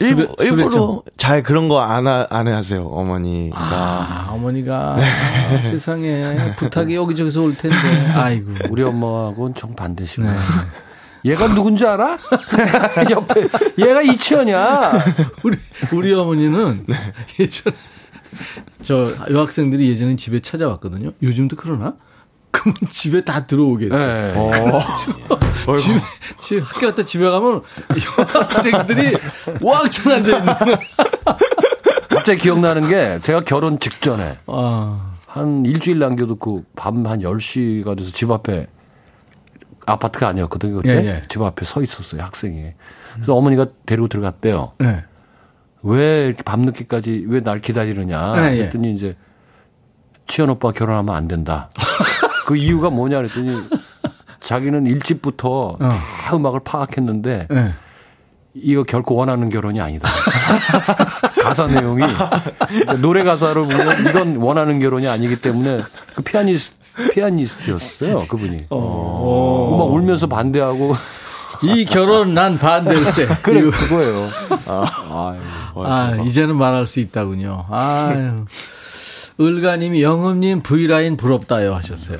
일부, 0.00 0.28
일부러. 0.40 1.02
잘 1.16 1.42
그런 1.42 1.68
거 1.68 1.80
안 1.80 2.06
안 2.06 2.46
하세요, 2.48 2.86
어머니가. 2.86 3.58
아, 3.58 4.28
어머니가 4.30 4.96
아, 4.96 5.62
세상에 5.62 6.54
부탁이 6.56 6.94
여기저기서 6.94 7.42
올 7.42 7.56
텐데. 7.56 7.76
아이고. 8.14 8.52
우리 8.70 8.82
엄마하고는 8.84 9.54
정반대시고. 9.54 10.22
네. 10.26 10.34
얘가 11.28 11.48
누군지 11.54 11.86
알아? 11.86 12.18
옆에 13.10 13.42
얘가 13.78 14.02
이치현이야. 14.02 14.92
우리, 15.44 15.58
우리 15.92 16.12
어머니는 16.12 16.86
예전에, 17.38 17.76
저 18.82 19.10
여학생들이 19.30 19.88
예전에 19.90 20.16
집에 20.16 20.40
찾아왔거든요. 20.40 21.12
요즘도 21.22 21.56
그러나? 21.56 21.94
그러면 22.50 22.74
집에 22.90 23.24
다 23.24 23.46
들어오겠어요. 23.46 24.06
네. 24.06 24.32
어. 25.66 25.76
집에, 25.76 26.00
집에 26.40 26.60
학교 26.62 26.86
갔다 26.88 27.04
집에 27.04 27.28
가면 27.28 27.62
여학생들이 28.18 29.16
왕창 29.60 30.12
앉아있는 30.14 30.46
거야. 30.46 30.78
갑자기 32.08 32.40
기억나는 32.40 32.88
게 32.88 33.18
제가 33.20 33.40
결혼 33.40 33.78
직전에 33.78 34.38
아, 34.46 35.12
한 35.26 35.64
일주일 35.66 35.98
남겨두고 35.98 36.64
밤 36.74 37.06
한 37.06 37.20
10시가 37.20 37.96
돼서 37.96 38.10
집 38.12 38.30
앞에 38.30 38.66
아파트가 39.92 40.28
아니었거든요. 40.28 40.76
그때 40.76 40.90
예, 41.02 41.06
예. 41.06 41.22
집 41.28 41.42
앞에 41.42 41.64
서 41.64 41.82
있었어요. 41.82 42.22
학생이. 42.22 42.72
그래서 43.14 43.34
어머니가 43.34 43.66
데리고 43.86 44.08
들어갔대요. 44.08 44.72
네. 44.78 45.04
왜 45.82 46.26
이렇게 46.26 46.42
밤늦게까지 46.42 47.24
왜 47.28 47.40
날 47.40 47.58
기다리느냐. 47.60 48.34
예, 48.36 48.52
예. 48.52 48.56
그랬더니 48.58 48.92
이제 48.94 49.16
치현 50.26 50.50
오빠 50.50 50.72
결혼하면 50.72 51.14
안 51.14 51.28
된다. 51.28 51.70
그 52.46 52.56
이유가 52.56 52.90
뭐냐 52.90 53.16
그랬더니 53.18 53.56
자기는 54.40 54.86
일찍부터 54.86 55.76
다 55.80 56.36
음악을 56.36 56.60
파악했는데 56.64 57.48
네. 57.50 57.74
이거 58.54 58.82
결코 58.82 59.14
원하는 59.14 59.50
결혼이 59.50 59.80
아니다. 59.80 60.08
가사 61.42 61.66
내용이 61.66 62.02
노래 63.00 63.22
가사를 63.22 63.54
보면 63.62 64.00
이건 64.08 64.36
원하는 64.36 64.80
결혼이 64.80 65.06
아니기 65.06 65.40
때문에 65.40 65.80
그 66.14 66.22
피아니스 66.22 66.74
피아니스트였어요 67.12 68.26
그분이. 68.26 68.66
막 68.70 68.76
울면서 69.92 70.26
반대하고 70.26 70.94
이 71.62 71.84
결혼 71.84 72.34
난 72.34 72.58
반대세. 72.58 73.28
그래서. 73.42 73.70
그거예요. 73.70 74.28
아, 74.66 75.34
아, 75.76 76.16
이제는 76.24 76.56
말할 76.56 76.86
수 76.86 77.00
있다군요. 77.00 77.64
아유. 77.70 78.36
을가님이 79.40 80.02
영음님 80.02 80.62
V라인 80.62 81.16
부럽다요 81.16 81.74
하셨어요. 81.74 82.18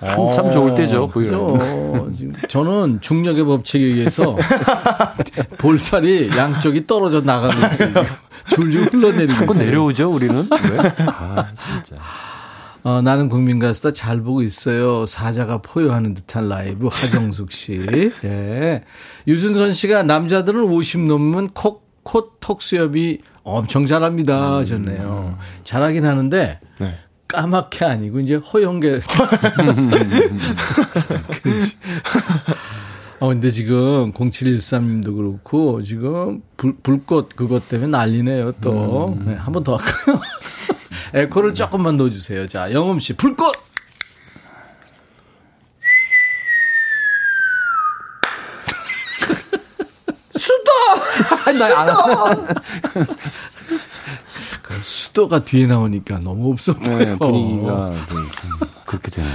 한참 0.00 0.50
좋을 0.50 0.74
때죠. 0.74 1.08
그죠. 1.08 1.56
지금 2.14 2.34
저는 2.48 3.00
중력의 3.00 3.44
법칙에 3.46 3.82
의해서 3.84 4.36
볼살이 5.58 6.30
양쪽이 6.36 6.86
떨어져 6.86 7.22
나가고 7.22 7.54
있어요. 7.66 8.04
줄줄 8.54 8.92
흘러내리고 8.92 9.32
자꾸 9.32 9.54
있어요. 9.54 9.66
내려오죠, 9.66 10.10
우리는? 10.10 10.36
왜? 10.50 10.78
아, 11.06 11.46
진짜. 11.58 12.00
어, 12.86 13.02
나는 13.02 13.28
국민 13.28 13.58
가수다 13.58 13.92
잘 13.92 14.20
보고 14.20 14.42
있어요. 14.42 15.06
사자가 15.06 15.60
포효하는 15.60 16.14
듯한 16.14 16.48
라이브 16.48 16.86
하정숙 16.92 17.50
씨. 17.50 17.84
예. 18.22 18.84
유순선 19.26 19.72
씨가 19.72 20.04
남자들은 20.04 20.62
50 20.62 21.00
넘으면 21.00 21.50
코, 21.52 21.82
코 22.04 22.30
턱수염이 22.38 23.18
엄청 23.42 23.86
잘합니다 23.86 24.58
하셨네요. 24.58 25.36
잘하긴 25.64 26.06
하는데 26.06 26.60
네. 26.78 26.98
까맣게 27.26 27.84
아니고 27.84 28.20
이제. 28.20 28.38
그렇지. 31.42 31.76
어, 33.18 33.28
근데 33.30 33.50
지금 33.50 34.12
0713님도 34.12 35.16
그렇고 35.16 35.82
지금 35.82 36.40
불, 36.56 36.76
불꽃 36.84 37.30
그것 37.34 37.68
때문에 37.68 37.88
난리네요 37.90 38.52
또. 38.60 39.18
네, 39.26 39.34
한번 39.34 39.64
더 39.64 39.74
할까요? 39.74 40.20
에코를 41.14 41.54
조금만 41.54 41.96
넣어주세요. 41.96 42.48
자, 42.48 42.72
영음 42.72 42.98
씨, 42.98 43.14
불꽃! 43.14 43.54
그 54.62 54.74
수도가 54.82 55.44
뒤에 55.44 55.66
나오니까 55.66 56.18
너무 56.18 56.52
없어 56.52 56.74
보여. 56.74 56.98
네, 56.98 57.16
분위기가 57.16 57.92
좀 58.08 58.28
그렇게 58.84 59.10
되네요. 59.10 59.32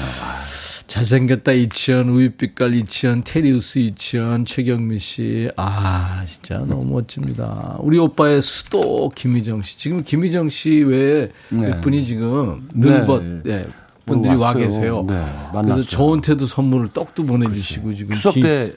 아, 0.91 0.93
잘생겼다 0.93 1.53
이치현, 1.53 2.09
우유빛깔 2.09 2.75
이치현, 2.75 3.23
테리우스 3.23 3.79
이치현, 3.79 4.43
최경미 4.45 4.99
씨. 4.99 5.49
아, 5.55 6.23
진짜 6.27 6.57
너무 6.59 6.83
멋집니다. 6.83 7.77
우리 7.79 7.97
오빠의 7.97 8.41
수도 8.41 9.09
김희정 9.15 9.61
씨. 9.61 9.77
지금 9.77 10.03
김희정 10.03 10.49
씨 10.49 10.69
외에 10.83 11.29
네. 11.49 11.67
몇 11.69 11.81
분이 11.81 12.05
지금 12.05 12.67
늘벗 12.75 13.23
네. 13.45 13.65
분들이 14.05 14.35
와 14.35 14.47
왔어요. 14.47 14.63
계세요. 14.63 15.05
네. 15.07 15.25
그래서 15.53 15.83
저한테도 15.83 16.45
선물을 16.45 16.89
떡도 16.93 17.25
보내주시고 17.25 17.95
지금 17.95 18.13
추석 18.13 18.33
비- 18.35 18.41
때 18.41 18.73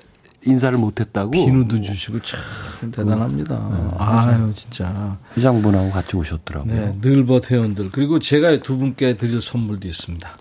인사를 0.46 0.78
못했다고 0.78 1.30
비누도 1.32 1.80
주시고 1.80 2.20
참 2.20 2.38
대단합니다. 2.92 3.96
아유 3.98 4.52
진짜. 4.54 5.18
회장분하고 5.36 5.90
같이 5.90 6.16
오셨더라고요. 6.16 6.72
네, 6.72 6.96
늘벗 7.00 7.50
회원들 7.50 7.90
그리고 7.90 8.20
제가 8.20 8.60
두 8.60 8.76
분께 8.78 9.16
드릴 9.16 9.40
선물도 9.40 9.88
있습니다. 9.88 10.36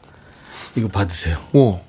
이거 0.76 0.88
받으세요. 0.88 1.38
오. 1.54 1.80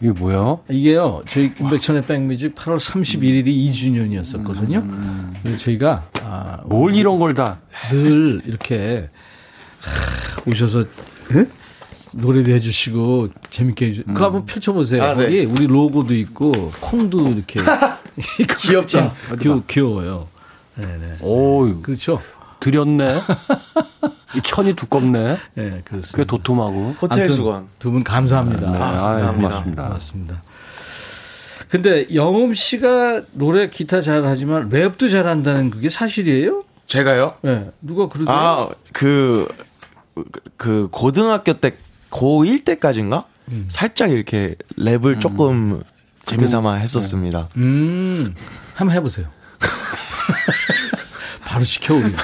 이게 0.00 0.10
뭐야? 0.10 0.56
이게요, 0.68 1.22
저희 1.28 1.52
임백천의 1.60 2.02
백뮤직 2.02 2.56
8월 2.56 2.78
31일이 2.78 3.46
2주년이었었거든요. 3.70 5.30
그래서 5.42 5.58
저희가, 5.58 6.08
아, 6.24 6.58
뭘 6.66 6.96
이런 6.96 7.20
걸 7.20 7.34
다. 7.34 7.60
늘 7.90 8.42
이렇게, 8.44 9.08
하, 9.80 10.50
오셔서, 10.50 10.80
예? 11.36 11.46
노래도 12.10 12.50
해주시고, 12.50 13.28
재밌게 13.50 13.86
해주, 13.86 14.04
그거 14.06 14.24
한번 14.24 14.44
펼쳐보세요. 14.44 15.04
아, 15.04 15.14
네. 15.14 15.24
거기 15.24 15.44
우리 15.44 15.66
로고도 15.68 16.16
있고, 16.16 16.50
콩도 16.80 17.28
이렇게. 17.28 17.60
귀엽다. 18.58 19.14
귀여, 19.40 19.62
귀여워요. 19.68 20.26
네네. 20.74 21.18
오, 21.20 21.80
그렇죠. 21.80 22.20
드렸네. 22.58 23.22
이 24.34 24.40
천이 24.42 24.74
두껍네. 24.74 25.38
예, 25.58 25.70
꽤 25.70 25.80
그렇습니다. 25.82 26.24
도톰하고. 26.24 26.96
호텔 27.00 27.30
수건. 27.30 27.68
두 27.78 27.90
분 27.90 28.02
감사합니다. 28.04 28.70
네, 28.70 28.76
아, 28.78 28.80
감사합니다. 28.92 29.32
고맙습니다. 29.32 29.88
맞습니다. 29.88 30.42
근데 31.68 32.06
영음 32.14 32.52
씨가 32.54 33.22
노래 33.32 33.68
기타 33.70 34.00
잘하지만 34.02 34.68
랩도 34.68 35.10
잘한다는 35.10 35.70
그게 35.70 35.88
사실이에요? 35.88 36.64
제가요? 36.86 37.36
네. 37.42 37.70
누가 37.80 38.08
그러더라고요. 38.08 38.46
아, 38.46 38.68
그, 38.92 39.48
그, 40.58 40.88
고등학교 40.90 41.54
때, 41.54 41.76
고1 42.10 42.64
때까지인가? 42.64 43.24
살짝 43.68 44.10
이렇게 44.10 44.54
랩을 44.78 45.20
조금 45.20 45.82
재미삼아 46.26 46.74
했었습니다. 46.74 47.48
음, 47.56 48.34
한번 48.74 48.96
해보세요. 48.96 49.26
바로 51.44 51.64
시켜 51.64 51.94
우리. 51.94 52.14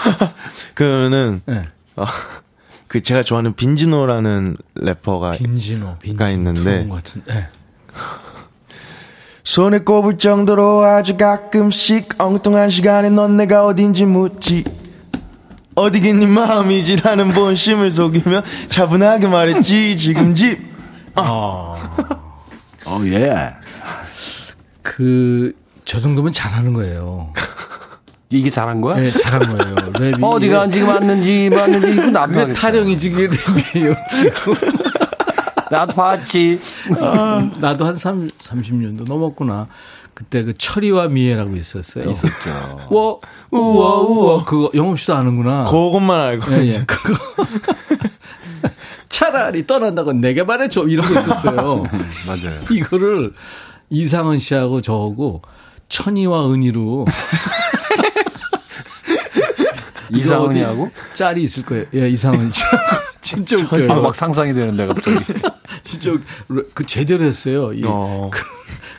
그는, 0.75 1.43
네. 1.47 1.65
어, 1.99 2.07
그 2.89 3.03
제가 3.03 3.23
좋아하는 3.23 3.55
빈지노라는 3.55 4.57
래퍼가 4.77 5.33
빈지노, 5.33 5.97
빈지노 6.01 6.25
가 6.25 6.31
있는데. 6.31 6.89
네. 7.27 7.49
손에 9.45 9.79
꼽을 9.79 10.19
정도로 10.19 10.85
아주 10.85 11.17
가끔씩 11.17 12.15
엉뚱한 12.19 12.69
시간에 12.69 13.09
넌 13.09 13.39
내가 13.39 13.65
어딘지 13.65 14.05
묻지 14.05 14.63
어디긴 15.75 16.19
네 16.19 16.27
마음이지라는 16.27 17.31
본심을 17.31 17.91
속이며 17.91 18.43
차분하게 18.69 19.29
말했지 19.29 19.97
지금 19.97 20.35
집 20.35 20.69
어, 22.89 23.05
예. 23.07 23.55
그, 24.83 25.53
저 25.85 26.01
정도면 26.01 26.33
잘하는 26.33 26.73
거예요. 26.73 27.33
이게 28.31 28.51
잘한 28.51 28.81
거야? 28.81 28.97
네, 28.97 29.11
잘한 29.11 29.57
거예요. 29.57 29.75
랩이. 29.75 30.23
어디가 30.23 30.69
지금 30.69 30.89
맞는지 30.89 31.49
맞는지 31.51 31.93
이거 31.93 32.07
나도 32.11 32.33
왜 32.35 32.41
하겠다. 32.41 32.61
타령이지, 32.61 33.11
그게 33.11 33.29
랩이에요, 33.37 33.97
지금. 34.09 34.55
나도 35.71 35.95
봤지. 35.95 36.61
나도 37.61 37.87
한 37.87 37.97
3, 37.97 38.29
30년도 38.29 39.07
넘었구나. 39.07 39.67
그때 40.13 40.43
그 40.43 40.53
철이와 40.53 41.09
미애라고 41.09 41.55
있었어요. 41.57 42.11
있었죠. 42.11 42.51
우와, 42.91 43.17
우와, 43.51 43.95
우와. 44.01 44.45
그거 44.45 44.71
영업 44.75 44.99
씨도 44.99 45.15
아는구나. 45.15 45.65
그것만 45.67 46.21
알고 46.21 46.53
예, 46.55 46.67
예. 46.67 46.85
그거. 46.87 47.15
차라리 49.09 49.67
떠난다고 49.67 50.13
내게 50.13 50.43
말해줘. 50.43 50.87
이런 50.89 51.07
거 51.13 51.21
있었어요. 51.21 51.85
맞아요. 52.27 52.61
이거를 52.71 53.33
이상은 53.91 54.39
씨하고 54.39 54.81
저하고 54.81 55.43
천이와 55.89 56.53
은희로 56.53 57.07
이상은이하고? 60.17 60.91
짤이 61.15 61.43
있을 61.43 61.65
거예요. 61.65 61.85
예, 61.95 62.09
이상은 62.09 62.51
씨. 62.51 62.63
진짜 63.21 63.57
웃겨요. 63.57 63.93
아, 63.93 64.01
막 64.01 64.15
상상이 64.15 64.55
되는데 64.55 64.87
갑자기. 64.87 65.19
진짜 65.83 66.13
웃- 66.49 66.75
그 66.75 66.85
제대로 66.87 67.25
했어요. 67.25 67.73
이 67.73 67.83
어. 67.85 68.31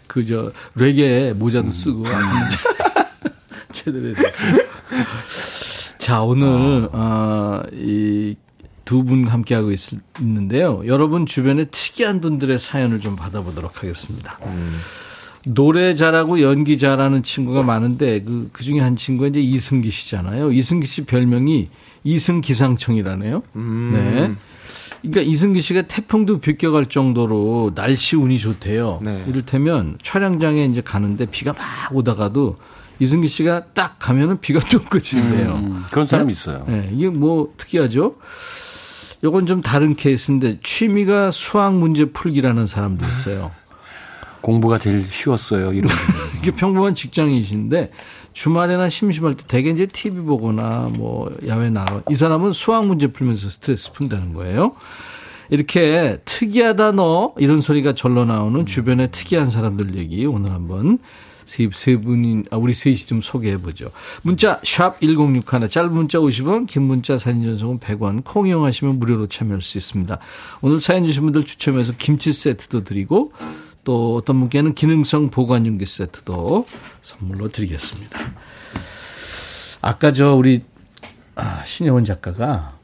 그저 0.07 0.51
레게 0.75 1.33
모자도 1.35 1.71
쓰고 1.71 2.03
제대로 3.71 4.09
했었어요. 4.09 4.55
자 5.97 6.21
오늘 6.23 6.89
어, 6.91 7.61
이 7.73 8.35
두 8.85 9.03
분 9.03 9.27
함께 9.27 9.53
하고 9.53 9.71
있, 9.71 9.77
있는데요. 10.19 10.81
여러분 10.87 11.27
주변에 11.27 11.65
특이한 11.65 12.21
분들의 12.21 12.57
사연을 12.57 12.99
좀 13.01 13.15
받아보도록 13.15 13.77
하겠습니다. 13.83 14.39
노래 15.45 15.95
잘하고 15.95 16.41
연기 16.41 16.77
잘하는 16.77 17.23
친구가 17.23 17.63
많은데 17.63 18.21
그, 18.23 18.49
그 18.51 18.63
중에 18.63 18.79
한 18.79 18.95
친구가 18.95 19.29
이제 19.29 19.39
이승기 19.39 19.89
씨잖아요. 19.89 20.51
이승기 20.51 20.85
씨 20.85 21.05
별명이 21.05 21.69
이승기상청이라네요. 22.03 23.43
네. 23.53 24.31
그러니까 25.01 25.21
이승기 25.21 25.61
씨가 25.61 25.83
태풍도 25.83 26.39
비껴갈 26.39 26.87
정도로 26.87 27.71
날씨 27.73 28.15
운이 28.15 28.37
좋대요. 28.39 28.99
네. 29.03 29.23
이를테면 29.27 29.97
촬영장에 30.03 30.65
이제 30.65 30.81
가는데 30.81 31.25
비가 31.25 31.53
막 31.53 31.63
오다가도 31.95 32.57
이승기 32.99 33.29
씨가 33.29 33.67
딱 33.73 33.97
가면은 33.97 34.37
비가 34.41 34.59
또 34.69 34.83
그친대요. 34.83 35.55
음, 35.55 35.83
그런 35.89 36.05
사람이 36.05 36.33
있어요. 36.33 36.65
네, 36.67 36.89
이게 36.93 37.07
뭐 37.07 37.53
특이하죠? 37.55 38.15
요건 39.23 39.45
좀 39.45 39.61
다른 39.61 39.95
케이스인데 39.95 40.59
취미가 40.61 41.31
수학 41.31 41.75
문제 41.75 42.05
풀기라는 42.05 42.67
사람도 42.67 43.05
있어요. 43.05 43.51
공부가 44.41 44.77
제일 44.77 45.05
쉬웠어요. 45.05 45.73
이런. 45.73 45.91
이게 46.41 46.51
평범한 46.51 46.95
직장이신데 46.95 47.91
주말에나 48.33 48.89
심심할 48.89 49.35
때 49.35 49.43
대개 49.47 49.69
이제 49.69 49.85
TV 49.85 50.21
보거나 50.21 50.89
뭐 50.93 51.31
야외 51.47 51.69
나가 51.69 52.01
이 52.09 52.15
사람은 52.15 52.53
수학 52.53 52.87
문제 52.87 53.07
풀면서 53.07 53.49
스트레스 53.49 53.91
푼다는 53.91 54.33
거예요. 54.33 54.73
이렇게 55.49 56.19
특이하다 56.25 56.91
너 56.93 57.33
이런 57.37 57.59
소리가 57.59 57.93
절로 57.93 58.23
나오는 58.23 58.65
주변의 58.65 59.09
특이한 59.11 59.49
사람들 59.49 59.95
얘기 59.95 60.25
오늘 60.25 60.51
한번 60.51 60.99
세, 61.49 61.67
세 61.73 61.97
분이 61.97 62.43
아, 62.51 62.57
우리 62.57 62.75
셋이 62.75 62.97
좀 62.97 63.21
소개해 63.21 63.57
보죠. 63.57 63.89
문자 64.21 64.59
샵 64.63 65.01
1061, 65.01 65.67
짧은 65.67 65.91
문자 65.91 66.19
50원, 66.19 66.67
긴 66.67 66.83
문자 66.83 67.17
사진 67.17 67.43
전송은 67.43 67.79
100원, 67.79 68.23
콩 68.23 68.47
이용하시면 68.47 68.99
무료로 68.99 69.27
참여할 69.27 69.63
수 69.63 69.79
있습니다. 69.79 70.19
오늘 70.61 70.79
사연 70.79 71.07
주신 71.07 71.23
분들 71.23 71.45
추첨해서 71.45 71.93
김치 71.97 72.31
세트도 72.31 72.83
드리고 72.83 73.33
또 73.83 74.15
어떤 74.15 74.39
분께는 74.39 74.75
기능성 74.75 75.29
보관용기 75.29 75.85
세트도 75.85 76.65
선물로 77.01 77.49
드리겠습니다. 77.49 78.19
아까 79.81 80.11
저 80.11 80.33
우리 80.35 80.63
아, 81.35 81.63
신혜원 81.65 82.03
작가가 82.03 82.77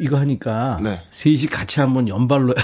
이거 0.00 0.18
하니까 0.18 0.78
네. 0.82 1.00
셋이 1.10 1.46
같이 1.46 1.80
한번 1.80 2.08
연발로 2.08 2.54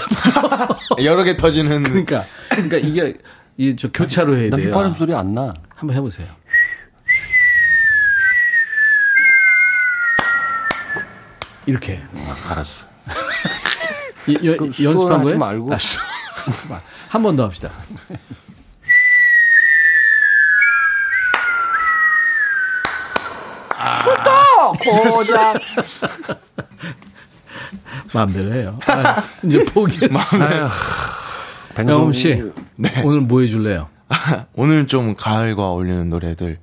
여러 1.03 1.23
개 1.23 1.37
터지는. 1.37 1.83
그러니까 1.83 2.23
그러니까 2.49 2.77
이게 2.77 3.17
이저 3.57 3.89
교차로 3.91 4.37
해야 4.37 4.49
나 4.49 4.57
돼요. 4.57 4.67
휘파람 4.67 4.95
소리 4.95 5.13
안 5.13 5.33
나. 5.33 5.53
한번 5.75 5.95
해보세요. 5.95 6.27
이렇게 11.65 12.01
알았어. 12.49 12.87
이- 14.27 14.47
여- 14.47 14.55
연습한 14.57 15.19
하지 15.19 15.23
거예요? 15.25 15.37
말고. 15.39 15.69
한 17.09 17.21
번 17.23 17.35
더 17.35 17.43
합시다. 17.45 17.69
고작. 24.79 25.59
마음대로 28.13 28.53
해요. 28.53 28.79
아, 28.87 29.23
이제 29.43 29.63
포기했어요. 29.65 30.67
방송 31.75 31.93
영음 31.95 32.11
씨, 32.11 32.43
오늘 33.03 33.21
뭐 33.21 33.41
해줄래요? 33.41 33.87
오늘 34.55 34.87
좀 34.87 35.15
가을과 35.15 35.69
어울리는 35.69 36.09
노래들 36.09 36.57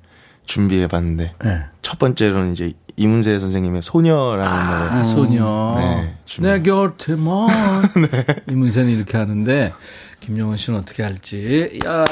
준비해봤는데 0.45 1.35
네. 1.43 1.61
첫 1.81 1.97
번째로는 1.99 2.53
이제 2.53 2.73
이문세 2.97 3.39
선생님의 3.39 3.81
소녀라는 3.81 4.67
노래. 4.79 4.89
아, 4.99 5.03
소녀. 5.03 5.75
네. 5.77 6.17
내 6.39 6.61
곁에만. 6.61 7.47
이문세는 8.49 8.89
이렇게 8.91 9.17
하는데, 9.17 9.73
김영원 10.19 10.57
씨는 10.57 10.79
어떻게 10.79 11.03
할지. 11.03 11.79
야 11.85 12.03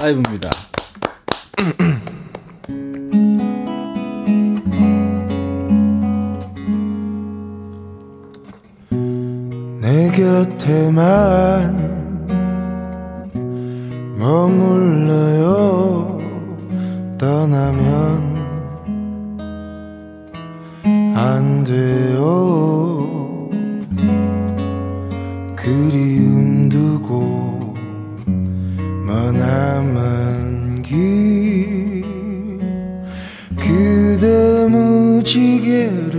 라이브입니다. 0.00 0.50
내 9.80 10.10
곁에만 10.10 11.94
머물러요 14.18 16.18
떠나면 17.18 18.34
안 21.14 21.64
돼요 21.64 22.93
머나만 29.24 30.82
길. 30.82 32.04
그대 33.56 34.66
무지개를 34.68 36.12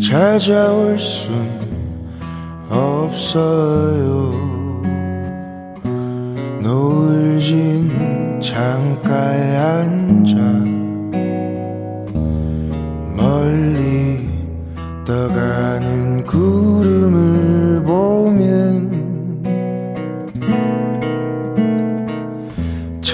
찾아올 0.00 0.96
순 0.96 1.34
없어요. 2.70 4.32
노을 6.62 7.40
진 7.40 8.40
창가에 8.40 9.56
앉아 9.56 10.36
멀리 13.16 14.30
떠가는 15.04 16.22
구 16.24 16.67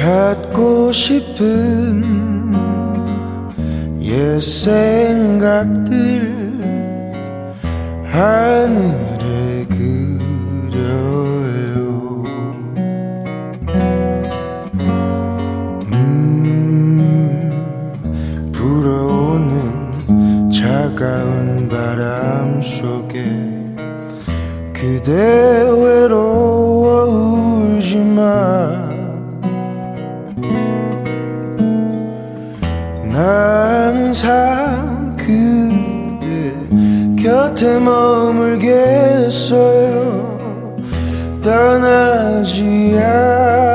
찾고 0.04 0.92
싶은 0.92 2.52
옛 4.02 4.38
생각들 4.38 5.90
하늘에 8.04 9.64
그려요. 9.66 10.74
음 15.94 17.50
불어오는 18.52 20.50
차가운 20.50 21.66
바람 21.66 22.60
속에 22.60 23.24
그대 24.74 25.12
외로워 25.72 27.06
울지마 27.72 28.83
항상 33.14 34.24
그대 35.16 36.52
곁에 37.22 37.78
머물겠어요. 37.78 38.74
떠나지 41.40 42.98
않 43.00 43.73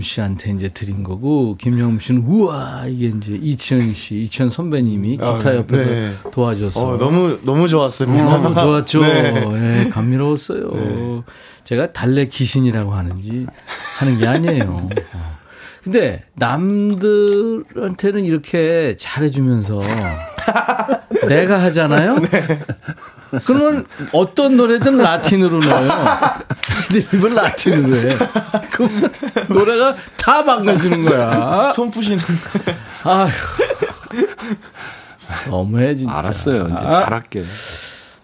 김영엄 0.00 0.02
씨한테 0.02 0.50
이제 0.52 0.68
드린 0.68 1.02
거고 1.02 1.56
김영엄 1.56 2.00
씨는 2.00 2.22
우와 2.22 2.86
이게 2.88 3.06
이제 3.16 3.38
이치현 3.40 3.92
씨, 3.92 4.22
이치현 4.22 4.50
선배님이 4.50 5.12
기타 5.12 5.50
아, 5.50 5.54
옆에서 5.54 5.90
네. 5.90 6.14
도와줘서 6.32 6.84
어, 6.84 6.98
너무 6.98 7.38
너무 7.42 7.68
좋았습니다. 7.68 8.38
너무 8.38 8.54
좋았죠. 8.54 9.00
네. 9.06 9.84
예, 9.86 9.90
감미로웠어요. 9.90 11.24
제가 11.64 11.92
달래 11.92 12.26
귀신이라고 12.26 12.92
하는지 12.92 13.46
하는 13.98 14.18
게 14.18 14.26
아니에요. 14.26 14.88
어. 15.12 15.38
근데 15.84 16.24
남들한테는 16.34 18.24
이렇게 18.24 18.96
잘해주면서 18.98 19.80
내가 21.28 21.62
하잖아요. 21.64 22.16
그러면 23.44 23.86
어떤 24.12 24.56
노래든 24.56 24.98
라틴으로 24.98 25.60
넣어요. 25.60 25.90
이걸 27.14 27.34
라틴으로 27.34 27.96
해. 27.96 28.16
그럼 28.72 28.90
노래가 29.48 29.94
다 30.16 30.42
망가지는 30.42 31.02
거야. 31.04 31.68
손 31.72 31.90
푸시는 31.90 32.18
아휴. 33.04 33.30
너무해 35.48 35.94
진짜. 35.94 36.12
알았어요. 36.12 36.66
이제 36.66 36.86
아. 36.86 36.92
잘할게. 37.04 37.42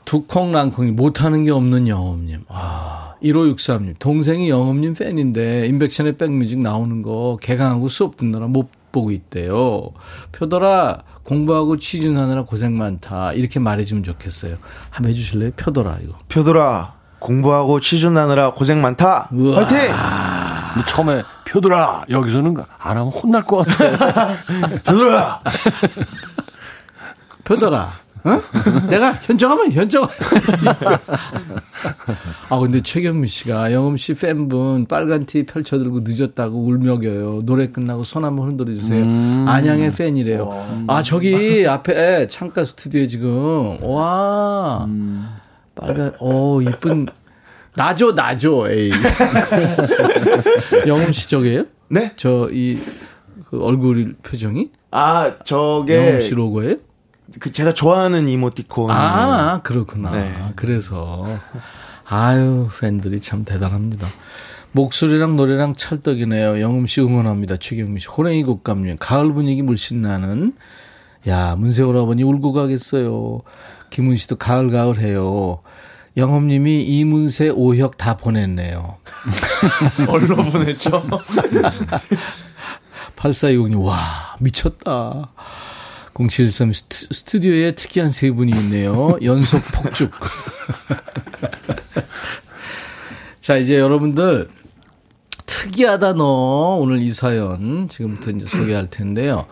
두콩랑콩이 0.04 0.92
못하는 0.92 1.44
게 1.44 1.50
없는 1.50 1.88
영업님. 1.88 2.44
아, 2.48 3.14
1563님. 3.22 3.94
동생이 3.98 4.48
영업님 4.48 4.94
팬인데, 4.94 5.66
인백션의 5.66 6.16
백뮤직 6.16 6.60
나오는 6.60 7.02
거 7.02 7.38
개강하고 7.42 7.88
수업 7.88 8.16
듣느라 8.16 8.46
못 8.46 8.68
보고 8.92 9.10
있대요. 9.10 9.90
표더라, 10.32 11.00
공부하고 11.22 11.76
취준하느라 11.76 12.44
고생 12.44 12.78
많다. 12.78 13.32
이렇게 13.32 13.58
말해주면 13.60 14.04
좋겠어요. 14.04 14.56
한번 14.90 15.12
해주실래요? 15.12 15.50
표더라, 15.56 15.98
이거. 16.02 16.14
표들아 16.28 16.94
공부하고 17.18 17.80
취준하느라 17.80 18.52
고생 18.52 18.80
많다. 18.80 19.28
우와. 19.32 19.58
화이팅! 19.64 19.78
근데 20.74 20.86
처음에 20.86 21.22
표들아 21.46 22.04
여기서는 22.10 22.54
안 22.78 22.96
하면 22.98 23.08
혼날 23.12 23.42
것 23.44 23.66
같아. 23.66 24.36
표들아 24.84 25.40
표더라. 27.44 27.92
어? 28.26 28.40
내가 28.90 29.12
현정하면 29.12 29.70
현정. 29.72 30.06
아 32.48 32.58
근데 32.58 32.80
최경미 32.82 33.28
씨가 33.28 33.72
영음 33.72 33.96
씨 33.96 34.14
팬분 34.14 34.86
빨간 34.86 35.26
티 35.26 35.46
펼쳐들고 35.46 36.00
늦었다고 36.02 36.58
울먹여요. 36.64 37.42
노래 37.44 37.68
끝나고 37.68 38.02
손 38.04 38.24
한번 38.24 38.48
흔들어 38.48 38.74
주세요. 38.74 39.04
안양의 39.48 39.92
팬이래요. 39.92 40.84
아 40.88 41.02
저기 41.02 41.66
앞에 41.68 42.26
창가 42.26 42.64
스튜디오에 42.64 43.06
지금 43.06 43.78
와 43.82 44.88
빨간 45.76 46.12
어 46.18 46.60
이쁜 46.62 47.06
나죠 47.74 48.12
나죠 48.12 48.68
에이 48.70 48.90
영음 50.88 51.12
씨 51.12 51.28
저게요? 51.28 51.64
네? 51.88 52.12
저이 52.16 52.78
그 53.50 53.62
얼굴 53.62 54.16
표정이 54.22 54.70
아 54.90 55.34
저게 55.44 55.96
영음 56.08 56.22
씨 56.22 56.34
로고예요? 56.34 56.76
그 57.40 57.52
제가 57.52 57.74
좋아하는 57.74 58.28
이모티콘. 58.28 58.90
아, 58.90 59.60
그렇구나. 59.62 60.10
네. 60.10 60.34
그래서. 60.56 61.26
아유, 62.04 62.68
팬들이 62.80 63.20
참 63.20 63.44
대단합니다. 63.44 64.06
목소리랑 64.72 65.36
노래랑 65.36 65.74
찰떡이네요. 65.74 66.60
영음 66.60 66.86
씨 66.86 67.00
응원합니다. 67.00 67.56
최경미 67.56 68.00
씨. 68.00 68.08
호랭이 68.08 68.44
곡감님. 68.44 68.96
가을 68.98 69.32
분위기 69.32 69.62
물씬 69.62 70.02
나는. 70.02 70.54
야, 71.28 71.56
문세월 71.56 71.96
아버니 71.96 72.22
울고 72.22 72.52
가겠어요. 72.52 73.40
김은 73.90 74.16
씨도 74.16 74.36
가을 74.36 74.70
가을 74.70 74.98
해요. 75.00 75.60
영업님이 76.16 76.84
이문세 76.84 77.50
오혁 77.50 77.98
다 77.98 78.16
보냈네요. 78.16 78.96
얼로 80.08 80.36
보냈죠. 80.36 81.02
8420님, 83.16 83.82
와, 83.82 84.36
미쳤다. 84.40 85.32
0713 86.18 86.72
스튜, 86.72 87.06
스튜디오에 87.12 87.72
특이한 87.74 88.10
세 88.10 88.30
분이 88.30 88.52
있네요. 88.60 89.18
연속 89.22 89.60
폭죽. 89.74 90.10
자, 93.40 93.56
이제 93.56 93.78
여러분들, 93.78 94.48
특이하다 95.46 96.14
너. 96.14 96.78
오늘 96.80 97.00
이 97.02 97.12
사연 97.12 97.88
지금부터 97.88 98.30
이제 98.30 98.46
소개할 98.46 98.88
텐데요. 98.88 99.46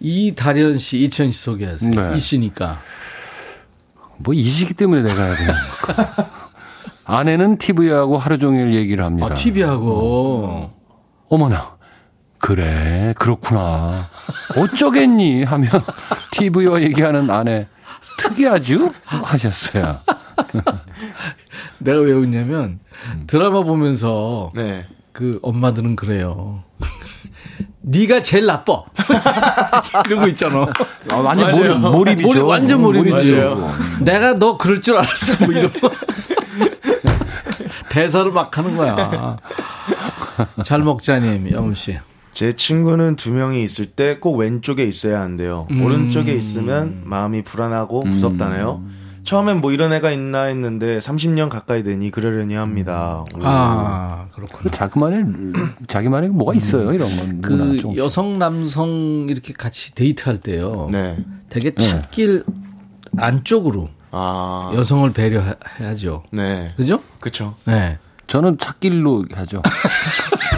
이다련 0.00 0.78
씨, 0.78 0.98
이천 1.02 1.30
씨 1.32 1.40
소개하세요. 1.42 1.90
네. 1.90 2.16
이 2.16 2.18
씨니까. 2.18 2.80
뭐 4.18 4.34
이 4.34 4.44
시기 4.44 4.74
때문에 4.74 5.02
내가 5.02 5.34
겁니까? 5.36 6.30
아내는 7.04 7.58
TV하고 7.58 8.16
하루 8.18 8.38
종일 8.38 8.74
얘기를 8.74 9.04
합니다. 9.04 9.28
아, 9.30 9.34
TV하고. 9.34 10.70
어머나. 11.28 11.76
그래, 12.50 13.14
그렇구나. 13.16 14.08
어쩌겠니? 14.56 15.44
하며 15.44 15.68
TV와 16.32 16.82
얘기하는 16.82 17.30
아내. 17.30 17.68
특이하죠? 18.16 18.92
하셨어요. 19.04 20.00
내가 21.78 22.00
왜 22.00 22.10
웃냐면, 22.10 22.80
드라마 23.28 23.62
보면서 23.62 24.50
네. 24.56 24.84
그 25.12 25.38
엄마들은 25.42 25.94
그래요. 25.94 26.64
네가 27.82 28.20
제일 28.20 28.46
나빠. 28.46 28.82
이런 30.06 30.20
거 30.22 30.26
있잖아. 30.26 30.66
아, 31.12 31.16
완전 31.18 31.52
몰입, 31.52 31.78
몰입이죠. 31.78 32.28
몰입, 32.30 32.44
완전 32.46 32.82
몰입이지. 32.82 33.30
맞아요. 33.30 33.72
내가 34.00 34.32
너 34.34 34.56
그럴 34.58 34.80
줄 34.80 34.96
알았어. 34.96 35.44
뭐 35.44 35.54
이런 35.54 35.72
거. 35.74 35.88
대사를 37.90 38.28
막 38.32 38.58
하는 38.58 38.76
거야. 38.76 39.36
잘 40.64 40.80
먹자님, 40.80 41.52
영음 41.52 41.74
씨. 41.74 41.96
제 42.32 42.52
친구는 42.54 43.16
두 43.16 43.32
명이 43.32 43.62
있을 43.62 43.86
때 43.86 44.18
꼭 44.20 44.36
왼쪽에 44.36 44.84
있어야 44.84 45.20
한대요. 45.20 45.66
음. 45.70 45.82
오른쪽에 45.84 46.32
있으면 46.32 47.02
마음이 47.04 47.42
불안하고 47.42 48.04
무섭다네요. 48.04 48.82
처음엔 49.24 49.60
뭐 49.60 49.70
이런 49.70 49.92
애가 49.92 50.10
있나 50.12 50.44
했는데 50.44 50.98
30년 50.98 51.50
가까이 51.50 51.82
되니 51.82 52.10
그러려니 52.10 52.54
합니다. 52.54 53.24
오. 53.34 53.40
아, 53.42 54.26
그렇구나. 54.32 54.62
그 54.62 54.70
자기만의, 54.70 55.24
자기만의 55.86 56.30
뭐가 56.30 56.54
있어요, 56.54 56.90
이런 56.92 57.08
건. 57.16 57.42
그. 57.42 57.96
여성, 57.96 58.38
남성 58.38 59.26
이렇게 59.28 59.52
같이 59.52 59.94
데이트할 59.94 60.38
때요. 60.38 60.88
네. 60.90 61.18
되게 61.50 61.74
찾길 61.74 62.44
안쪽으로 63.16 63.90
아. 64.10 64.72
여성을 64.74 65.12
배려해야죠. 65.12 66.24
네. 66.32 66.72
그죠? 66.76 67.00
그쵸. 67.20 67.54
네. 67.66 67.98
저는 68.26 68.56
찾길로 68.58 69.26
하죠. 69.34 69.60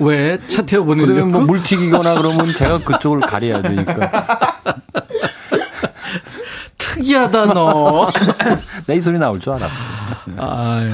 왜? 0.00 0.38
차 0.48 0.62
그러면 0.62 0.66
태워 0.66 0.84
보내려고? 0.84 1.26
뭐 1.30 1.40
물튀기거나 1.42 2.14
그러면 2.16 2.52
제가 2.52 2.78
그쪽을 2.78 3.20
가려야 3.20 3.62
되니까. 3.62 3.94
특이하다, 6.78 7.46
너. 7.54 8.08
내 8.86 8.96
이 8.96 9.00
소리 9.00 9.18
나올 9.18 9.40
줄 9.40 9.52
알았어. 9.54 9.84
아유. 10.38 10.90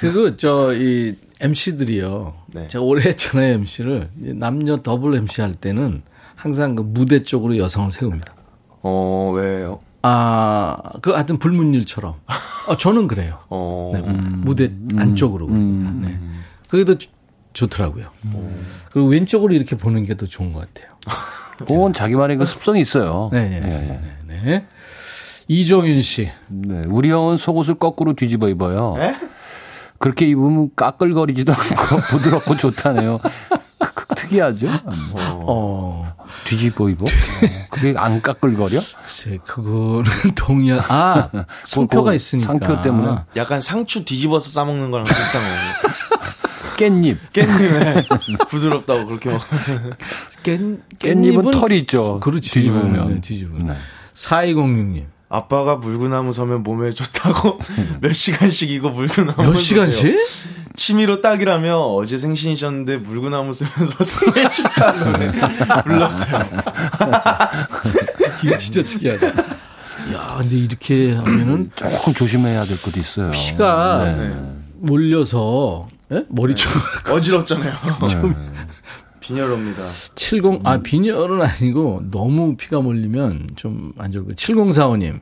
그리고 0.00 0.36
저, 0.36 0.72
이, 0.74 1.14
MC들이요. 1.40 2.34
네. 2.54 2.68
제가 2.68 2.82
오래 2.84 3.02
했잖아요, 3.08 3.54
MC를. 3.54 4.08
남녀 4.14 4.76
더블 4.76 5.14
MC 5.16 5.40
할 5.40 5.54
때는 5.54 6.02
항상 6.34 6.74
그 6.74 6.82
무대 6.82 7.22
쪽으로 7.22 7.56
여성을 7.58 7.90
세웁니다. 7.90 8.32
어, 8.82 9.32
왜요? 9.34 9.78
아, 10.02 10.76
그 11.02 11.12
하여튼 11.12 11.38
불문율처럼. 11.38 12.14
어, 12.68 12.76
저는 12.76 13.06
그래요. 13.06 13.38
어. 13.48 13.92
네, 13.94 14.00
무대 14.02 14.72
안쪽으로. 14.96 15.48
네. 15.48 16.18
그게 16.68 16.84
더 16.84 16.94
좋- 17.52 17.68
좋더라고요. 17.68 18.06
그리고 18.92 19.08
왼쪽으로 19.08 19.54
이렇게 19.54 19.76
보는 19.76 20.04
게 20.04 20.14
더 20.14 20.26
좋은 20.26 20.52
것 20.52 20.72
같아요. 20.72 20.92
그건 21.66 21.92
자기만의 21.92 22.36
그 22.38 22.46
습성이 22.46 22.80
있어요. 22.80 23.28
네, 23.32 23.48
네, 23.48 23.56
예, 23.56 23.72
예. 23.72 24.00
네. 24.26 24.40
네. 24.44 24.66
이종윤 25.48 26.02
씨. 26.02 26.30
네, 26.48 26.84
우리 26.88 27.10
형은 27.10 27.36
속옷을 27.36 27.74
거꾸로 27.76 28.14
뒤집어 28.14 28.48
입어요. 28.48 28.96
에? 28.98 29.14
그렇게 29.98 30.26
입으면 30.26 30.70
까끌거리지도 30.74 31.52
않고 31.52 31.96
부드럽고 32.10 32.56
좋다네요. 32.56 33.18
그- 33.78 33.94
그 33.94 34.14
특이하죠? 34.14 34.68
어, 35.14 36.14
뒤집어 36.44 36.88
입어? 36.88 37.04
그게 37.70 37.94
안 37.96 38.20
까끌거려? 38.22 38.80
글쎄, 39.04 39.38
그거는 39.44 40.04
동의한, 40.36 40.82
아, 40.88 41.28
성표가 41.64 42.10
그 42.10 42.16
있으니까. 42.16 42.46
상표 42.46 42.80
때문에. 42.82 43.16
약간 43.36 43.60
상추 43.60 44.04
뒤집어서 44.04 44.50
싸먹는 44.50 44.90
거랑 44.90 45.04
비슷한 45.06 45.42
거예요. 45.42 45.58
깻잎. 46.82 47.16
깻잎에 47.32 48.48
부드럽다고 48.50 49.06
그렇게 49.06 49.30
먹 49.30 49.40
깻, 50.42 50.80
깻잎은 50.98 51.52
털이 51.52 51.78
있죠. 51.80 52.18
그렇지. 52.20 52.50
뒤집으면. 52.50 53.14
네, 53.14 53.20
뒤집으면. 53.20 53.66
네. 53.68 53.76
4206님. 54.14 55.04
아빠가 55.28 55.76
물구나무 55.76 56.32
서면 56.32 56.62
몸에 56.62 56.90
좋다고 56.92 57.58
몇 58.02 58.12
시간씩 58.12 58.70
이거 58.70 58.90
물구나무 58.90 59.42
몇 59.42 59.56
시간씩? 59.56 60.16
취미로 60.76 61.20
딱이라며 61.22 61.76
어제 61.78 62.18
생신이셨는데 62.18 62.98
물구나무 62.98 63.52
쓰면서 63.52 64.04
생일 64.04 64.48
축하 64.50 64.92
노래 64.92 65.32
불렀어요. 65.84 66.46
이거 68.44 68.58
진짜 68.58 68.82
특이하다. 68.82 69.26
야, 69.28 69.32
야, 70.14 70.36
근데 70.40 70.56
이렇게 70.56 71.12
하면은 71.14 71.70
조금 71.76 72.12
조심해야 72.12 72.64
될 72.64 72.80
것도 72.82 72.98
있어요. 73.00 73.30
피가 73.30 74.14
네. 74.18 74.34
몰려서 74.76 75.86
예? 76.12 76.24
머리 76.28 76.54
쪽 76.54 76.70
어지럽잖아요. 77.10 77.72
네. 77.72 78.34
빈혈입니다. 79.20 79.82
70, 80.16 80.60
아, 80.64 80.78
빈혈은 80.78 81.42
아니고 81.42 82.02
너무 82.10 82.56
피가 82.56 82.80
몰리면 82.80 83.48
좀 83.56 83.92
안 83.98 84.10
좋을 84.10 84.24
거예요. 84.24 84.34
7045님. 84.34 85.20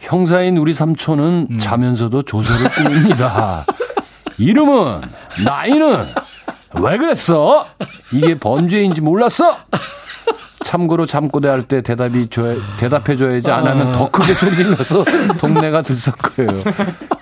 형사인 0.00 0.56
우리 0.58 0.74
삼촌은 0.74 1.46
음. 1.52 1.58
자면서도 1.58 2.22
조서를 2.22 2.68
꾸밉니다. 2.70 3.64
이름은 4.38 5.02
나이는 5.44 6.04
왜 6.74 6.98
그랬어? 6.98 7.66
이게 8.12 8.38
번죄인지 8.38 9.00
몰랐어? 9.00 9.56
참고로 10.64 11.06
잠꼬대 11.06 11.48
할 11.48 11.62
때 11.62 11.82
대답이 11.82 12.28
줘 12.30 12.56
대답해줘야지 12.78 13.50
안 13.50 13.66
하면 13.66 13.92
더 13.92 14.10
크게 14.10 14.32
소리 14.34 14.56
질러서 14.56 15.04
동네가 15.38 15.82
들썩거려요. 15.82 16.62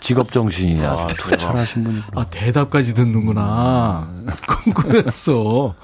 직업 0.00 0.30
정신이 0.32 0.84
아주 0.84 1.14
투철하신 1.16 1.84
분이. 1.84 2.02
아, 2.14 2.24
대답까지 2.30 2.94
듣는구나. 2.94 4.08
궁금했어. 4.46 5.74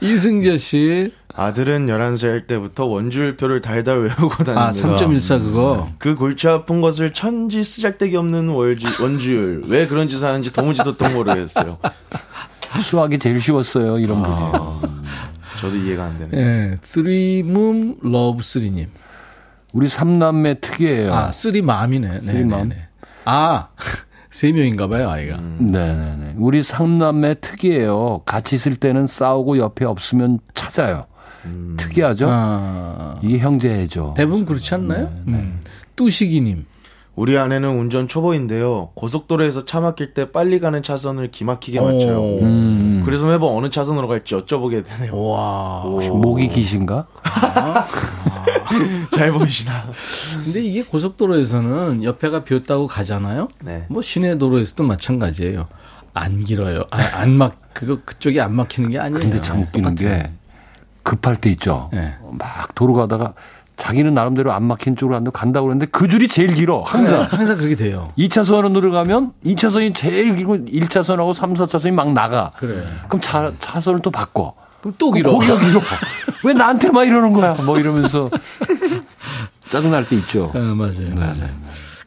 이승재 0.00 0.58
씨. 0.58 1.12
아들은 1.34 1.86
11살 1.86 2.46
때부터 2.48 2.86
원주율표를 2.86 3.60
달달 3.60 4.00
외우고 4.00 4.42
다닙니다. 4.42 4.66
아, 4.66 4.70
3.14 4.72 5.40
그거. 5.44 5.88
그 5.98 6.16
골치 6.16 6.48
아픈 6.48 6.80
것을 6.80 7.12
천지 7.12 7.62
쓰잘데기 7.62 8.16
없는 8.16 8.48
월주, 8.48 9.02
원주율. 9.02 9.62
왜 9.68 9.86
그런 9.86 10.08
짓을 10.08 10.26
하는지 10.26 10.52
도무지 10.52 10.82
도통 10.82 11.12
모르겠어요. 11.14 11.78
수학이 12.80 13.18
제일 13.18 13.40
쉬웠어요, 13.40 13.98
이런 13.98 14.20
분이. 14.20 14.34
아, 14.34 14.80
저도 15.58 15.76
이해가 15.76 16.04
안 16.04 16.18
되네요. 16.18 16.40
예. 16.40 16.78
쓰리문 16.82 17.98
러브 18.02 18.42
쓰리님. 18.42 18.88
우리 19.72 19.88
삼남매 19.88 20.60
특이해요. 20.60 21.12
아, 21.12 21.32
쓰리맘이네. 21.32 22.08
네, 22.08 22.20
쓰리맘. 22.20 22.68
네, 22.70 22.74
네. 22.76 22.88
아, 23.24 23.68
세 24.30 24.52
명인가 24.52 24.88
봐요, 24.88 25.10
아이가. 25.10 25.38
네네네. 25.38 26.34
우리 26.36 26.62
삼남매 26.62 27.40
특이해요. 27.40 28.20
같이 28.24 28.54
있을 28.54 28.76
때는 28.76 29.06
싸우고 29.06 29.58
옆에 29.58 29.84
없으면 29.84 30.38
찾아요. 30.54 31.06
특이하죠? 31.78 32.26
아, 32.30 33.18
이게 33.22 33.38
형제죠. 33.38 34.14
대부분 34.16 34.44
그렇지 34.44 34.74
않나요? 34.74 35.10
음. 35.28 35.60
뚜시기님. 35.96 36.66
우리 37.18 37.36
아내는 37.36 37.68
운전 37.70 38.06
초보인데요. 38.06 38.90
고속도로에서 38.94 39.64
차 39.64 39.80
막힐 39.80 40.14
때 40.14 40.30
빨리 40.30 40.60
가는 40.60 40.84
차선을 40.84 41.32
기막히게 41.32 41.80
맞춰요. 41.80 42.20
오. 42.20 42.38
음, 42.42 43.02
그래서 43.04 43.26
매번 43.26 43.56
어느 43.56 43.70
차선으로 43.70 44.06
갈지 44.06 44.36
여쭤보게 44.36 44.84
되네요. 44.86 45.20
와. 45.20 45.80
혹시 45.80 46.10
목이 46.10 46.46
기신가? 46.46 47.08
잘 49.10 49.32
보이시나? 49.32 49.86
근데 50.44 50.62
이게 50.62 50.84
고속도로에서는 50.84 52.04
옆에가 52.04 52.44
비었다고 52.44 52.86
가잖아요. 52.86 53.48
네. 53.64 53.84
뭐 53.90 54.00
시내 54.00 54.38
도로에서도 54.38 54.84
마찬가지예요. 54.84 55.66
안 56.14 56.44
길어요. 56.44 56.84
아, 56.92 56.98
안 57.14 57.32
막, 57.32 57.56
그거, 57.72 57.98
그쪽이 58.04 58.40
안 58.40 58.54
막히는 58.54 58.90
게 58.90 59.00
아니에요. 59.00 59.18
근데 59.18 59.40
참 59.40 59.62
웃기는 59.62 59.96
게 59.96 60.30
급할 61.02 61.34
때 61.34 61.50
있죠. 61.50 61.90
네. 61.92 62.14
막 62.30 62.72
도로 62.76 62.92
가다가 62.92 63.32
자기는 63.78 64.12
나름대로 64.12 64.52
안 64.52 64.64
막힌 64.64 64.96
쪽으로 64.96 65.16
안 65.16 65.30
간다고 65.32 65.66
그러는데 65.66 65.86
그 65.90 66.08
줄이 66.08 66.28
제일 66.28 66.52
길어. 66.52 66.82
항상. 66.82 67.22
항상 67.30 67.56
그렇게 67.56 67.74
돼요. 67.76 68.12
2차선으로 68.18 68.90
가면 68.92 69.32
2차선이 69.46 69.94
제일 69.94 70.34
길고 70.34 70.56
1차선하고 70.58 71.32
3, 71.32 71.54
4차선이 71.54 71.92
막 71.92 72.12
나가. 72.12 72.50
그래. 72.58 72.84
그럼 73.08 73.20
차, 73.20 73.50
차선을 73.58 74.00
또 74.02 74.10
바꿔. 74.10 74.54
그럼 74.80 74.94
또 74.98 75.10
길어. 75.12 75.32
거기가 75.32 75.58
길어. 75.60 75.80
왜 76.44 76.52
나한테만 76.52 77.06
이러는 77.06 77.32
거야? 77.32 77.54
뭐 77.54 77.78
이러면서 77.78 78.30
짜증날 79.70 80.08
때 80.08 80.16
있죠. 80.16 80.50
아, 80.54 80.58
맞아요. 80.58 81.14
맞아요. 81.14 81.48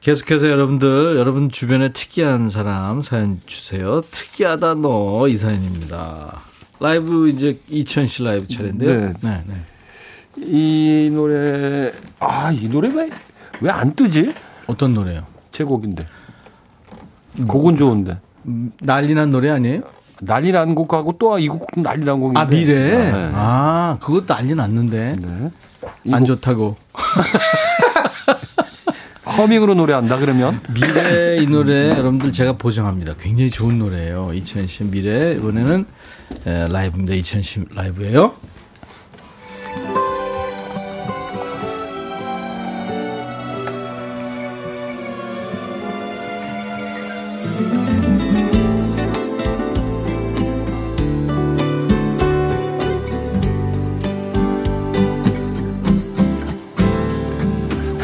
계속해서 0.01 0.49
여러분들, 0.49 1.15
여러분 1.17 1.49
주변에 1.49 1.93
특이한 1.93 2.49
사람 2.49 3.01
사연 3.01 3.39
주세요. 3.45 4.01
특이하다 4.11 4.75
너 4.75 5.27
이 5.27 5.37
사연입니다. 5.37 6.41
라이브 6.79 7.29
이제 7.29 7.57
이천 7.69 8.07
씨 8.07 8.23
라이브 8.23 8.47
차례인데요. 8.47 8.93
네. 8.99 9.13
네, 9.21 9.43
네. 9.47 9.55
이 10.41 11.09
노래, 11.13 11.91
아, 12.19 12.51
이 12.51 12.67
노래 12.67 12.89
왜, 12.93 13.09
왜 13.61 13.69
안 13.71 13.93
뜨지? 13.95 14.33
어떤 14.67 14.93
노래요? 14.93 15.23
제 15.51 15.63
곡인데. 15.63 16.05
곡은 17.47 17.75
좋은데. 17.77 18.17
음, 18.47 18.71
난리 18.81 19.13
난 19.13 19.29
노래 19.29 19.49
아니에요? 19.49 19.81
난리 20.21 20.51
난 20.51 20.75
곡하고 20.75 21.13
또 21.17 21.37
이 21.39 21.47
곡도 21.47 21.81
난리 21.81 22.03
난 22.05 22.19
곡인데. 22.19 22.39
아, 22.39 22.45
미래? 22.45 23.11
네. 23.11 23.31
아, 23.33 23.97
그것도 24.01 24.25
난리 24.27 24.53
났는데. 24.55 25.15
네. 25.19 25.51
안 26.13 26.23
이곡 26.23 26.25
좋다고. 26.27 26.75
허밍으로 29.37 29.75
노래한다 29.75 30.17
그러면 30.17 30.59
미래 30.73 31.37
이 31.41 31.47
노래 31.47 31.89
여러분들 31.89 32.31
제가 32.33 32.53
보정합니다. 32.53 33.13
굉장히 33.19 33.49
좋은 33.49 33.79
노래예요. 33.79 34.31
2010 34.33 34.87
미래 34.91 35.33
이번에는 35.35 35.85
에, 36.47 36.67
라이브입니다. 36.67 37.13
2010 37.13 37.69
라이브예요. 37.75 38.33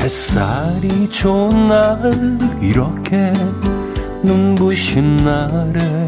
햇살이 0.08 1.10
좋은 1.10 1.68
날 1.68 1.99
이렇게 2.62 3.34
눈부신 4.24 5.18
날에 5.18 6.08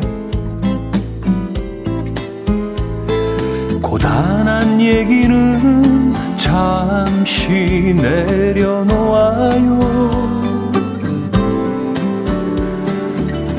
고단한 3.82 4.80
얘기는 4.80 6.14
잠시 6.38 7.94
내려놓아요. 8.02 9.80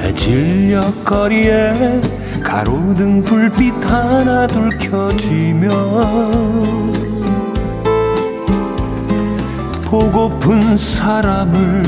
해질녘 0.00 1.04
거리에 1.04 2.00
가로등 2.42 3.20
불빛 3.20 3.74
하나 3.84 4.46
둘 4.46 4.70
켜지면 4.78 6.30
보고픈 9.90 10.76
사람을 10.76 11.82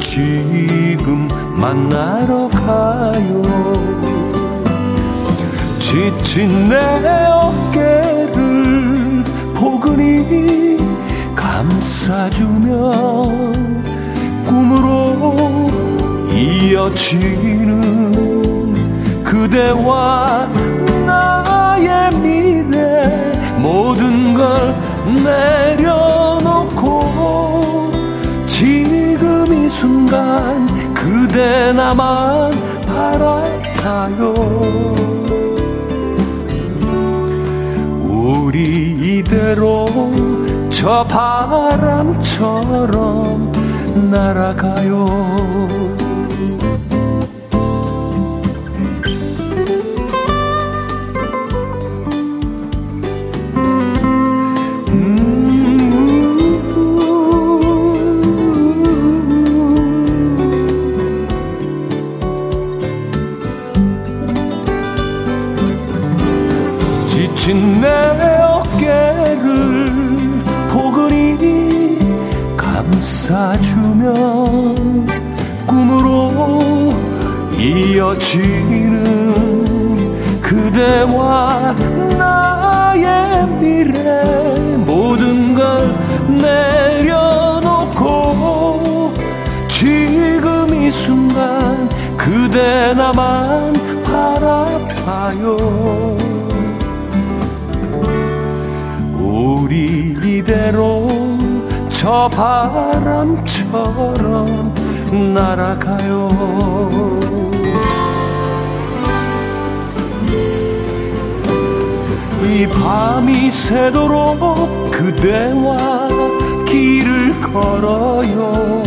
지금 0.00 1.28
만나러 1.54 2.48
가요. 2.48 3.42
지친 5.78 6.70
내 6.70 6.76
어깨를 7.26 9.22
포근히 9.54 10.78
감싸주며 11.34 12.72
꿈으로 14.46 15.70
이어지는 16.32 17.82
그대와 19.22 20.48
나의 21.04 22.16
미래 22.16 23.34
모든 23.58 24.32
걸 24.32 24.74
내려놓 25.22 26.61
순간 29.72 30.66
그대 30.92 31.72
나만 31.72 32.52
바랄까요? 32.86 34.34
우리 38.06 39.18
이대로 39.18 39.88
저 40.70 41.04
바람처럼 41.04 42.20
날아가요 44.10 46.01
지는 78.32 80.08
그대와 80.40 81.74
나의 82.16 83.46
미래 83.60 84.24
모든 84.78 85.52
걸 85.52 85.94
내려놓고 86.40 87.82
순간 90.90 91.88
그대 92.16 92.94
나만 92.94 93.74
바라봐요. 94.02 95.56
우리 99.18 100.16
이대로 100.24 101.06
저 101.90 102.30
바람처럼 102.32 103.52
날아가요 105.34 107.02
이 112.44 112.66
밤이 112.68 113.50
새도록 113.50 114.90
그대와 114.90 116.08
길을 116.66 117.40
걸어요. 117.40 118.82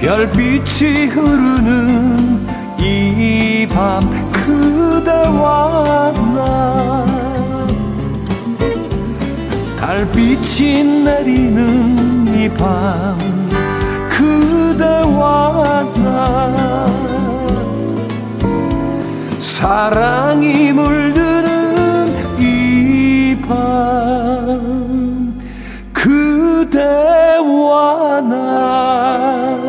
별빛이 0.00 1.06
흐르는 1.06 2.44
이 2.78 3.66
밤 3.70 4.00
그대와 4.32 6.12
나. 6.34 7.06
달빛이 9.80 10.84
내리는 11.04 12.26
이 12.36 12.48
밤 12.50 13.16
그대와 14.10 15.82
나 15.96 16.86
사랑이 19.64 20.74
물드는 20.74 22.08
이 22.38 23.34
밤 23.48 25.34
그대와 25.94 27.00
나 28.20 29.63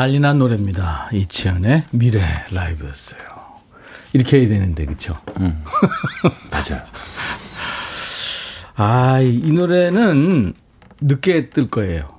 난리난 0.00 0.38
노래입니다. 0.38 1.10
이치현의 1.12 1.84
미래 1.90 2.22
라이브였어요. 2.52 3.20
이렇게 4.14 4.38
해야 4.40 4.48
되는데, 4.48 4.86
그쵸? 4.86 5.14
맞아요. 6.50 6.82
아, 8.76 9.20
이, 9.20 9.34
이 9.34 9.52
노래는 9.52 10.54
늦게 11.02 11.50
뜰 11.50 11.68
거예요. 11.68 12.14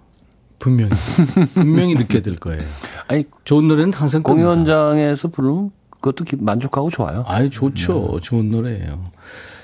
분명히. 0.59 0.91
분명히 1.55 1.95
늦게 1.95 2.21
뜰 2.21 2.35
거예요. 2.35 2.61
아니 3.09 3.23
좋은 3.45 3.67
노래는 3.67 3.93
항상. 3.93 4.21
공연장에서 4.21 5.29
부르면 5.29 5.71
그것도 5.89 6.23
기- 6.25 6.35
만족하고 6.35 6.91
좋아요. 6.91 7.23
아이, 7.25 7.49
좋죠. 7.49 8.19
좋은 8.21 8.51
노래예요. 8.51 9.03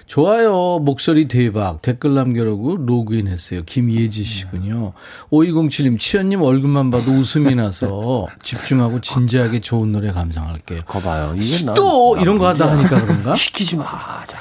좋아요. 0.08 0.80
목소리 0.80 1.28
대박. 1.28 1.82
댓글 1.82 2.14
남겨라고 2.16 2.78
로그인 2.78 3.28
했어요. 3.28 3.62
김예지 3.66 4.24
씨군요. 4.24 4.94
5207님, 5.32 6.00
치현님 6.00 6.42
얼굴만 6.42 6.92
봐도 6.92 7.12
웃음이 7.12 7.56
나서 7.56 8.26
집중하고 8.42 9.02
진지하게 9.02 9.60
좋은 9.60 9.92
노래 9.92 10.12
감상할게요. 10.14 10.84
거 10.84 11.02
봐요. 11.02 11.36
이게 11.38 11.66
난- 11.66 11.76
또 11.76 12.14
난 12.16 12.22
이런 12.24 12.38
거 12.38 12.48
하다. 12.48 12.72
하니까 12.72 13.02
그런가? 13.02 13.36
시키지 13.36 13.76
마. 13.76 13.86
자, 14.28 14.38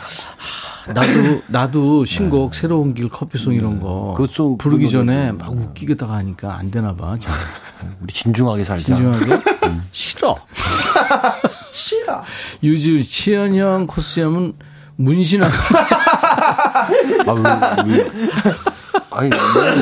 나도 0.95 1.43
나도 1.49 2.05
신곡 2.05 2.55
새로운 2.55 2.95
길 2.95 3.09
커피송 3.09 3.55
이런 3.55 3.81
거 3.81 4.15
네. 4.17 4.23
그것도 4.23 4.57
부르기 4.59 4.87
부르거든요. 4.87 5.13
전에 5.13 5.33
막 5.33 5.51
웃기게다가 5.53 6.15
하니까 6.15 6.57
안 6.59 6.71
되나 6.71 6.95
봐. 6.95 7.17
잘. 7.19 7.35
우리 8.01 8.13
진중하게 8.13 8.63
살자. 8.63 8.95
진중하게 8.95 9.43
싫어. 9.91 10.39
싫어. 11.73 12.23
유지우 12.63 13.03
치현 13.03 13.57
형 13.57 13.87
코스염은 13.89 14.53
문신하고 14.97 15.53
아, 17.31 17.85
왜, 17.87 17.95
왜. 17.97 18.11
아니 19.11 19.31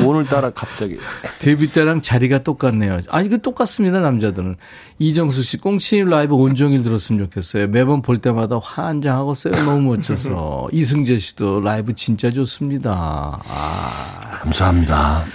뭐 0.01 0.09
오늘따라 0.15 0.51
갑자기 0.51 0.97
데뷔 1.39 1.71
때랑 1.71 2.01
자리가 2.01 2.39
똑같네요. 2.43 2.99
아 3.09 3.21
이거 3.21 3.37
똑같습니다 3.37 3.99
남자들은. 3.99 4.55
이정수 4.99 5.43
씨 5.43 5.57
꽁치 5.57 6.01
라이브 6.03 6.35
온종일 6.35 6.83
들었으면 6.83 7.25
좋겠어요. 7.25 7.67
매번 7.67 8.01
볼 8.01 8.19
때마다 8.19 8.59
환장하고서요. 8.63 9.65
너무 9.65 9.81
멋져서. 9.91 10.69
이승재 10.73 11.17
씨도 11.17 11.61
라이브 11.61 11.93
진짜 11.95 12.31
좋습니다. 12.31 13.41
아. 13.47 14.31
감사합니다. 14.41 15.25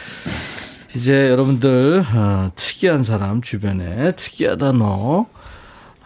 이제 0.95 1.29
여러분들 1.31 2.05
어, 2.15 2.51
특이한 2.57 3.03
사람 3.03 3.43
주변에 3.43 4.13
특이하다 4.13 4.73
너 4.73 5.27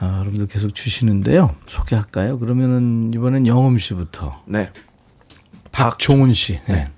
어, 0.04 0.18
여러분들 0.20 0.46
계속 0.46 0.74
주시는데요. 0.74 1.54
소개할까요? 1.66 2.38
그러면은 2.38 3.10
이번엔 3.14 3.46
영음 3.46 3.78
씨부터 3.78 4.38
네. 4.46 4.70
박종훈 5.72 6.32
씨. 6.34 6.60
네. 6.68 6.90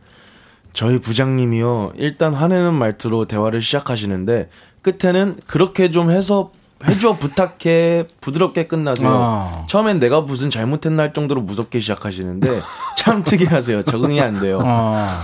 저희 0.73 0.99
부장님이요. 0.99 1.93
일단 1.97 2.35
화내는 2.35 2.75
말투로 2.75 3.27
대화를 3.27 3.63
시작하시는데 3.63 4.51
끝에는 4.83 5.41
그렇게 5.47 5.91
좀 5.91 6.11
해서 6.11 6.51
해줘 6.87 7.17
부탁해 7.19 8.07
부드럽게 8.21 8.67
끝나세요. 8.67 9.09
아. 9.11 9.67
처음엔 9.69 9.99
내가 9.99 10.21
무슨 10.21 10.51
잘못했나 10.51 11.05
할 11.05 11.13
정도로 11.15 11.41
무섭게 11.41 11.81
시작하시는데 11.81 12.61
참 12.99 13.23
특이하세요. 13.25 13.83
적응이 13.83 14.21
안 14.21 14.41
돼요. 14.41 14.59
어, 14.63 15.23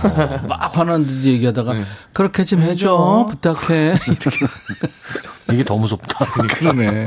막 0.49 0.75
화난 0.75 1.05
듯이 1.05 1.33
얘기하다가 1.33 1.75
그렇게 2.13 2.43
좀 2.45 2.61
해줘 2.61 3.27
부탁해 3.29 3.95
이렇게 4.07 4.47
이게 5.51 5.63
더 5.63 5.77
무섭다. 5.77 6.25
그러네. 6.25 7.05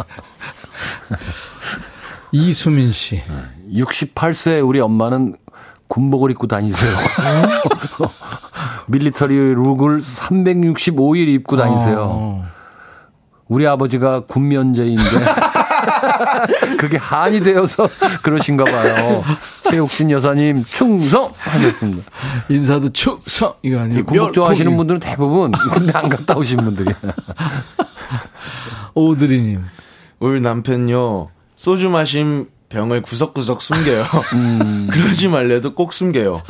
이수민 2.33 2.93
씨. 2.93 3.23
68세 3.73 4.67
우리 4.67 4.81
엄마는 4.81 5.37
군복을 5.89 6.31
입고 6.33 6.47
다니세요. 6.47 6.93
밀리터리 8.89 9.35
룩을 9.55 10.01
365일 10.01 11.29
입고 11.29 11.57
다니세요. 11.57 12.09
어. 12.11 12.47
우리 13.49 13.65
아버지가 13.67 14.25
군면제인데 14.27 15.03
그게 16.79 16.97
한이 16.97 17.41
되어서 17.41 17.89
그러신가 18.23 18.65
봐요. 18.65 19.23
새옥진 19.71 20.11
여사님 20.11 20.65
충성 20.65 21.33
하셨습니다. 21.37 22.11
인사도 22.49 22.91
충성 22.93 23.55
이거 23.63 23.77
이 23.77 23.79
아니에요. 23.79 24.05
군복 24.05 24.33
좋아하시는. 24.33 24.77
분들은 24.77 24.99
대부분 25.01 25.53
군대 25.53 25.97
안 25.97 26.09
갔다 26.09 26.35
오신 26.37 26.59
분들이. 26.59 26.93
오드리님. 28.95 29.65
우리 30.19 30.41
남편요. 30.41 31.29
소주 31.57 31.89
마심 31.91 32.49
병을 32.69 33.03
구석구석 33.03 33.63
숨겨요. 33.63 34.05
음. 34.35 34.89
그러지 34.91 35.29
말래도 35.29 35.75
꼭 35.75 35.93
숨겨요. 35.93 36.43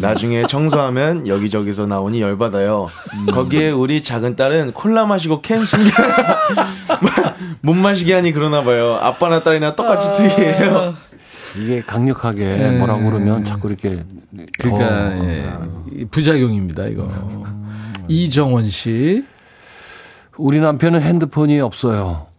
나중에 0.00 0.46
청소하면 0.46 1.26
여기저기서 1.28 1.86
나오니 1.86 2.20
열받아요. 2.20 2.88
음. 3.14 3.26
거기에 3.26 3.70
우리 3.70 4.02
작은 4.02 4.36
딸은 4.36 4.72
콜라 4.72 5.06
마시고 5.06 5.42
캔 5.42 5.64
숨겨요. 5.64 6.08
못 7.62 7.74
마시게 7.74 8.14
하니 8.14 8.32
그러나 8.32 8.64
봐요. 8.64 8.98
아빠나 9.00 9.42
딸이나 9.42 9.76
똑같이 9.76 10.08
아. 10.08 10.12
특이해요. 10.14 10.94
이게 11.58 11.82
강력하게 11.82 12.78
뭐라고 12.78 13.10
그러면 13.10 13.44
자꾸 13.44 13.68
이렇게 13.68 14.04
그러니까 14.60 14.86
어, 14.86 15.24
예, 15.24 15.52
이 15.92 16.04
부작용입니다 16.04 16.86
이거. 16.86 17.10
이정원 18.08 18.68
씨. 18.68 19.24
우리 20.36 20.60
남편은 20.60 21.02
핸드폰이 21.02 21.60
없어요. 21.60 22.29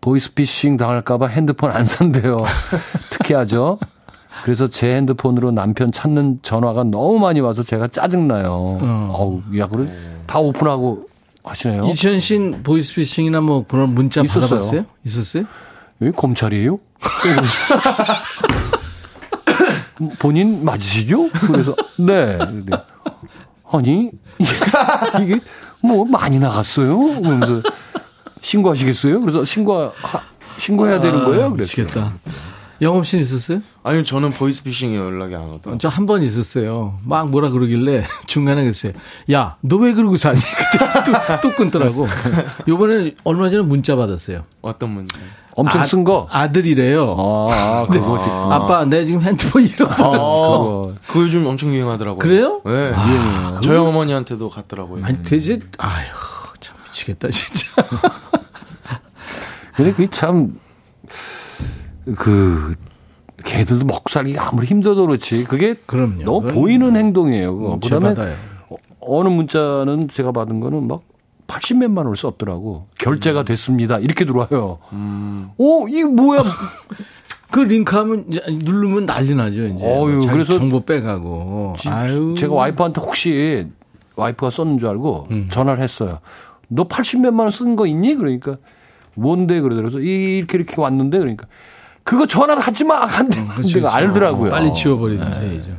보이스피싱 0.00 0.76
당할까봐 0.76 1.26
핸드폰 1.28 1.70
안 1.70 1.84
산대요. 1.84 2.44
특이하죠? 3.10 3.78
그래서 4.44 4.68
제 4.68 4.94
핸드폰으로 4.94 5.50
남편 5.50 5.92
찾는 5.92 6.40
전화가 6.42 6.84
너무 6.84 7.18
많이 7.18 7.40
와서 7.40 7.62
제가 7.62 7.88
짜증나요. 7.88 8.50
어우, 9.12 9.42
야, 9.58 9.66
그래? 9.66 9.86
다 10.26 10.38
오픈하고 10.38 11.08
하시네요. 11.44 11.84
이천 11.86 12.20
씨는 12.20 12.62
보이스피싱이나 12.62 13.40
뭐 13.40 13.64
그런 13.66 13.94
문자 13.94 14.22
있었어요. 14.22 14.48
받아봤어요? 14.48 14.84
있었어요? 15.04 15.44
여기 16.00 16.12
검찰이에요? 16.16 16.78
본인 20.18 20.64
맞으시죠? 20.64 21.28
그래서, 21.32 21.76
네. 21.98 22.38
아니, 23.70 24.10
이게 25.22 25.40
뭐 25.82 26.06
많이 26.06 26.38
나갔어요? 26.38 26.98
그러면서 27.20 27.62
신고하시겠어요? 28.40 29.20
그래서 29.20 29.44
신고, 29.44 29.92
하, 29.96 30.20
신고해야 30.58 31.00
되는 31.00 31.24
거예요? 31.24 31.50
미치겠다. 31.50 32.14
영업 32.82 33.04
씨 33.06 33.18
있었어요? 33.18 33.60
아니 33.82 34.02
저는 34.04 34.30
보이스피싱에 34.30 34.96
연락이 34.96 35.34
안 35.34 35.42
오더라고요. 35.42 35.76
저한 35.78 36.06
번 36.06 36.22
있었어요. 36.22 36.98
막 37.04 37.28
뭐라 37.30 37.50
그러길래 37.50 38.04
중간에 38.26 38.62
그랬어요. 38.62 38.92
야, 39.32 39.56
너 39.60 39.76
왜 39.76 39.92
그러고 39.92 40.16
사니? 40.16 40.40
그때 40.72 41.12
또, 41.42 41.50
또 41.50 41.56
끊더라고. 41.56 42.06
요번에 42.68 43.14
얼마 43.24 43.50
전에 43.50 43.62
문자 43.62 43.96
받았어요. 43.96 44.44
어떤 44.62 44.92
문제? 44.94 45.18
엄청 45.56 45.82
아- 45.82 45.84
쓴 45.84 46.04
거. 46.04 46.26
아들이래요. 46.30 47.16
아, 47.18 47.86
네. 47.90 47.98
그거 47.98 48.22
듣고. 48.22 48.52
아빠, 48.52 48.86
내 48.86 49.04
지금 49.04 49.20
핸드폰 49.20 49.66
잃어버렸어. 49.66 50.10
어, 50.18 50.94
그거 51.06 51.20
요즘 51.20 51.44
엄청 51.46 51.74
유행하더라고요. 51.74 52.18
그래요? 52.18 52.62
네. 52.64 52.70
유행해요. 52.72 53.60
저희 53.62 53.76
어머니한테도 53.76 54.48
갔더라고요. 54.48 55.04
아니, 55.04 55.22
대체, 55.22 55.60
아휴, 55.76 56.06
참 56.06 56.29
미치겠다, 56.90 57.28
진짜. 57.30 57.66
근데 59.74 59.92
그게 59.92 60.06
참, 60.10 60.58
그, 62.16 62.74
개들도 63.44 63.84
먹고 63.86 64.04
살기가 64.10 64.48
아무리 64.48 64.66
힘들어도 64.66 65.06
그렇지. 65.06 65.44
그게 65.44 65.74
그럼요. 65.86 66.22
너무 66.24 66.48
보이는 66.48 66.94
행동이에요. 66.96 67.56
그거. 67.56 67.68
문자 67.70 67.96
그다음에 67.96 68.14
받아요. 68.14 68.36
어- 68.68 68.76
어느 69.00 69.28
문자는 69.28 70.08
제가 70.08 70.32
받은 70.32 70.60
거는 70.60 70.86
막 70.88 71.02
80몇만 71.46 71.98
원을 71.98 72.16
썼더라고. 72.16 72.86
음. 72.90 72.92
결제가 72.98 73.44
됐습니다. 73.44 73.98
이렇게 73.98 74.24
들어와요. 74.26 74.78
오, 75.56 75.88
이거 75.88 76.08
뭐야? 76.10 76.42
그 77.50 77.60
링크하면 77.60 78.26
누르면 78.28 79.06
난리 79.06 79.34
나죠 79.34 79.66
이제. 79.66 79.84
어휴, 79.84 80.20
자기 80.20 80.32
그래서 80.34 80.52
정보 80.58 80.84
빼가고. 80.84 81.74
아유. 81.86 82.34
제가 82.38 82.54
와이프한테 82.54 83.00
혹시 83.00 83.66
와이프가 84.14 84.50
썼는 84.50 84.78
줄 84.78 84.88
알고 84.90 85.28
음. 85.30 85.48
전화를 85.50 85.82
했어요. 85.82 86.18
너 86.72 86.84
80몇만 86.88 87.40
원 87.40 87.50
쓴 87.50 87.76
거 87.76 87.86
있니? 87.86 88.14
그러니까 88.14 88.56
뭔데 89.14 89.60
그러더라고요. 89.60 90.00
이렇게 90.02 90.56
이렇게 90.58 90.80
왔는데 90.80 91.18
그러니까 91.18 91.46
그거 92.04 92.26
전화를 92.26 92.62
하지 92.62 92.84
마. 92.84 93.04
한대 93.04 93.44
그렇죠, 93.44 93.78
내가 93.78 93.94
알더라고요. 93.94 94.50
빨리 94.50 94.72
지워버리든지 94.72 95.40
네. 95.40 95.48
해야죠. 95.50 95.72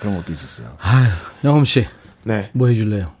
그런 0.00 0.16
것도 0.16 0.32
있었어요. 0.32 0.68
아유, 0.80 1.06
영엄 1.44 1.64
씨, 1.64 1.86
네. 2.24 2.50
뭐 2.52 2.68
해줄래요? 2.68 3.12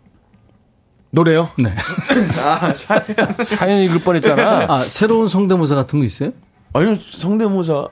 노래요? 1.10 1.48
네. 1.58 1.74
아, 2.42 2.72
사 2.74 3.02
사연 3.44 3.78
읽을 3.80 4.00
뻔 4.00 4.16
했잖아. 4.16 4.66
아, 4.68 4.84
새로운 4.88 5.26
성대모사 5.28 5.74
같은 5.74 5.98
거 5.98 6.04
있어요? 6.04 6.32
아니요, 6.74 6.96
성대모사는 7.00 7.88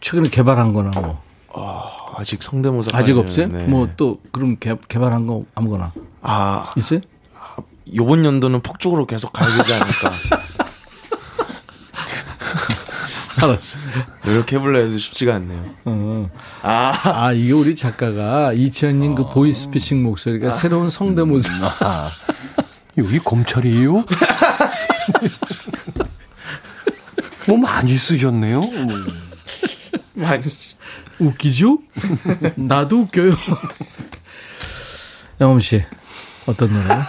최근에 0.00 0.28
개발한 0.30 0.72
거나 0.72 0.90
뭐. 1.00 1.22
아직 2.16 2.42
성대모사 2.42 2.90
아직 2.96 3.16
없어요? 3.16 3.48
네. 3.48 3.66
뭐 3.66 3.88
또, 3.96 4.20
그럼 4.32 4.56
개, 4.60 4.76
개발한 4.88 5.26
거 5.26 5.44
아무거나. 5.54 5.92
아, 6.22 6.72
있어요? 6.76 7.00
요번 7.94 8.24
연도는 8.24 8.62
폭죽으로 8.62 9.06
계속 9.06 9.32
가야 9.32 9.56
되지 9.56 9.74
않을까. 9.74 10.12
알았어. 13.42 13.78
노력해볼라 14.24 14.78
해도 14.78 14.96
쉽지가 14.98 15.34
않네요. 15.34 15.74
어. 15.84 16.30
아, 16.62 16.98
아, 17.04 17.32
이게 17.32 17.52
우리 17.52 17.76
작가가 17.76 18.52
이치현님 18.54 19.16
그 19.16 19.28
보이스피싱 19.28 20.02
목소리가 20.02 20.52
새로운 20.52 20.88
성대모사. 20.88 21.52
아, 21.80 22.10
여기 22.96 23.18
검찰이에요? 23.18 23.92
뭐 27.46 27.58
많이 27.58 27.94
쓰셨네요. 27.96 28.62
많이 30.14 30.42
쓰 30.44 30.74
웃기죠? 31.18 31.78
나도 32.56 33.00
웃겨요. 33.02 33.36
영엄 35.40 35.60
씨, 35.60 35.82
어떤 36.46 36.72
노래요? 36.72 37.02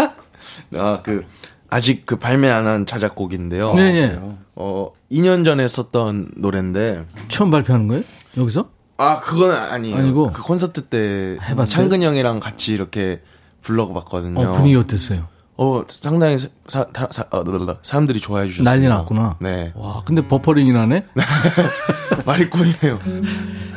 아, 0.73 1.01
그, 1.03 1.25
아직 1.69 2.05
그 2.05 2.17
발매 2.17 2.49
안 2.49 2.65
한 2.67 2.85
자작곡인데요. 2.85 3.73
네, 3.73 4.07
네. 4.09 4.19
어, 4.55 4.91
2년 5.11 5.43
전에 5.45 5.67
썼던 5.67 6.31
노래인데, 6.37 7.05
처음 7.27 7.49
발표하는 7.51 7.87
거예요? 7.87 8.03
여기서? 8.37 8.69
아, 8.97 9.19
그건 9.19 9.51
아니에요. 9.51 9.97
아니고? 9.97 10.31
그 10.31 10.41
콘서트 10.41 10.85
때 10.85 11.37
해봤어요? 11.41 11.65
창근 11.65 12.01
형이랑 12.03 12.39
같이 12.39 12.73
이렇게 12.73 13.21
불러봤거든요. 13.61 14.39
어, 14.39 14.51
분위기 14.53 14.75
어땠어요? 14.75 15.27
어, 15.57 15.83
상당히 15.87 16.37
사, 16.37 16.49
사, 16.67 17.07
사, 17.11 17.25
어, 17.31 17.43
사람들이 17.81 18.19
좋아해 18.19 18.47
주셨어요. 18.47 18.63
난리 18.65 18.87
났구나. 18.87 19.37
네. 19.39 19.71
와, 19.75 20.01
근데 20.05 20.25
버퍼링이 20.27 20.71
나네? 20.71 21.05
말이 22.25 22.49
꼬이네요. 22.49 22.99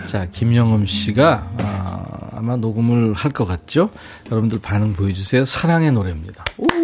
자, 0.07 0.27
김영음 0.31 0.87
씨가 0.87 1.49
아, 1.59 2.29
아마 2.33 2.57
녹음을 2.57 3.13
할 3.15 3.33
것 3.33 3.45
같죠? 3.45 3.91
여러분들 4.31 4.61
반응 4.61 4.93
보여주세요. 4.93 5.45
사랑의 5.45 5.93
노래입니다. 5.93 6.45
떠 6.45 6.78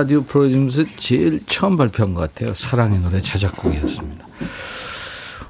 라디오 0.00 0.22
프로듀서 0.22 0.84
제일 0.96 1.40
처음 1.46 1.76
발표한 1.76 2.14
것 2.14 2.20
같아요. 2.22 2.54
사랑의 2.54 3.00
노래 3.00 3.20
자작곡이었습니다. 3.20 4.26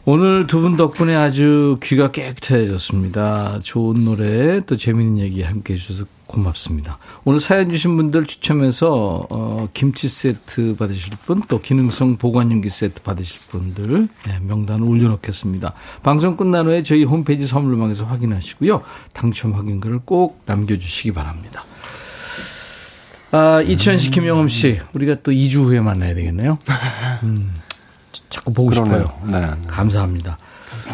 오늘 0.06 0.48
두 0.48 0.60
분 0.60 0.76
덕분에 0.76 1.14
아주 1.14 1.78
귀가 1.80 2.10
깨끗해졌습니다. 2.10 3.60
좋은 3.62 4.04
노래 4.04 4.58
또 4.66 4.76
재미있는 4.76 5.18
얘기 5.20 5.42
함께 5.42 5.74
해주셔서 5.74 6.04
고맙습니다. 6.26 6.98
오늘 7.24 7.38
사연 7.38 7.70
주신 7.70 7.96
분들 7.96 8.26
추첨해서 8.26 9.24
어, 9.30 9.68
김치 9.72 10.08
세트 10.08 10.74
받으실 10.76 11.12
분 11.26 11.42
또 11.48 11.60
기능성 11.60 12.16
보관용기 12.16 12.70
세트 12.70 13.02
받으실 13.02 13.40
분들 13.50 14.08
네, 14.26 14.38
명단을 14.42 14.84
올려놓겠습니다. 14.84 15.74
방송 16.02 16.36
끝난 16.36 16.66
후에 16.66 16.82
저희 16.82 17.04
홈페이지 17.04 17.46
선물방에서 17.46 18.04
확인하시고요. 18.06 18.80
당첨 19.12 19.52
확인글을 19.52 20.00
꼭 20.04 20.42
남겨주시기 20.46 21.12
바랍니다. 21.12 21.62
아, 23.32 23.60
이천식 23.62 24.12
김영엄 24.12 24.48
씨, 24.48 24.80
우리가 24.92 25.16
또 25.22 25.30
2주 25.30 25.62
후에 25.64 25.80
만나야 25.80 26.14
되겠네요. 26.14 26.58
음, 27.22 27.54
자꾸 28.28 28.52
보고 28.52 28.70
그러네요. 28.70 29.12
싶어요. 29.24 29.40
네. 29.40 29.50
감사합니다. 29.68 30.36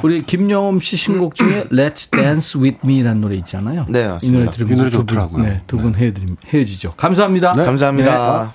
우리 0.02 0.22
김영엄 0.22 0.80
씨 0.80 0.96
신곡 0.96 1.34
중에 1.34 1.64
Let's 1.72 2.10
Dance 2.10 2.60
With 2.60 2.80
Me라는 2.84 3.20
노래 3.22 3.36
있잖아요. 3.36 3.86
네, 3.88 4.04
이 4.04 4.08
맞습니다. 4.08 4.52
노래 4.52 4.72
이 4.72 4.76
노래 4.76 4.90
두 4.90 4.98
분, 4.98 5.06
좋더라고요. 5.06 5.44
네, 5.44 5.62
두분 5.66 5.94
헤어드림, 5.94 6.36
헤어지죠. 6.46 6.92
감사합니다. 6.96 7.54
네. 7.54 7.62
감사합니다. 7.62 8.52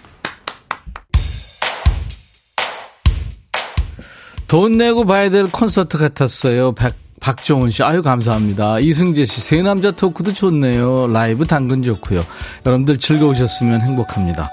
돈 4.47 4.73
내고 4.73 5.05
봐야 5.05 5.29
될 5.29 5.47
콘서트 5.49 5.97
같았어요. 5.97 6.73
박, 6.73 6.93
박정훈 7.21 7.69
씨, 7.71 7.83
아유, 7.83 8.01
감사합니다. 8.01 8.79
이승재 8.79 9.25
씨, 9.25 9.39
세 9.39 9.61
남자 9.61 9.91
토크도 9.91 10.33
좋네요. 10.33 11.07
라이브 11.07 11.45
당근 11.45 11.83
좋고요. 11.83 12.25
여러분들 12.65 12.97
즐거우셨으면 12.97 13.81
행복합니다. 13.81 14.49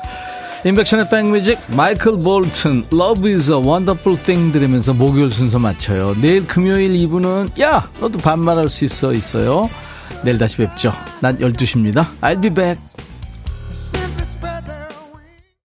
인백션의 0.64 1.08
백뮤직, 1.08 1.58
마이클 1.76 2.18
볼튼, 2.18 2.84
Love 2.92 3.32
is 3.32 3.50
a 3.50 3.56
wonderful 3.56 4.20
thing 4.22 4.52
들으면서 4.52 4.92
목요일 4.92 5.32
순서 5.32 5.58
맞춰요. 5.58 6.14
내일 6.20 6.46
금요일 6.46 6.92
2부는, 6.92 7.58
야, 7.60 7.88
너도 8.00 8.18
반말할 8.18 8.68
수 8.68 8.84
있어, 8.84 9.12
있어요. 9.14 9.70
내일 10.22 10.36
다시 10.36 10.58
뵙죠. 10.58 10.92
낮 11.20 11.38
12시입니다. 11.38 12.04
I'll 12.20 12.40
be 12.40 12.50
back. 12.50 12.78